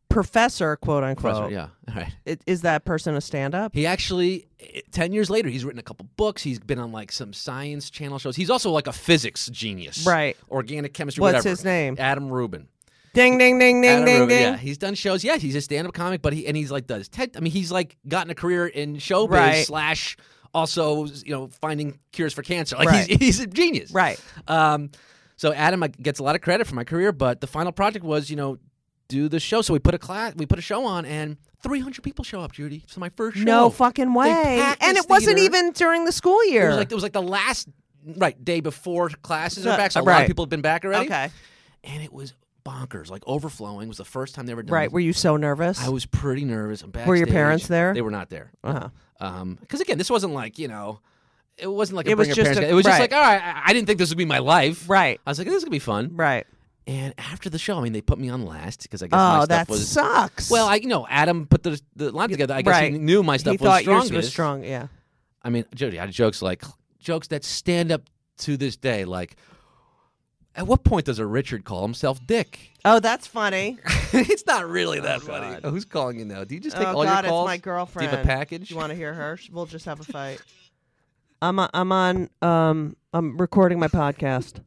professor, 0.08 0.76
quote 0.76 1.02
unquote, 1.04 1.34
Professor, 1.34 1.52
yeah. 1.52 1.68
All 1.88 1.94
right. 2.02 2.40
is 2.46 2.62
that 2.62 2.84
person 2.84 3.14
a 3.14 3.20
stand 3.20 3.54
up? 3.54 3.74
He 3.74 3.86
actually, 3.86 4.46
eh, 4.60 4.80
10 4.92 5.12
years 5.12 5.30
later, 5.30 5.48
he's 5.48 5.64
written 5.64 5.78
a 5.78 5.82
couple 5.82 6.06
books. 6.16 6.42
He's 6.42 6.58
been 6.60 6.78
on 6.78 6.92
like 6.92 7.10
some 7.12 7.32
science 7.32 7.90
channel 7.90 8.18
shows. 8.18 8.36
He's 8.36 8.50
also 8.50 8.70
like 8.70 8.86
a 8.86 8.92
physics 8.92 9.48
genius. 9.50 10.06
Right. 10.06 10.36
Organic 10.50 10.94
chemistry, 10.94 11.20
What's 11.22 11.32
whatever. 11.34 11.48
his 11.48 11.64
name? 11.64 11.96
Adam 11.98 12.30
Ruben. 12.30 12.68
Ding, 13.12 13.38
ding, 13.38 13.58
ding, 13.60 13.80
ding, 13.80 13.90
Adam 13.92 14.04
ding, 14.06 14.14
Ruben, 14.20 14.28
ding. 14.28 14.40
Yeah, 14.42 14.56
he's 14.56 14.76
done 14.78 14.94
shows. 14.94 15.22
Yeah, 15.22 15.36
he's 15.36 15.54
a 15.54 15.60
stand 15.60 15.86
up 15.86 15.94
comic, 15.94 16.20
but 16.20 16.32
he, 16.32 16.46
and 16.48 16.56
he's 16.56 16.72
like 16.72 16.86
does 16.88 17.08
TED. 17.08 17.32
I 17.36 17.40
mean, 17.40 17.52
he's 17.52 17.70
like 17.70 17.96
gotten 18.08 18.30
a 18.30 18.34
career 18.34 18.66
in 18.66 18.96
showbiz 18.96 19.30
Right. 19.30 19.66
slash 19.66 20.16
also, 20.52 21.04
you 21.06 21.30
know, 21.30 21.48
finding 21.60 21.98
cures 22.12 22.32
for 22.32 22.42
cancer. 22.42 22.76
Like 22.76 22.88
Right. 22.88 23.06
he's, 23.06 23.18
he's 23.38 23.40
a 23.40 23.46
genius. 23.46 23.92
Right. 23.92 24.20
Um, 24.48 24.90
so 25.36 25.52
Adam 25.52 25.84
gets 26.00 26.18
a 26.18 26.22
lot 26.24 26.34
of 26.34 26.40
credit 26.42 26.66
for 26.66 26.74
my 26.74 26.84
career, 26.84 27.12
but 27.12 27.40
the 27.40 27.46
final 27.46 27.72
project 27.72 28.04
was, 28.04 28.30
you 28.30 28.36
know, 28.36 28.58
do 29.08 29.28
the 29.28 29.40
show. 29.40 29.62
So 29.62 29.72
we 29.72 29.78
put 29.78 29.94
a 29.94 29.98
class, 29.98 30.34
we 30.36 30.46
put 30.46 30.58
a 30.58 30.62
show 30.62 30.84
on, 30.84 31.04
and 31.04 31.36
300 31.62 32.02
people 32.02 32.24
show 32.24 32.40
up, 32.40 32.52
Judy. 32.52 32.84
So 32.88 33.00
my 33.00 33.08
first 33.10 33.38
show. 33.38 33.44
No 33.44 33.70
fucking 33.70 34.12
way. 34.14 34.60
And 34.80 34.96
it 34.96 35.06
wasn't 35.08 35.36
theater. 35.38 35.56
even 35.56 35.72
during 35.72 36.04
the 36.04 36.12
school 36.12 36.38
It 36.40 36.50
year. 36.52 36.68
was 36.68 36.76
like 36.76 36.90
it 36.90 36.94
was 36.94 37.02
like 37.02 37.12
the 37.12 37.22
last 37.22 37.68
right 38.18 38.42
day 38.44 38.60
before 38.60 39.08
classes 39.08 39.66
are 39.66 39.76
back. 39.76 39.92
So 39.92 40.00
a 40.00 40.02
lot 40.02 40.22
of 40.22 40.26
people 40.26 40.44
had 40.44 40.50
been 40.50 40.62
back 40.62 40.84
already. 40.84 41.06
okay. 41.06 41.30
And 41.84 42.02
it 42.02 42.12
was 42.12 42.34
bonkers, 42.64 43.10
like 43.10 43.22
overflowing. 43.26 43.84
It 43.86 43.88
was 43.88 43.98
the 43.98 44.04
first 44.06 44.34
time 44.34 44.46
they 44.46 44.52
ever 44.52 44.62
done 44.62 44.72
Right. 44.74 44.84
it. 44.86 44.92
Were 44.92 45.00
you 45.00 45.12
so 45.12 45.36
nervous? 45.36 45.78
I 45.80 45.90
was 45.90 46.06
pretty 46.06 46.44
nervous. 46.44 46.82
I'm 46.82 46.92
Were 47.06 47.14
your 47.16 47.26
parents 47.26 47.66
there? 47.68 47.92
They 47.94 48.00
were 48.02 48.10
not 48.10 48.30
there. 48.30 48.52
Uh-huh. 48.62 48.88
Um, 49.20 49.58
because 49.60 49.80
again, 49.80 49.98
this 49.98 50.10
wasn't 50.10 50.32
like 50.34 50.58
you 50.58 50.68
know, 50.68 51.00
it 51.58 51.66
wasn't 51.70 51.96
like 51.98 52.06
a 52.06 52.10
It 52.10 52.16
was 52.18 52.26
your 52.28 52.36
just 52.36 52.46
parents. 52.52 52.66
a- 52.66 52.70
it 52.70 52.74
was 52.74 52.84
just 52.84 52.98
like, 52.98 53.12
all 53.12 53.20
right, 53.20 53.40
I, 53.40 53.62
I 53.66 53.72
didn't 53.74 53.86
think 53.86 53.98
this 53.98 54.08
would 54.08 54.18
be 54.18 54.24
my 54.24 54.38
life. 54.40 54.88
Right. 54.88 55.20
I 55.26 55.30
was 55.30 55.38
like, 55.38 55.46
this 55.46 55.56
is 55.58 55.64
gonna 55.64 55.70
be 55.70 55.78
fun. 55.78 56.10
Right. 56.16 56.46
And 56.86 57.14
after 57.16 57.48
the 57.48 57.58
show, 57.58 57.78
I 57.78 57.82
mean, 57.82 57.94
they 57.94 58.02
put 58.02 58.18
me 58.18 58.28
on 58.28 58.44
last 58.44 58.82
because 58.82 59.02
I 59.02 59.06
guess 59.06 59.16
my 59.16 59.36
Oh, 59.36 59.44
stuff 59.44 59.48
that 59.48 59.68
was. 59.70 59.88
sucks. 59.88 60.50
Well, 60.50 60.66
I 60.66 60.76
you 60.76 60.88
know 60.88 61.06
Adam 61.08 61.46
put 61.46 61.62
the 61.62 61.80
the 61.96 62.10
line 62.12 62.28
together. 62.28 62.52
I 62.54 62.62
guess 62.62 62.70
right. 62.72 62.92
he 62.92 62.98
knew 62.98 63.22
my 63.22 63.38
stuff 63.38 63.52
he 63.52 63.56
was 63.56 63.66
thought 63.66 63.80
strongest. 63.82 64.12
yours 64.12 64.24
was 64.24 64.30
strong. 64.30 64.64
Yeah. 64.64 64.88
I 65.42 65.50
mean, 65.50 65.64
Jody 65.74 65.96
had 65.96 66.10
jokes 66.10 66.42
like 66.42 66.62
jokes 66.98 67.28
that 67.28 67.42
stand 67.44 67.90
up 67.90 68.02
to 68.38 68.56
this 68.58 68.76
day. 68.76 69.04
Like, 69.06 69.36
at 70.54 70.66
what 70.66 70.84
point 70.84 71.06
does 71.06 71.18
a 71.18 71.26
Richard 71.26 71.64
call 71.64 71.82
himself 71.82 72.18
Dick? 72.26 72.58
Oh, 72.84 73.00
that's 73.00 73.26
funny. 73.26 73.78
it's 74.12 74.46
not 74.46 74.68
really 74.68 75.00
that 75.00 75.22
funny. 75.22 75.54
God. 75.54 75.60
Oh, 75.64 75.70
who's 75.70 75.84
calling 75.86 76.18
you 76.18 76.24
now? 76.26 76.44
Do 76.44 76.54
you 76.54 76.60
just 76.60 76.76
take 76.76 76.86
oh 76.86 76.96
all 76.96 77.04
God, 77.04 77.24
your 77.24 77.30
calls? 77.30 77.48
it's 77.48 77.52
my 77.52 77.56
girlfriend. 77.58 78.10
Do 78.10 78.16
you 78.16 78.18
have 78.18 78.26
a 78.26 78.28
package? 78.28 78.70
You 78.70 78.76
want 78.76 78.90
to 78.90 78.94
hear 78.96 79.14
her? 79.14 79.38
We'll 79.50 79.66
just 79.66 79.86
have 79.86 80.00
a 80.00 80.04
fight. 80.04 80.40
I'm 81.40 81.58
on, 81.58 81.70
I'm 81.74 81.92
on 81.92 82.30
um 82.42 82.96
I'm 83.12 83.36
recording 83.38 83.78
my 83.78 83.88
podcast. 83.88 84.60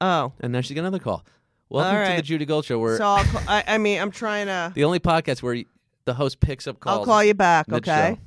Oh, 0.00 0.32
and 0.40 0.52
now 0.52 0.60
she's 0.60 0.74
got 0.74 0.80
another 0.80 0.98
call. 0.98 1.24
Welcome 1.68 1.96
All 1.96 2.02
to 2.04 2.08
the 2.08 2.14
right. 2.16 2.24
Judy 2.24 2.44
Gold 2.46 2.64
Show, 2.64 2.78
where 2.78 2.96
so 2.96 3.04
I'll 3.04 3.24
call, 3.24 3.42
I, 3.48 3.64
I 3.66 3.78
mean 3.78 4.00
I'm 4.00 4.10
trying 4.10 4.46
to. 4.46 4.72
the 4.74 4.84
only 4.84 4.98
podcast 4.98 5.42
where 5.42 5.54
you, 5.54 5.66
the 6.04 6.14
host 6.14 6.40
picks 6.40 6.66
up 6.66 6.80
calls. 6.80 6.98
I'll 7.00 7.04
call 7.04 7.22
you 7.22 7.34
back. 7.34 7.68
mid-show. 7.68 7.92
Okay. 7.92 8.18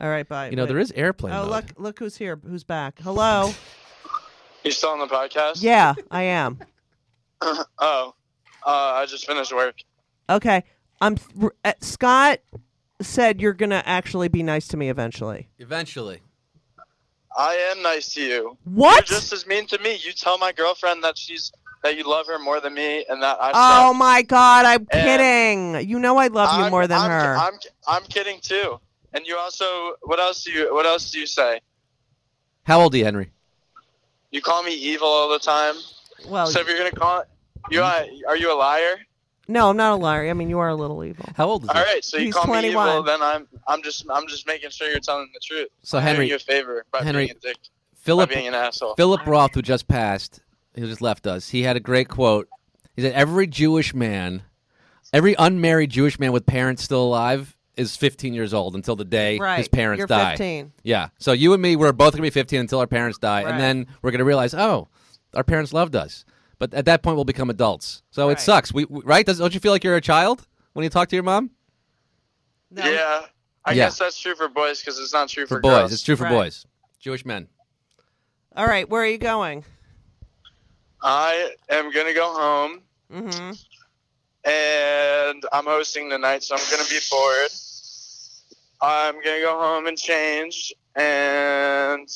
All 0.00 0.08
right. 0.08 0.28
Bye. 0.28 0.48
You 0.50 0.56
know 0.56 0.62
Wait. 0.64 0.68
there 0.68 0.78
is 0.78 0.90
airplane 0.92 1.32
Oh 1.34 1.42
mode. 1.42 1.50
look 1.50 1.64
look 1.76 1.98
who's 1.98 2.16
here. 2.16 2.40
Who's 2.46 2.64
back? 2.64 2.98
Hello. 3.00 3.52
You 4.64 4.70
still 4.70 4.90
on 4.90 5.00
the 5.00 5.08
podcast? 5.08 5.60
Yeah, 5.60 5.94
I 6.10 6.22
am. 6.22 6.60
Oh, 7.80 8.14
uh, 8.64 8.70
I 8.70 9.06
just 9.06 9.26
finished 9.26 9.52
work. 9.52 9.74
Okay. 10.30 10.62
I'm 11.00 11.16
uh, 11.64 11.72
Scott 11.80 12.38
said 13.00 13.40
you're 13.40 13.54
gonna 13.54 13.82
actually 13.84 14.28
be 14.28 14.44
nice 14.44 14.68
to 14.68 14.76
me 14.76 14.88
eventually. 14.88 15.48
Eventually, 15.58 16.20
I 17.36 17.54
am 17.74 17.82
nice 17.82 18.12
to 18.14 18.22
you. 18.22 18.56
What? 18.64 19.08
You're 19.10 19.18
just 19.20 19.32
as 19.32 19.46
mean 19.46 19.66
to 19.68 19.78
me. 19.78 19.96
You 20.02 20.12
tell 20.12 20.38
my 20.38 20.52
girlfriend 20.52 21.02
that 21.04 21.16
she's 21.18 21.52
that 21.82 21.96
you 21.96 22.08
love 22.08 22.26
her 22.28 22.38
more 22.38 22.60
than 22.60 22.74
me, 22.74 23.04
and 23.08 23.22
that 23.22 23.38
I. 23.40 23.50
Oh 23.54 23.90
suck. 23.92 23.96
my 23.98 24.22
God! 24.22 24.64
I'm 24.66 24.86
And 24.90 25.02
kidding. 25.80 25.88
You 25.88 25.98
know 25.98 26.16
I 26.18 26.28
love 26.28 26.56
you 26.56 26.62
I'm- 26.64 26.70
more 26.70 26.86
than 26.86 26.98
I'm, 27.00 27.10
her. 27.10 27.36
I'm 27.36 27.54
I'm 27.88 28.02
kidding 28.04 28.38
too. 28.40 28.78
And 29.14 29.26
you 29.26 29.36
also, 29.36 29.92
what 30.02 30.18
else 30.20 30.42
do 30.44 30.52
you 30.52 30.72
what 30.74 30.86
else 30.86 31.10
do 31.10 31.18
you 31.20 31.26
say? 31.26 31.60
how 32.64 32.80
old 32.80 32.94
are 32.94 32.98
you, 32.98 33.04
Henry? 33.04 33.30
You 34.30 34.40
call 34.40 34.62
me 34.62 34.72
evil 34.74 35.08
all 35.08 35.28
the 35.28 35.38
time. 35.38 35.74
well, 36.28 36.46
so 36.46 36.60
if 36.60 36.68
you're 36.68 36.78
gonna 36.78 36.92
call 36.92 37.24
you, 37.70 37.82
are 37.82 38.04
are 38.28 38.36
you 38.36 38.52
a 38.52 38.56
liar? 38.56 38.96
No, 39.48 39.68
I'm 39.70 39.76
not 39.76 39.92
a 39.92 39.96
liar. 39.96 40.28
I 40.30 40.32
mean, 40.32 40.48
you 40.48 40.58
are 40.58 40.68
a 40.68 40.74
little 40.74 41.02
evil. 41.04 41.24
How 41.36 41.48
old 41.48 41.64
is 41.64 41.68
All 41.70 41.76
he? 41.76 41.80
right, 41.82 42.04
so 42.04 42.16
you 42.16 42.26
He's 42.26 42.34
call 42.34 42.44
me 42.46 42.52
21. 42.60 42.88
evil, 42.88 43.02
then 43.02 43.22
I'm 43.22 43.48
I'm 43.66 43.82
just 43.82 44.04
I'm 44.10 44.26
just 44.28 44.46
making 44.46 44.70
sure 44.70 44.88
you're 44.88 45.00
telling 45.00 45.28
the 45.34 45.40
truth. 45.40 45.68
So 45.82 45.98
I'm 45.98 46.04
Henry, 46.04 46.26
doing 46.26 46.28
you 46.30 46.36
a 46.36 46.38
favor 46.38 46.84
by 46.92 47.02
Henry, 47.02 47.26
being 47.26 47.36
a 47.36 47.40
dick, 47.40 47.56
by 47.62 47.68
Philip, 48.00 48.30
being 48.30 48.48
an 48.48 48.54
asshole. 48.54 48.94
Philip 48.94 49.26
Roth, 49.26 49.54
who 49.54 49.62
just 49.62 49.88
passed, 49.88 50.40
he 50.74 50.80
just 50.82 51.00
left 51.02 51.26
us. 51.26 51.48
He 51.50 51.62
had 51.62 51.76
a 51.76 51.80
great 51.80 52.08
quote. 52.08 52.48
He 52.96 53.02
said, 53.02 53.12
"Every 53.14 53.46
Jewish 53.46 53.94
man, 53.94 54.42
every 55.12 55.34
unmarried 55.38 55.90
Jewish 55.90 56.18
man 56.18 56.32
with 56.32 56.46
parents 56.46 56.82
still 56.82 57.02
alive, 57.04 57.56
is 57.76 57.96
15 57.96 58.34
years 58.34 58.52
old 58.52 58.74
until 58.74 58.96
the 58.96 59.04
day 59.04 59.38
Right. 59.38 59.58
his 59.58 59.68
parents 59.68 59.98
You're 59.98 60.06
die." 60.06 60.32
15. 60.32 60.72
Yeah. 60.82 61.08
So 61.18 61.32
you 61.32 61.52
and 61.54 61.62
me, 61.62 61.74
we're 61.76 61.92
both 61.92 62.12
gonna 62.12 62.22
be 62.22 62.30
15 62.30 62.60
until 62.60 62.80
our 62.80 62.86
parents 62.86 63.18
die, 63.18 63.44
Right. 63.44 63.50
and 63.50 63.60
then 63.60 63.86
we're 64.02 64.10
gonna 64.10 64.24
realize, 64.24 64.52
oh, 64.54 64.88
our 65.34 65.42
parents 65.44 65.72
loved 65.72 65.96
us. 65.96 66.24
But 66.58 66.72
at 66.74 66.84
that 66.84 67.02
point, 67.02 67.16
we'll 67.16 67.24
become 67.24 67.50
adults. 67.50 68.02
So 68.10 68.28
Right. 68.28 68.36
it 68.38 68.40
sucks. 68.40 68.72
We, 68.72 68.84
we 68.84 69.00
right? 69.02 69.26
Does, 69.26 69.38
don't 69.38 69.52
you 69.54 69.60
feel 69.60 69.72
like 69.72 69.82
you're 69.84 69.96
a 69.96 70.00
child 70.00 70.46
when 70.74 70.84
you 70.84 70.90
talk 70.90 71.08
to 71.08 71.16
your 71.16 71.22
mom? 71.24 71.50
No. 72.70 72.84
Yeah, 72.88 73.26
I 73.64 73.72
Yeah. 73.72 73.84
guess 73.86 73.98
that's 73.98 74.18
true 74.18 74.34
for 74.34 74.48
boys 74.48 74.80
because 74.80 74.98
it's 74.98 75.12
not 75.12 75.28
true 75.28 75.44
For, 75.46 75.56
for, 75.56 75.60
boys, 75.60 75.70
girls. 75.78 75.92
it's 75.92 76.02
true 76.02 76.16
for 76.16 76.24
Right. 76.24 76.30
boys. 76.30 76.66
Jewish 77.00 77.24
men. 77.26 77.48
All 78.56 78.66
right. 78.66 78.88
Where 78.88 79.02
are 79.02 79.06
you 79.06 79.18
going? 79.18 79.64
I 81.02 81.50
am 81.68 81.90
gonna 81.90 82.14
go 82.14 82.32
home, 82.32 82.82
Mm-hmm. 83.12 83.52
and 84.48 85.42
I'm 85.52 85.64
hosting 85.64 86.08
tonight, 86.10 86.42
so 86.44 86.54
I'm 86.54 86.62
gonna 86.70 86.88
be 86.88 86.98
bored. 87.10 87.50
I'm 88.80 89.14
gonna 89.22 89.40
go 89.40 89.58
home 89.58 89.86
and 89.86 89.98
change, 89.98 90.72
and 90.96 92.08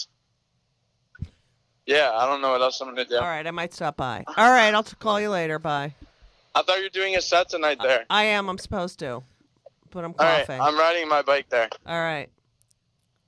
yeah, 1.87 2.11
I 2.14 2.27
don't 2.27 2.40
know 2.42 2.51
what 2.53 2.61
else 2.62 2.81
I'm 2.81 2.88
gonna 2.88 3.05
do. 3.05 3.16
All 3.16 3.22
right. 3.22 3.46
I 3.46 3.51
might 3.51 3.72
stop 3.72 3.96
by. 3.96 4.25
All 4.37 4.51
right. 4.51 4.75
I'll 4.75 4.83
call 4.83 5.20
you 5.20 5.31
later. 5.31 5.59
Bye. 5.59 5.94
I 6.55 6.62
thought 6.62 6.79
you 6.79 6.85
were 6.85 6.88
doing 6.88 7.16
a 7.16 7.20
set 7.20 7.49
tonight 7.49 7.79
there. 7.83 8.05
I 8.11 8.25
am. 8.25 8.49
I'm 8.49 8.59
supposed 8.59 8.99
to, 9.01 9.22
but 9.90 10.05
I'm 10.05 10.14
All 10.18 10.25
right, 10.27 10.46
coughing. 10.46 10.61
I'm 10.61 10.79
riding 10.79 11.09
my 11.09 11.22
bike 11.22 11.49
there. 11.51 11.68
All 11.87 11.99
right. 12.01 12.29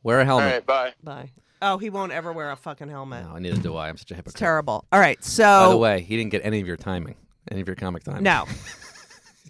Wear 0.03 0.19
a 0.19 0.21
All 0.21 0.39
helmet. 0.39 0.53
right, 0.53 0.67
bye. 0.67 0.93
Bye. 1.03 1.31
Oh, 1.61 1.77
he 1.77 1.91
won't 1.91 2.13
ever 2.13 2.33
wear 2.33 2.51
a 2.53 2.57
fucking 2.57 2.89
helmet. 2.89 3.25
No, 3.27 3.37
neither 3.37 3.61
do 3.61 3.77
I. 3.77 3.89
I'm 3.89 3.97
such 3.97 4.11
a 4.11 4.15
It's 4.15 4.19
hypocrite. 4.19 4.37
terrible. 4.39 4.85
All 4.93 5.01
right. 5.01 5.23
So 5.25 5.43
By 5.43 5.69
the 5.71 5.77
way, 5.77 6.01
he 6.01 6.17
didn't 6.17 6.31
get 6.31 6.43
any 6.45 6.61
of 6.61 6.67
your 6.67 6.77
timing, 6.77 7.17
any 7.51 7.61
of 7.61 7.67
your 7.67 7.75
comic 7.77 8.05
timing. 8.05 8.23
No. 8.23 8.45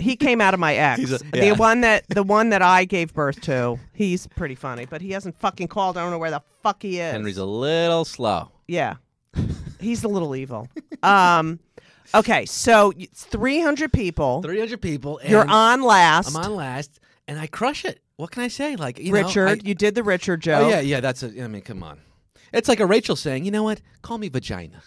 he 0.00 0.16
came 0.16 0.40
out 0.40 0.54
of 0.54 0.60
my 0.60 0.74
ex. 0.74 1.10
A- 1.12 1.18
The 1.30 1.52
one 1.52 1.80
that 1.82 2.06
the 2.08 2.22
one 2.38 2.50
that 2.50 2.62
I 2.62 2.84
gave 2.84 3.12
birth 3.14 3.40
to. 3.42 3.78
He's 3.92 4.26
pretty 4.26 4.54
funny, 4.54 4.86
but 4.86 5.00
he 5.00 5.10
hasn't 5.12 5.38
fucking 5.38 5.68
called. 5.68 5.96
I 5.96 6.02
don't 6.02 6.10
know 6.10 6.18
where 6.18 6.30
the 6.30 6.42
fuck 6.62 6.82
he 6.82 6.98
is. 7.00 7.12
Henry's 7.12 7.38
a 7.38 7.44
little 7.44 8.04
slow. 8.04 8.50
yeah. 8.66 8.96
He's 9.80 10.02
a 10.04 10.08
little 10.08 10.34
evil. 10.34 10.68
Um 11.02 11.60
okay, 12.14 12.44
so 12.46 12.92
300 13.14 13.92
people. 13.92 14.42
300 14.42 14.80
people. 14.80 15.18
And 15.18 15.30
You're 15.30 15.46
on 15.48 15.82
last. 15.82 16.28
I'm 16.34 16.36
on 16.44 16.54
last, 16.56 16.98
and 17.28 17.38
I 17.38 17.46
crush 17.46 17.84
it. 17.84 18.00
What 18.16 18.30
can 18.32 18.42
I 18.42 18.48
say? 18.48 18.74
Like 18.76 18.98
you 18.98 19.12
know, 19.12 19.18
Richard, 19.20 19.48
I- 19.62 19.68
you 19.68 19.74
did 19.74 19.94
the 19.94 20.02
Richard 20.02 20.40
joke. 20.40 20.64
oh 20.66 20.68
yeah, 20.68 20.80
yeah. 20.80 21.00
That's 21.00 21.22
a. 21.22 21.28
I 21.44 21.46
mean, 21.46 21.62
come 21.62 21.82
on. 21.84 22.00
It's 22.52 22.68
like 22.68 22.80
a 22.80 22.86
Rachel 22.86 23.14
saying, 23.14 23.44
you 23.44 23.50
know 23.50 23.62
what? 23.62 23.80
Call 24.02 24.18
me 24.18 24.28
vagina. 24.28 24.82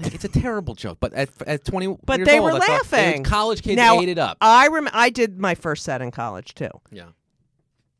Like, 0.00 0.14
it's 0.14 0.24
a 0.24 0.28
terrible 0.28 0.74
joke, 0.74 0.98
but 1.00 1.12
at, 1.12 1.28
at 1.46 1.64
20 1.64 1.96
But 2.04 2.18
years 2.18 2.28
they 2.28 2.38
old, 2.38 2.52
were 2.52 2.58
laughing. 2.58 3.24
college 3.24 3.62
kids 3.62 3.76
Now, 3.76 4.00
ate 4.00 4.08
it 4.08 4.18
up. 4.18 4.38
I 4.40 4.68
rem- 4.68 4.88
I 4.92 5.10
did 5.10 5.38
my 5.38 5.54
first 5.54 5.84
set 5.84 6.00
in 6.02 6.10
college 6.10 6.54
too. 6.54 6.70
yeah. 6.90 7.06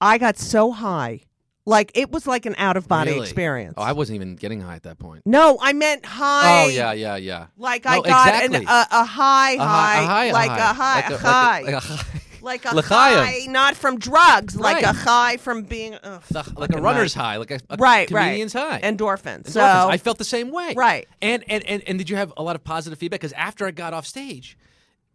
I 0.00 0.18
got 0.18 0.38
so 0.38 0.70
high. 0.70 1.22
Like 1.66 1.90
it 1.94 2.10
was 2.10 2.26
like 2.26 2.46
an 2.46 2.54
out 2.56 2.76
of 2.78 2.88
body 2.88 3.10
Really? 3.10 3.24
experience. 3.24 3.74
Oh, 3.76 3.82
I 3.82 3.92
wasn't 3.92 4.14
even 4.16 4.36
getting 4.36 4.60
high 4.62 4.76
at 4.76 4.84
that 4.84 4.98
point. 4.98 5.22
no, 5.26 5.58
I 5.60 5.72
meant 5.74 6.06
high. 6.06 6.64
Oh 6.64 6.68
yeah, 6.68 6.92
yeah, 6.92 7.16
yeah. 7.16 7.46
Like 7.58 7.84
No, 7.84 7.90
I 7.90 8.00
got 8.00 8.42
an, 8.44 8.54
a, 8.54 8.86
a 8.90 9.04
high, 9.04 9.52
A 9.52 9.58
high, 9.58 10.00
a 10.02 10.06
high, 10.06 10.30
like 10.32 10.50
a 10.50 10.52
a 10.52 10.56
high, 10.72 10.94
like 10.94 11.08
a, 11.10 11.12
like 11.12 11.20
high, 11.20 11.60
like 11.62 11.74
a 11.74 11.80
high, 11.80 12.20
like 12.42 12.64
a 12.64 12.74
L'chaim. 12.74 13.18
high, 13.18 13.46
not 13.48 13.76
from 13.76 13.98
drugs, 13.98 14.56
like 14.56 14.82
a 14.82 14.92
high 14.92 15.36
from 15.36 15.62
being 15.62 15.94
ugh, 16.02 16.22
like 16.32 16.46
a 16.46 16.50
fucking 16.52 16.82
runner's 16.82 17.16
right. 17.16 17.22
high, 17.22 17.36
like 17.36 17.50
a, 17.50 17.60
a 17.70 17.76
right, 17.76 18.08
comedian's 18.08 18.54
right, 18.54 18.82
high. 18.82 18.90
endorphins. 18.90 19.44
Endorphins. 19.44 19.48
So 19.50 19.60
I 19.62 19.96
felt 19.98 20.18
the 20.18 20.24
same 20.24 20.50
way. 20.50 20.74
Right. 20.76 21.08
And, 21.20 21.44
and 21.48 21.64
and 21.64 21.82
and 21.86 21.98
did 21.98 22.10
you 22.10 22.16
have 22.16 22.32
a 22.36 22.42
lot 22.42 22.56
of 22.56 22.64
positive 22.64 22.98
feedback? 22.98 23.20
Because 23.20 23.32
after 23.34 23.66
I 23.66 23.70
got 23.70 23.92
off 23.92 24.06
stage, 24.06 24.56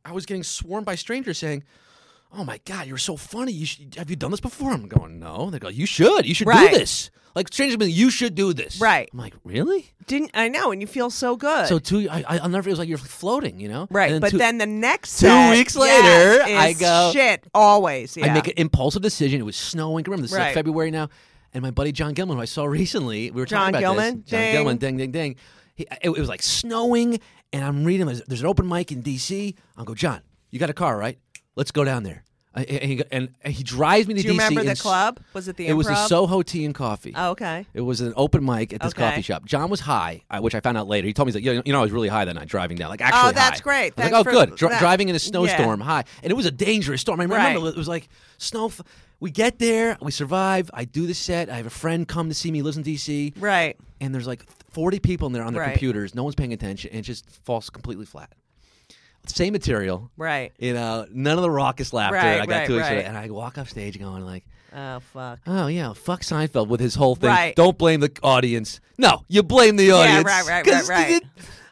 I 0.06 0.12
was 0.12 0.26
getting 0.26 0.44
swarmed 0.44 0.86
by 0.86 0.96
strangers 0.96 1.38
saying, 1.38 1.64
"Oh 2.36 2.44
my 2.44 2.60
God, 2.66 2.88
you're 2.88 2.98
so 2.98 3.16
funny! 3.18 3.52
You 3.52 3.66
should, 3.66 3.96
have 3.96 4.10
you 4.10 4.16
done 4.16 4.32
this 4.32 4.40
before?" 4.42 4.72
I'm 4.72 4.88
going, 4.88 5.20
"No." 5.20 5.50
They 5.50 5.60
go, 5.60 5.70
"You 5.70 5.86
should. 5.86 6.26
You 6.26 6.34
should 6.34 6.48
Right. 6.48 6.72
do 6.72 6.78
this." 6.78 7.10
Like 7.36 7.48
strangers 7.52 7.78
being, 7.78 7.92
"You 7.92 8.10
should 8.12 8.36
do 8.36 8.54
this." 8.54 8.80
Right. 8.80 9.10
I'm 9.12 9.20
like, 9.20 9.34
"Really?" 9.44 9.92
didn't 10.06 10.32
I 10.34 10.50
know? 10.50 10.72
And 10.72 10.82
you 10.82 10.88
feel 10.88 11.10
so 11.10 11.36
good. 11.38 11.68
So 11.68 11.80
two, 11.80 12.08
I, 12.10 12.24
I- 12.28 12.38
I'll 12.40 12.50
never. 12.50 12.70
It 12.70 12.74
was 12.74 12.80
like 12.80 12.90
you're 12.90 12.98
floating, 12.98 13.60
you 13.60 13.70
know. 13.70 13.88
right, 13.90 14.12
And 14.12 14.22
but 14.22 14.32
two- 14.32 14.38
then 14.38 14.58
the 14.58 14.66
next 14.66 15.20
two 15.20 15.28
set, 15.28 15.52
weeks 15.52 15.76
yes, 15.76 16.44
later, 16.46 16.58
I 16.60 16.74
go- 16.74 17.12
shit 17.14 17.48
always. 17.54 18.16
Yeah. 18.18 18.28
I 18.28 18.34
make 18.34 18.48
an 18.48 18.54
impulsive 18.58 19.02
decision. 19.02 19.40
It 19.40 19.44
was 19.46 19.56
snowing. 19.56 20.04
Remember, 20.04 20.22
this 20.24 20.32
is 20.32 20.38
like 20.38 20.54
February 20.54 20.92
now. 20.92 21.10
And 21.56 21.62
my 21.62 21.70
buddy 21.72 21.92
John 21.92 22.14
Gilman, 22.14 22.38
who 22.38 22.42
I 22.42 22.46
saw 22.46 22.66
recently, 22.66 23.30
we 23.32 23.40
were 23.40 23.46
John 23.46 23.72
talking 23.72 23.86
about 23.86 23.94
Gilman? 23.96 24.22
this. 24.22 24.30
John 24.32 24.40
Ding. 24.42 24.52
Gilman, 24.54 24.78
ding, 24.78 24.98
ding, 24.98 25.12
ding. 25.12 25.36
He, 25.76 25.84
it, 25.84 26.00
it 26.04 26.10
was 26.20 26.28
like 26.30 26.42
snowing, 26.44 27.20
and 27.54 27.64
I'm 27.64 27.84
reading. 27.86 28.06
There's, 28.08 28.22
there's 28.24 28.42
an 28.42 28.48
open 28.48 28.68
mic 28.68 28.92
in 28.92 29.02
D.C. 29.02 29.56
I'll 29.78 29.86
go, 29.86 29.96
John. 29.96 30.22
You 30.52 30.60
got 30.60 30.70
a 30.70 30.74
car, 30.74 30.98
right? 30.98 31.18
Let's 31.56 31.72
go 31.72 31.84
down 31.84 32.04
there. 32.04 32.24
I, 32.56 32.66
and, 32.66 32.84
he, 32.84 33.04
and 33.12 33.30
he 33.46 33.64
drives 33.64 34.08
me 34.08 34.14
to 34.14 34.20
DC. 34.20 34.24
Do 34.24 34.28
you 34.28 34.34
D.C. 34.34 34.44
remember 34.46 34.64
the 34.64 34.70
and 34.70 34.80
club? 34.80 35.20
Was 35.34 35.48
it 35.48 35.58
the 35.58 35.66
It 35.68 35.74
was 35.74 35.88
the 35.88 35.96
Soho 36.06 36.44
Tea 36.44 36.66
and 36.66 36.76
Coffee. 36.76 37.12
Oh, 37.16 37.32
okay. 37.32 37.66
It 37.74 37.82
was 37.82 38.00
an 38.02 38.14
open 38.16 38.46
mic 38.46 38.74
at 38.74 38.80
this 38.82 38.92
Okay. 38.94 39.10
coffee 39.10 39.24
shop. 39.24 39.44
John 39.46 39.72
was 39.72 39.80
high, 39.80 40.22
which 40.40 40.54
I 40.54 40.60
found 40.60 40.78
out 40.78 40.88
later. 40.88 41.08
He 41.08 41.14
told 41.14 41.26
me, 41.26 41.32
he's 41.32 41.36
like, 41.38 41.44
you 41.46 41.56
know, 41.56 41.64
you 41.66 41.74
know, 41.74 41.80
I 41.80 41.82
was 41.82 41.92
really 41.92 42.10
high 42.10 42.26
that 42.26 42.34
night 42.36 42.48
driving 42.48 42.78
down. 42.78 42.90
Like, 42.90 43.02
oh, 43.02 43.06
actually 43.06 43.30
Oh, 43.30 43.32
that's 43.32 43.60
high. 43.60 43.64
great. 43.64 43.78
I 43.80 43.86
was 43.86 43.94
Thanks 43.96 44.12
like, 44.14 44.20
oh, 44.20 44.24
for 44.24 44.32
good. 44.32 44.56
Dri- 44.56 44.70
that. 44.70 44.80
driving 44.80 45.10
in 45.10 45.16
a 45.16 45.20
snowstorm, 45.20 45.80
high. 45.82 46.04
And 46.22 46.30
it 46.30 46.36
was 46.36 46.46
a 46.46 46.52
dangerous 46.52 47.02
storm. 47.02 47.20
I 47.22 47.24
remember 47.24 47.60
Right. 47.60 47.74
it 47.74 47.76
was 47.76 47.88
like 47.88 48.08
snow. 48.38 48.68
F- 48.68 48.82
we 49.20 49.32
get 49.32 49.58
there, 49.58 49.98
we 50.00 50.12
survive. 50.12 50.70
I 50.76 50.86
do 50.86 51.08
the 51.08 51.16
set. 51.16 51.50
I 51.50 51.56
have 51.58 51.66
a 51.66 51.72
friend 51.72 52.08
come 52.08 52.30
to 52.30 52.36
see 52.36 52.52
me, 52.52 52.62
lives 52.62 52.78
in 52.78 52.84
D.C., 52.84 53.34
Right. 53.40 53.78
and 54.00 54.14
there's 54.14 54.28
like 54.28 54.46
40 54.74 55.00
people 55.00 55.26
in 55.26 55.34
there 55.34 55.44
on 55.44 55.54
their 55.54 55.64
Right. 55.64 55.72
computers. 55.72 56.14
No 56.14 56.22
one's 56.24 56.36
paying 56.36 56.54
attention, 56.54 56.92
and 56.92 57.00
it 57.00 57.04
just 57.04 57.28
falls 57.44 57.72
completely 57.72 58.06
flat. 58.06 58.32
Same 59.28 59.54
material. 59.54 60.12
Right. 60.18 60.52
You 60.60 60.74
know, 60.74 61.06
none 61.12 61.38
of 61.38 61.42
the 61.44 61.50
raucous 61.50 61.94
laughter. 61.94 62.18
Right, 62.18 62.42
I 62.42 62.46
got 62.46 62.56
right, 62.56 62.68
too 62.68 62.78
excited, 62.78 62.98
right. 62.98 63.06
and 63.06 63.18
I 63.18 63.30
walk 63.30 63.58
off 63.58 63.70
stage 63.70 63.98
going 64.00 64.26
like, 64.26 64.44
Oh 64.76 65.00
fuck. 65.14 65.40
Oh 65.46 65.68
yeah, 65.68 65.94
fuck 65.94 66.22
Seinfeld 66.22 66.68
with 66.68 66.80
his 66.80 66.96
whole 66.96 67.16
thing. 67.16 67.30
Right. 67.30 67.56
Don't 67.56 67.78
blame 67.78 68.00
the 68.00 68.12
audience. 68.24 68.80
No, 68.98 69.24
you 69.28 69.44
blame 69.44 69.76
the 69.76 69.86
Yeah, 69.86 69.94
audience. 69.94 70.26
right, 70.26 70.46
right, 70.48 70.66
right, 70.66 70.88
right. 70.88 71.12
it- 71.12 71.24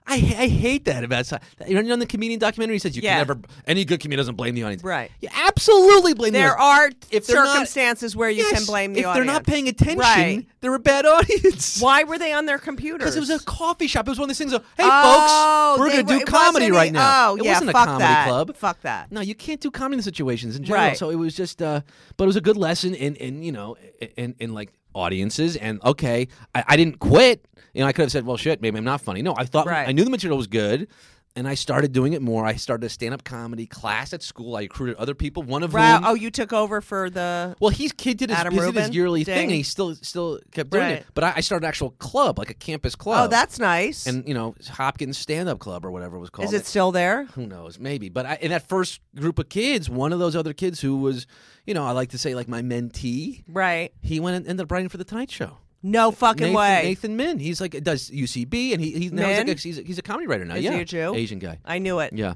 I, 0.07 0.15
I 0.15 0.47
hate 0.47 0.85
that 0.85 1.03
about 1.03 1.31
you 1.67 1.81
know 1.81 1.93
in 1.93 1.99
the 1.99 2.05
comedian 2.05 2.39
documentary 2.39 2.75
he 2.75 2.79
says 2.79 2.95
you 2.95 3.01
Yeah. 3.03 3.19
can 3.19 3.27
never 3.27 3.39
any 3.67 3.85
good 3.85 3.99
comedian 3.99 4.17
doesn't 4.17 4.35
blame 4.35 4.55
the 4.55 4.63
audience. 4.63 4.83
Right. 4.83 5.11
You 5.21 5.29
absolutely 5.33 6.13
blame 6.15 6.33
the 6.33 6.39
There 6.39 6.57
are 6.57 6.89
If 7.11 7.27
they're 7.27 7.35
not- 7.37 7.53
circumstances 7.53 8.15
where 8.15 8.29
you 8.29 8.43
Yes, 8.43 8.51
can 8.57 8.65
blame 8.65 8.93
the 8.93 9.01
if 9.01 9.05
audience. 9.05 9.25
they're 9.25 9.33
not 9.33 9.45
paying 9.45 9.67
attention, 9.67 9.99
Right. 9.99 10.45
they're 10.59 10.73
a 10.73 10.79
bad 10.79 11.05
audience. 11.05 11.79
Why 11.81 12.03
were 12.03 12.17
they 12.17 12.33
on 12.33 12.45
their 12.47 12.57
computer? 12.57 12.97
Because 12.97 13.15
it 13.15 13.19
was 13.19 13.29
a 13.29 13.39
coffee 13.39 13.87
shop. 13.87 14.07
It 14.07 14.11
was 14.11 14.17
one 14.19 14.25
of 14.25 14.29
those 14.29 14.37
things 14.39 14.53
of, 14.53 14.63
hey, 14.75 14.83
Oh, 14.85 15.75
folks, 15.75 15.79
we're 15.79 15.89
they 15.89 16.03
going 16.03 16.19
to 16.19 16.25
do 16.25 16.31
comedy 16.31 16.71
right 16.71 16.91
now. 16.91 17.31
Oh, 17.31 17.35
it 17.37 17.43
yeah, 17.45 17.51
wasn't 17.53 17.69
a 17.69 17.73
comedy 17.73 17.99
that. 17.99 18.27
club. 18.27 18.55
Fuck 18.55 18.81
that. 18.81 19.11
No, 19.11 19.21
you 19.21 19.35
can't 19.35 19.61
do 19.61 19.69
comedy 19.71 19.99
in 19.99 20.03
situations 20.03 20.55
in 20.55 20.63
general. 20.63 20.87
Right. 20.87 20.97
So 20.97 21.09
it 21.11 21.15
was 21.15 21.35
just, 21.35 21.61
uh, 21.61 21.81
but 22.17 22.23
it 22.25 22.27
was 22.27 22.35
a 22.35 22.41
good 22.41 22.57
lesson 22.57 22.95
in, 22.95 23.15
in 23.15 23.43
you 23.43 23.51
know, 23.51 23.77
in, 24.17 24.35
in 24.39 24.53
like 24.53 24.73
audiences. 24.93 25.55
And 25.55 25.83
okay, 25.83 26.27
I, 26.55 26.63
I 26.69 26.77
didn't 26.77 26.99
quit. 26.99 27.45
You 27.73 27.81
know, 27.81 27.87
I 27.87 27.93
could 27.93 28.03
have 28.03 28.11
said, 28.11 28.25
well, 28.25 28.37
shit, 28.37 28.61
maybe 28.61 28.77
I'm 28.77 28.83
not 28.83 29.01
funny. 29.01 29.21
No, 29.21 29.33
I 29.37 29.45
thought 29.45 29.65
Right. 29.65 29.87
I 29.87 29.91
knew 29.93 30.03
the 30.03 30.09
material 30.09 30.37
was 30.37 30.47
good. 30.47 30.87
And 31.33 31.47
I 31.47 31.55
started 31.55 31.93
doing 31.93 32.11
it 32.11 32.21
more. 32.21 32.45
I 32.45 32.55
started 32.55 32.85
a 32.85 32.89
stand-up 32.89 33.23
comedy 33.23 33.65
class 33.65 34.11
at 34.11 34.21
school. 34.21 34.57
I 34.57 34.63
recruited 34.63 34.97
other 34.97 35.15
people. 35.15 35.43
One 35.43 35.63
of 35.63 35.71
Wow. 35.73 35.99
whom, 35.99 36.05
Oh, 36.07 36.13
you 36.13 36.29
took 36.29 36.51
over 36.51 36.81
for 36.81 37.09
the. 37.09 37.55
well, 37.61 37.69
he's 37.69 37.93
kid 37.93 38.17
did 38.17 38.29
his, 38.31 38.37
Adam 38.37 38.53
he 38.53 38.59
his 38.59 38.89
yearly 38.89 39.23
thing? 39.23 39.35
thing, 39.35 39.45
and 39.45 39.55
he 39.55 39.63
still 39.63 39.95
still 39.95 40.39
kept 40.51 40.71
doing 40.71 40.83
Right. 40.83 40.91
it. 40.97 41.05
But 41.13 41.23
I, 41.23 41.33
I 41.37 41.39
started 41.39 41.63
an 41.63 41.69
actual 41.69 41.91
club, 41.91 42.37
like 42.37 42.49
a 42.49 42.53
campus 42.53 42.95
oh, 42.99 43.01
club. 43.01 43.25
Oh, 43.25 43.27
that's 43.29 43.59
nice. 43.59 44.07
and 44.07 44.27
you 44.27 44.33
know 44.33 44.55
Hopkins 44.71 45.17
Stand 45.17 45.47
Up 45.47 45.59
Club 45.59 45.85
or 45.85 45.91
whatever 45.91 46.17
it 46.17 46.19
was 46.19 46.29
called. 46.29 46.49
Is 46.49 46.53
it 46.53 46.65
still 46.65 46.91
there? 46.91 47.23
Who 47.35 47.47
knows? 47.47 47.79
Maybe. 47.79 48.09
But 48.09 48.25
I, 48.25 48.37
in 48.41 48.51
that 48.51 48.67
first 48.67 48.99
group 49.15 49.39
of 49.39 49.47
kids, 49.47 49.89
one 49.89 50.11
of 50.11 50.19
those 50.19 50.35
other 50.35 50.51
kids 50.51 50.81
who 50.81 50.97
was, 50.97 51.27
you 51.65 51.73
know, 51.73 51.85
I 51.85 51.91
like 51.91 52.09
to 52.09 52.17
say 52.17 52.35
like 52.35 52.49
my 52.49 52.61
mentee, 52.61 53.45
Right. 53.47 53.93
he 54.01 54.19
went 54.19 54.35
and 54.35 54.47
ended 54.47 54.65
up 54.65 54.71
writing 54.71 54.89
for 54.89 54.97
the 54.97 55.05
Tonight 55.05 55.31
Show. 55.31 55.59
No 55.83 56.11
fucking 56.11 56.41
Nathan, 56.53 56.55
way. 56.55 56.81
Nathan 56.83 57.15
Min. 57.17 57.39
He's 57.39 57.59
like 57.59 57.71
does 57.83 58.09
UCB 58.11 58.73
and 58.73 58.81
he 58.81 58.91
he's 58.91 59.11
now 59.11 59.27
he's, 59.27 59.37
like 59.37 59.47
a, 59.47 59.53
he's, 59.59 59.77
a, 59.79 59.81
he's 59.81 59.97
a 59.97 60.01
comedy 60.03 60.27
writer 60.27 60.45
now. 60.45 60.55
Is 60.55 60.63
yeah, 60.63 60.73
he 60.73 60.81
a 60.81 60.85
Jew? 60.85 61.13
Asian 61.15 61.39
guy. 61.39 61.57
I 61.65 61.79
knew 61.79 61.99
it. 61.99 62.13
Yeah. 62.13 62.35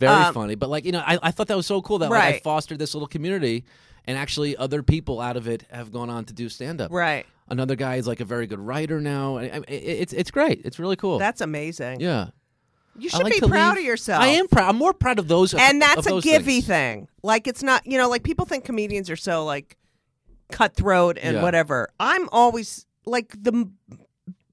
Very 0.00 0.12
Um, 0.12 0.34
funny. 0.34 0.54
But 0.54 0.70
like, 0.70 0.84
you 0.84 0.92
know, 0.92 1.02
I, 1.06 1.18
I 1.22 1.30
thought 1.30 1.48
that 1.48 1.56
was 1.56 1.66
so 1.66 1.82
cool 1.82 1.98
that 1.98 2.10
like, 2.10 2.36
I 2.36 2.38
fostered 2.40 2.78
this 2.78 2.94
little 2.94 3.06
community 3.06 3.64
and 4.06 4.16
actually 4.18 4.56
other 4.56 4.82
people 4.82 5.20
out 5.20 5.36
of 5.36 5.46
it 5.46 5.64
have 5.70 5.92
gone 5.92 6.08
on 6.10 6.24
to 6.24 6.32
do 6.32 6.48
stand 6.48 6.80
up. 6.80 6.90
Right. 6.90 7.26
Another 7.48 7.76
guy 7.76 7.96
is 7.96 8.06
like 8.06 8.20
a 8.20 8.24
very 8.24 8.46
good 8.46 8.58
writer 8.60 9.00
now. 9.00 9.36
I, 9.36 9.42
I, 9.42 9.56
it- 9.68 9.72
it's 10.00 10.12
it's 10.12 10.30
great. 10.30 10.62
It's 10.64 10.78
really 10.78 10.96
cool. 10.96 11.18
That's 11.18 11.40
amazing. 11.40 12.00
yeah. 12.00 12.28
You 12.98 13.08
should 13.08 13.22
like 13.22 13.34
be 13.34 13.40
proud 13.40 13.76
leave- 13.76 13.78
of 13.78 13.84
yourself. 13.84 14.20
I 14.22 14.28
am 14.28 14.48
proud. 14.48 14.68
I'm 14.68 14.76
more 14.76 14.92
proud 14.92 15.18
of 15.20 15.28
those. 15.28 15.54
and 15.54 15.80
that's 15.80 16.06
of 16.06 16.18
a 16.18 16.20
givey 16.20 16.54
things. 16.60 16.66
thing. 16.66 17.08
Like 17.22 17.46
it's 17.46 17.62
not, 17.62 17.86
you 17.86 17.96
know, 17.98 18.08
like 18.08 18.24
people 18.24 18.46
think 18.46 18.64
comedians 18.64 19.08
are 19.10 19.16
so 19.16 19.44
like 19.44 19.76
cutthroat 20.50 21.18
and 21.20 21.36
Yeah. 21.36 21.42
whatever. 21.42 21.88
I'm 21.98 22.28
always 22.30 22.86
like 23.06 23.30
the 23.42 23.70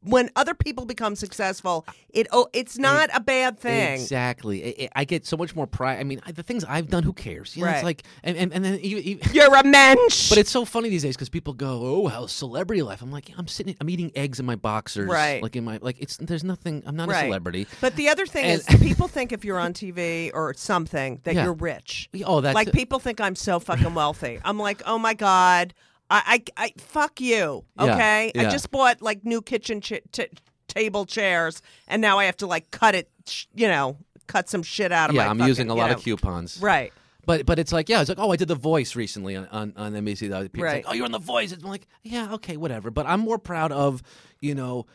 when 0.04 0.30
other 0.38 0.54
people 0.54 0.86
become 0.86 1.18
successful, 1.18 1.86
it 2.10 2.28
oh, 2.32 2.48
it's 2.54 2.78
not 2.78 3.10
a 3.14 3.20
bad 3.20 3.60
thing. 3.60 3.94
Exactly. 4.00 4.64
I- 4.64 4.84
I, 4.96 5.02
I 5.02 5.04
get 5.06 5.26
so 5.26 5.36
much 5.36 5.54
more 5.54 5.68
pride. 5.68 6.00
I 6.00 6.04
mean, 6.06 6.22
I, 6.26 6.32
the 6.32 6.44
things 6.44 6.64
I've 6.64 6.88
done, 6.88 7.04
who 7.04 7.12
cares? 7.12 7.58
You 7.58 7.64
know, 7.64 7.68
Right. 7.68 7.76
It's 7.78 7.84
like, 7.84 8.04
and, 8.24 8.38
and, 8.38 8.54
and 8.54 8.64
then 8.64 8.80
you, 8.82 8.98
you, 9.10 9.20
You're 9.34 9.54
a 9.54 9.66
mensch. 9.66 10.30
But 10.30 10.38
it's 10.38 10.52
so 10.52 10.64
funny 10.64 10.88
these 10.88 11.02
days 11.04 11.18
because 11.18 11.28
people 11.28 11.52
go, 11.54 11.82
"Oh, 11.84 12.08
how 12.08 12.26
celebrity 12.28 12.84
life." 12.84 13.02
I'm 13.02 13.12
like, 13.12 13.32
I'm 13.38 13.48
sitting, 13.48 13.76
I'm 13.82 13.90
eating 13.90 14.14
eggs 14.16 14.40
in 14.40 14.46
my 14.46 14.56
boxers, 14.56 15.10
Right. 15.10 15.44
Like 15.44 15.58
in 15.58 15.66
my, 15.66 15.80
like 15.82 15.98
it's 16.00 16.16
there's 16.18 16.44
nothing. 16.46 16.84
I'm 16.86 16.96
not 16.96 17.10
a 17.10 17.14
celebrity. 17.14 17.68
But 17.82 17.98
the 17.98 18.08
other 18.08 18.26
thing 18.26 18.46
And- 18.46 18.62
is, 18.70 18.80
people 18.80 19.10
think 19.10 19.34
if 19.34 19.44
you're 19.44 19.60
on 19.60 19.74
TV 19.82 20.32
or 20.34 20.54
something 20.54 21.20
that 21.24 21.36
Yeah. 21.36 21.44
you're 21.46 21.54
rich. 21.54 22.10
Oh, 22.24 22.40
that's 22.40 22.56
like 22.56 22.72
people 22.72 23.00
think 23.00 23.20
I'm 23.20 23.36
so 23.36 23.60
fucking 23.60 23.94
wealthy. 23.94 24.40
I'm 24.46 24.58
like, 24.58 24.82
oh 24.86 24.98
my 25.00 25.16
god, 25.16 25.74
I, 26.10 26.42
I, 26.58 26.66
I 26.66 26.74
fuck 26.78 27.20
you. 27.22 27.66
Yeah, 27.78 27.84
Okay, 27.84 28.32
I 28.36 28.42
yeah. 28.44 28.50
just 28.50 28.72
bought 28.72 29.02
like 29.02 29.26
new 29.26 29.42
kitchen 29.42 29.82
ch- 29.82 30.02
t- 30.12 30.28
table 30.68 31.06
chairs, 31.06 31.62
and 31.88 32.02
now 32.02 32.18
I 32.20 32.26
have 32.26 32.38
to 32.38 32.48
like 32.48 32.72
cut 32.72 32.96
it. 32.96 33.10
sh- 33.28 33.46
You 33.54 33.68
know, 33.68 33.98
cut 34.28 34.50
some 34.50 34.64
shit 34.64 34.92
out 34.92 35.10
of 35.10 35.16
my. 35.16 35.24
yeah, 35.24 35.30
I'm 35.30 35.38
fucking- 35.38 35.48
using 35.50 35.70
a 35.70 35.74
you 35.74 35.80
lot 35.82 35.90
know. 35.90 35.96
of 35.98 36.04
coupons. 36.04 36.60
Right. 36.62 36.94
But 37.26 37.46
but 37.46 37.60
it's 37.60 37.74
like 37.74 37.90
yeah, 37.90 38.00
it's 38.00 38.08
like 38.08 38.20
oh, 38.20 38.32
I 38.32 38.38
did 38.38 38.48
the 38.48 38.56
voice 38.56 38.96
recently 38.96 39.36
on 39.36 39.48
on, 39.48 39.74
on 39.76 39.92
NBC. 39.94 40.30
The 40.30 40.38
other 40.38 40.48
people 40.50 40.64
Right. 40.66 40.86
like, 40.86 40.92
oh, 40.92 40.94
you're 40.96 41.04
on 41.06 41.12
the 41.12 41.20
voice. 41.20 41.52
I'm 41.52 41.60
like 41.62 41.86
yeah, 42.04 42.34
okay, 42.36 42.56
whatever. 42.56 42.90
But 42.90 43.06
I'm 43.06 43.20
more 43.20 43.38
proud 43.38 43.72
of 43.74 44.02
you 44.40 44.56
know. 44.56 44.86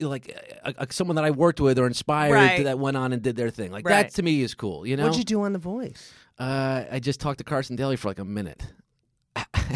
Like 0.00 0.32
uh, 0.64 0.72
uh, 0.78 0.86
someone 0.90 1.16
that 1.16 1.24
I 1.24 1.32
worked 1.32 1.60
with 1.60 1.76
or 1.76 1.84
inspired 1.86 2.32
Right. 2.34 2.62
that 2.62 2.78
went 2.78 2.96
on 2.96 3.12
and 3.12 3.20
did 3.20 3.34
their 3.34 3.50
thing, 3.50 3.72
like 3.72 3.84
Right. 3.84 4.02
that 4.04 4.14
to 4.14 4.22
me 4.22 4.42
is 4.42 4.54
cool. 4.54 4.86
You 4.86 4.96
know, 4.96 5.02
What'd 5.04 5.18
you 5.18 5.24
do 5.24 5.40
on 5.42 5.52
The 5.54 5.58
Voice? 5.58 6.12
Uh, 6.38 6.84
I 6.92 7.00
just 7.00 7.18
talked 7.18 7.38
to 7.38 7.44
Carson 7.44 7.74
Daly 7.74 7.96
for 7.96 8.06
like 8.06 8.20
a 8.20 8.24
minute. 8.24 8.62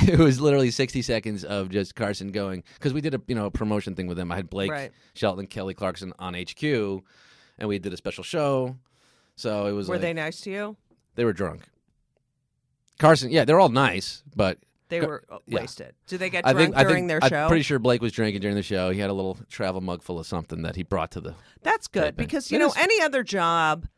it 0.08 0.18
was 0.18 0.40
literally 0.40 0.70
60 0.70 1.02
seconds 1.02 1.44
of 1.44 1.68
just 1.70 1.94
Carson 1.94 2.30
going 2.32 2.62
because 2.74 2.92
we 2.92 3.00
did 3.00 3.14
a 3.14 3.20
you 3.26 3.34
know 3.34 3.46
a 3.46 3.50
promotion 3.50 3.94
thing 3.94 4.06
with 4.06 4.18
him. 4.18 4.30
I 4.32 4.36
had 4.36 4.50
Blake 4.50 4.70
Right. 4.70 4.92
Shelton, 5.14 5.46
Kelly 5.46 5.74
Clarkson 5.74 6.12
on 6.18 6.34
HQ, 6.34 6.62
and 7.58 7.68
we 7.68 7.78
did 7.78 7.92
a 7.92 7.96
special 7.96 8.24
show. 8.24 8.76
So 9.36 9.66
it 9.66 9.72
was 9.72 9.88
Were 9.88 9.94
like 9.96 10.02
they 10.02 10.12
nice 10.12 10.40
to 10.42 10.50
you? 10.50 10.76
they 11.14 11.24
were 11.24 11.32
drunk. 11.32 11.62
Carson, 12.98 13.30
yeah, 13.30 13.44
they're 13.44 13.58
all 13.60 13.68
nice, 13.68 14.22
but 14.36 14.58
They 14.88 15.00
were 15.00 15.24
uh, 15.30 15.38
yeah. 15.46 15.60
wasted. 15.60 15.94
Did 16.06 16.18
they 16.20 16.30
get 16.30 16.46
I 16.46 16.52
drunk 16.52 16.66
think 16.74 16.76
I 16.76 16.82
during 16.84 16.94
think 16.96 17.08
their 17.08 17.18
I'm 17.22 17.28
show? 17.30 17.48
pretty 17.48 17.62
sure 17.62 17.78
Blake 17.78 18.00
was 18.02 18.12
drinking 18.12 18.40
during 18.42 18.54
the 18.56 18.62
show. 18.62 18.90
He 18.90 19.00
had 19.00 19.10
a 19.10 19.14
little 19.14 19.38
travel 19.50 19.80
mug 19.80 20.02
full 20.02 20.18
of 20.20 20.26
something 20.26 20.62
that 20.62 20.76
he 20.76 20.82
brought 20.82 21.10
to 21.12 21.20
the. 21.20 21.34
That's 21.62 21.88
good 21.88 22.16
because 22.16 22.50
you 22.50 22.56
It 22.56 22.60
know 22.60 22.68
is- 22.68 22.76
any 22.76 23.00
other 23.00 23.22
job 23.24 23.88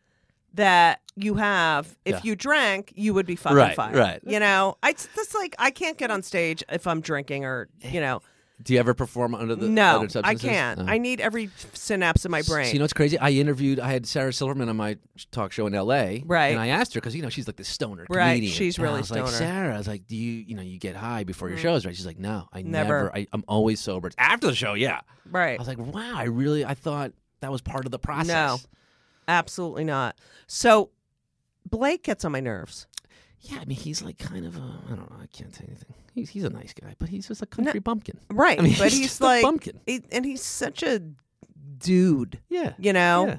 that 0.55 1.01
you 1.17 1.35
have, 1.35 1.97
if 2.05 2.15
Yeah. 2.17 2.21
you 2.25 2.37
drank, 2.37 2.93
you 2.97 3.15
would 3.15 3.27
be 3.27 3.37
fucking 3.37 3.57
Right, 3.57 3.77
fired. 3.77 3.97
right. 3.97 4.21
You 4.27 4.41
know, 4.41 4.77
I 4.83 4.91
it's 4.91 5.09
just 5.15 5.35
like 5.35 5.55
I 5.59 5.71
can't 5.71 5.97
get 5.99 6.11
on 6.11 6.23
stage 6.23 6.63
if 6.69 6.87
I'm 6.87 7.01
drinking 7.01 7.45
or 7.45 7.69
you 7.83 8.01
know. 8.01 8.21
Do 8.63 8.73
you 8.73 8.79
ever 8.79 8.95
perform 8.95 9.35
under 9.35 9.57
the 9.57 9.69
no, 9.69 10.05
other 10.05 10.21
I 10.23 10.37
can't. 10.37 10.79
No. 10.79 10.91
I 10.91 10.97
need 10.99 11.21
every 11.21 11.51
synapse 11.73 12.25
in 12.25 12.31
my 12.31 12.41
brain. 12.43 12.67
So 12.67 12.73
you 12.73 12.79
know 12.79 12.85
what's 12.85 12.93
crazy? 12.93 13.19
I 13.19 13.31
interviewed. 13.31 13.81
I 13.81 13.91
had 13.93 14.07
Sarah 14.07 14.33
Silverman 14.33 14.69
on 14.69 14.77
my 14.77 14.97
talk 15.33 15.51
show 15.51 15.67
in 15.67 15.75
L.A. 15.75 16.23
Right. 16.25 16.47
And 16.53 16.61
I 16.61 16.69
asked 16.69 16.95
her 16.95 17.01
because 17.01 17.17
you 17.17 17.23
know 17.23 17.29
she's 17.31 17.49
like 17.49 17.57
the 17.57 17.65
stoner 17.65 18.07
Right, 18.09 18.35
comedian. 18.35 18.53
she's 18.53 18.79
And 18.79 18.87
I 18.87 18.89
really 18.91 19.01
was 19.01 19.11
like, 19.11 19.27
stoner. 19.27 19.37
Sarah, 19.37 19.75
I 19.75 19.79
was 19.79 19.89
like, 19.89 20.07
do 20.07 20.17
you 20.17 20.45
you 20.47 20.55
know 20.55 20.63
you 20.63 20.79
get 20.79 20.95
high 20.95 21.25
before 21.25 21.49
your 21.49 21.59
Mm. 21.59 21.63
shows, 21.63 21.85
right? 21.85 21.95
She's 21.97 22.07
like, 22.07 22.19
no, 22.19 22.49
I 22.53 22.63
Never. 22.63 22.95
never. 23.05 23.17
I, 23.17 23.27
I'm 23.33 23.45
always 23.49 23.81
sober. 23.81 24.07
It's 24.07 24.17
after 24.19 24.47
the 24.47 24.55
show, 24.55 24.75
yeah. 24.75 25.01
right. 25.31 25.59
I 25.59 25.63
was 25.63 25.69
like, 25.69 25.79
wow, 25.79 26.15
I 26.17 26.25
really 26.25 26.65
I 26.65 26.75
thought 26.75 27.11
that 27.41 27.51
was 27.51 27.61
part 27.61 27.87
of 27.87 27.91
the 27.91 27.99
process. 27.99 28.29
No. 28.29 28.59
Absolutely 29.27 29.85
not. 29.85 30.17
So 30.47 30.91
Blake 31.69 32.03
gets 32.05 32.25
on 32.25 32.33
my 32.33 32.41
nerves. 32.41 32.87
Yeah, 33.41 33.59
I 33.61 33.65
mean 33.67 33.77
he's 33.77 34.03
like 34.03 34.19
kind 34.19 34.47
of 34.47 34.57
a 34.57 34.61
I 34.87 34.95
don't 34.97 35.11
know. 35.11 35.19
I 35.23 35.27
can't 35.27 35.55
say 35.55 35.65
anything. 35.67 35.95
He's 36.15 36.31
he's 36.31 36.45
a 36.45 36.51
nice 36.51 36.73
guy, 36.73 36.95
but 36.99 37.09
he's 37.11 37.29
just 37.29 37.43
a 37.43 37.47
country 37.47 37.81
bumpkin. 37.81 38.19
Right. 38.31 38.59
I 38.59 38.63
mean, 38.63 38.75
but 38.79 38.91
he's 38.91 39.03
just 39.09 39.21
a 39.21 39.25
like 39.25 39.43
bumpkin. 39.43 39.81
he- 39.87 40.03
and 40.13 40.25
he's 40.25 40.43
such 40.43 40.83
a 40.83 41.01
dude, 41.79 42.41
Yeah. 42.49 42.73
you 42.79 42.93
know? 42.93 43.27
Yeah. 43.27 43.37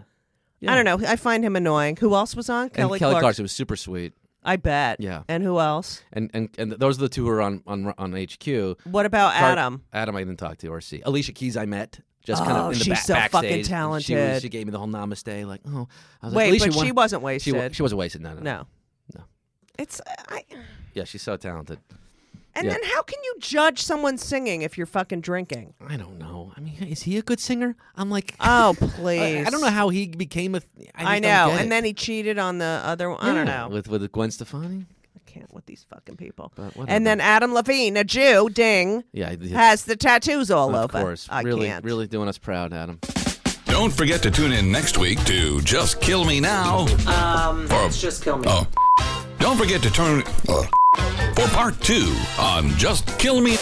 Yeah. 0.59 0.71
I 0.71 0.75
don't 0.81 0.85
know. 1.01 1.07
I 1.07 1.15
find 1.15 1.43
him 1.43 1.55
annoying. 1.55 1.97
Who 1.97 2.15
else 2.15 2.35
was 2.35 2.49
on? 2.49 2.63
And 2.65 2.73
Kelly, 2.73 2.97
Kelly 2.99 3.19
Clarkson. 3.19 3.43
Was 3.43 3.51
super 3.51 3.75
sweet. 3.75 4.13
I 4.43 4.55
bet. 4.57 4.99
Yeah. 5.01 5.23
And 5.27 5.43
who 5.43 5.59
else? 5.59 6.03
And 6.13 6.29
and 6.33 6.49
and 6.57 6.71
those 6.73 6.97
are 6.97 7.01
the 7.01 7.09
two 7.09 7.25
who 7.25 7.31
are 7.31 7.41
on 7.41 7.61
on 7.67 7.93
on 7.97 8.13
HQ. 8.13 8.77
What 8.85 9.05
about 9.05 9.33
Adam? 9.35 9.83
Adam, 9.91 10.15
I 10.15 10.19
didn't 10.21 10.37
talk 10.37 10.57
to 10.59 10.67
or 10.69 10.81
see. 10.81 11.01
Alicia 11.03 11.33
Keys, 11.33 11.57
I 11.57 11.65
met 11.65 11.99
just 12.25 12.43
kind 12.43 12.57
Oh, 12.57 12.65
of 12.67 12.73
in 12.73 12.79
the 12.79 12.85
she's 12.85 13.03
so 13.03 13.13
fucking 13.15 13.31
backstage. 13.31 13.51
She, 13.51 13.57
was, 13.59 13.67
talented. 13.67 14.41
she 14.41 14.49
gave 14.49 14.65
me 14.67 14.71
the 14.71 14.79
whole 14.79 14.87
namaste. 14.87 15.45
Like, 15.47 15.61
oh, 15.67 15.87
I 16.21 16.25
was 16.27 16.33
Wait, 16.35 16.43
like, 16.43 16.49
Alicia, 16.61 16.65
but 16.65 16.65
you 16.67 16.71
she 16.73 16.77
wanna- 16.79 16.93
wasn't 16.93 17.21
She, 17.21 17.25
wasted. 17.25 17.55
wa- 17.55 17.69
she 17.71 17.81
wasn't 17.81 17.99
wasted. 17.99 18.21
No, 18.21 18.33
no, 18.33 18.41
no. 18.41 18.67
No. 19.15 19.23
It's 19.77 20.01
I, 20.29 20.43
Yeah, 20.93 21.03
she's 21.03 21.21
so 21.21 21.37
talented. 21.37 21.79
and 22.55 22.65
Yeah. 22.65 22.71
then 22.73 22.81
how 22.93 23.01
can 23.03 23.19
you 23.23 23.35
judge 23.39 23.81
someone 23.81 24.17
singing 24.17 24.61
if 24.61 24.77
you're 24.77 24.87
fucking 24.87 25.21
drinking? 25.21 25.73
I 25.85 25.97
don't 25.97 26.17
know. 26.17 26.53
I 26.55 26.61
mean, 26.61 26.75
is 26.83 27.03
he 27.03 27.17
a 27.17 27.21
good 27.21 27.39
singer? 27.41 27.75
I'm 27.95 28.09
like, 28.09 28.33
Oh 28.39 28.69
I, 28.71 28.73
please! 28.87 29.45
I 29.45 29.49
don't 29.49 29.61
know 29.61 29.69
how 29.69 29.89
he 29.89 30.07
became 30.07 30.55
a. 30.55 30.61
th- 30.61 30.89
I, 30.95 31.01
just 31.01 31.09
I 31.11 31.19
don't 31.19 31.21
know. 31.23 31.47
get 31.51 31.57
And 31.61 31.67
it. 31.67 31.69
then 31.69 31.83
he 31.83 31.93
cheated 31.93 32.39
on 32.39 32.57
the 32.59 32.81
other 32.83 33.09
one. 33.09 33.19
I 33.21 33.33
don't 33.33 33.47
Yeah, 33.47 33.63
know. 33.63 33.69
with 33.69 33.87
with 33.89 34.09
Gwen 34.11 34.31
Stefani. 34.31 34.85
I 35.35 35.39
can't 35.39 35.53
with 35.53 35.65
these 35.65 35.85
fucking 35.89 36.15
people. 36.17 36.51
But 36.55 36.75
whatever. 36.77 36.95
And 36.95 37.05
then 37.05 37.19
Adam 37.19 37.53
Levine, 37.53 37.97
a 37.97 38.03
Jew, 38.03 38.49
ding, 38.49 39.03
Yeah, 39.11 39.35
he- 39.35 39.49
has 39.49 39.83
the 39.85 39.95
tattoos 39.95 40.49
all 40.49 40.69
of 40.69 40.75
over. 40.75 40.97
Of 40.97 41.03
course. 41.03 41.27
I 41.29 41.41
really, 41.41 41.67
can't. 41.67 41.83
really 41.83 42.07
doing 42.07 42.27
us 42.29 42.37
proud, 42.37 42.71
Adam. 42.73 42.99
Don't 43.65 43.91
forget 43.91 44.21
to 44.23 44.31
tune 44.31 44.53
in 44.53 44.71
next 44.71 44.97
week 44.97 45.21
to 45.25 45.59
Just 45.61 45.99
Kill 45.99 46.23
Me 46.23 46.39
Now. 46.39 46.87
Um, 47.07 47.67
for, 47.67 47.89
Just 47.89 48.23
kill 48.23 48.37
me. 48.37 48.45
oh. 48.47 48.65
Don't 49.39 49.57
forget 49.57 49.81
to 49.81 49.91
turn 49.91 50.23
uh, 50.47 50.63
for 51.35 51.47
part 51.49 51.79
two 51.81 52.15
on 52.39 52.69
Just 52.77 53.05
Kill 53.19 53.41
Me. 53.41 53.57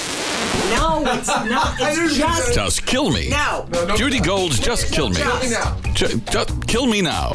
No, 0.69 1.01
it's 1.07 1.28
not. 1.28 1.76
It's 1.80 2.15
just. 2.17 2.53
Just 2.53 2.86
Kill 2.86 3.09
Me. 3.11 3.30
No. 3.30 3.67
Judy 3.95 4.19
Gold's 4.19 4.59
Just 4.59 4.93
Kill 4.93 5.09
Me. 5.09 5.15
Just. 5.15 5.84
Ju- 5.93 6.21
just 6.30 6.67
Kill 6.67 6.86
Me 6.86 7.01
Now. 7.01 7.32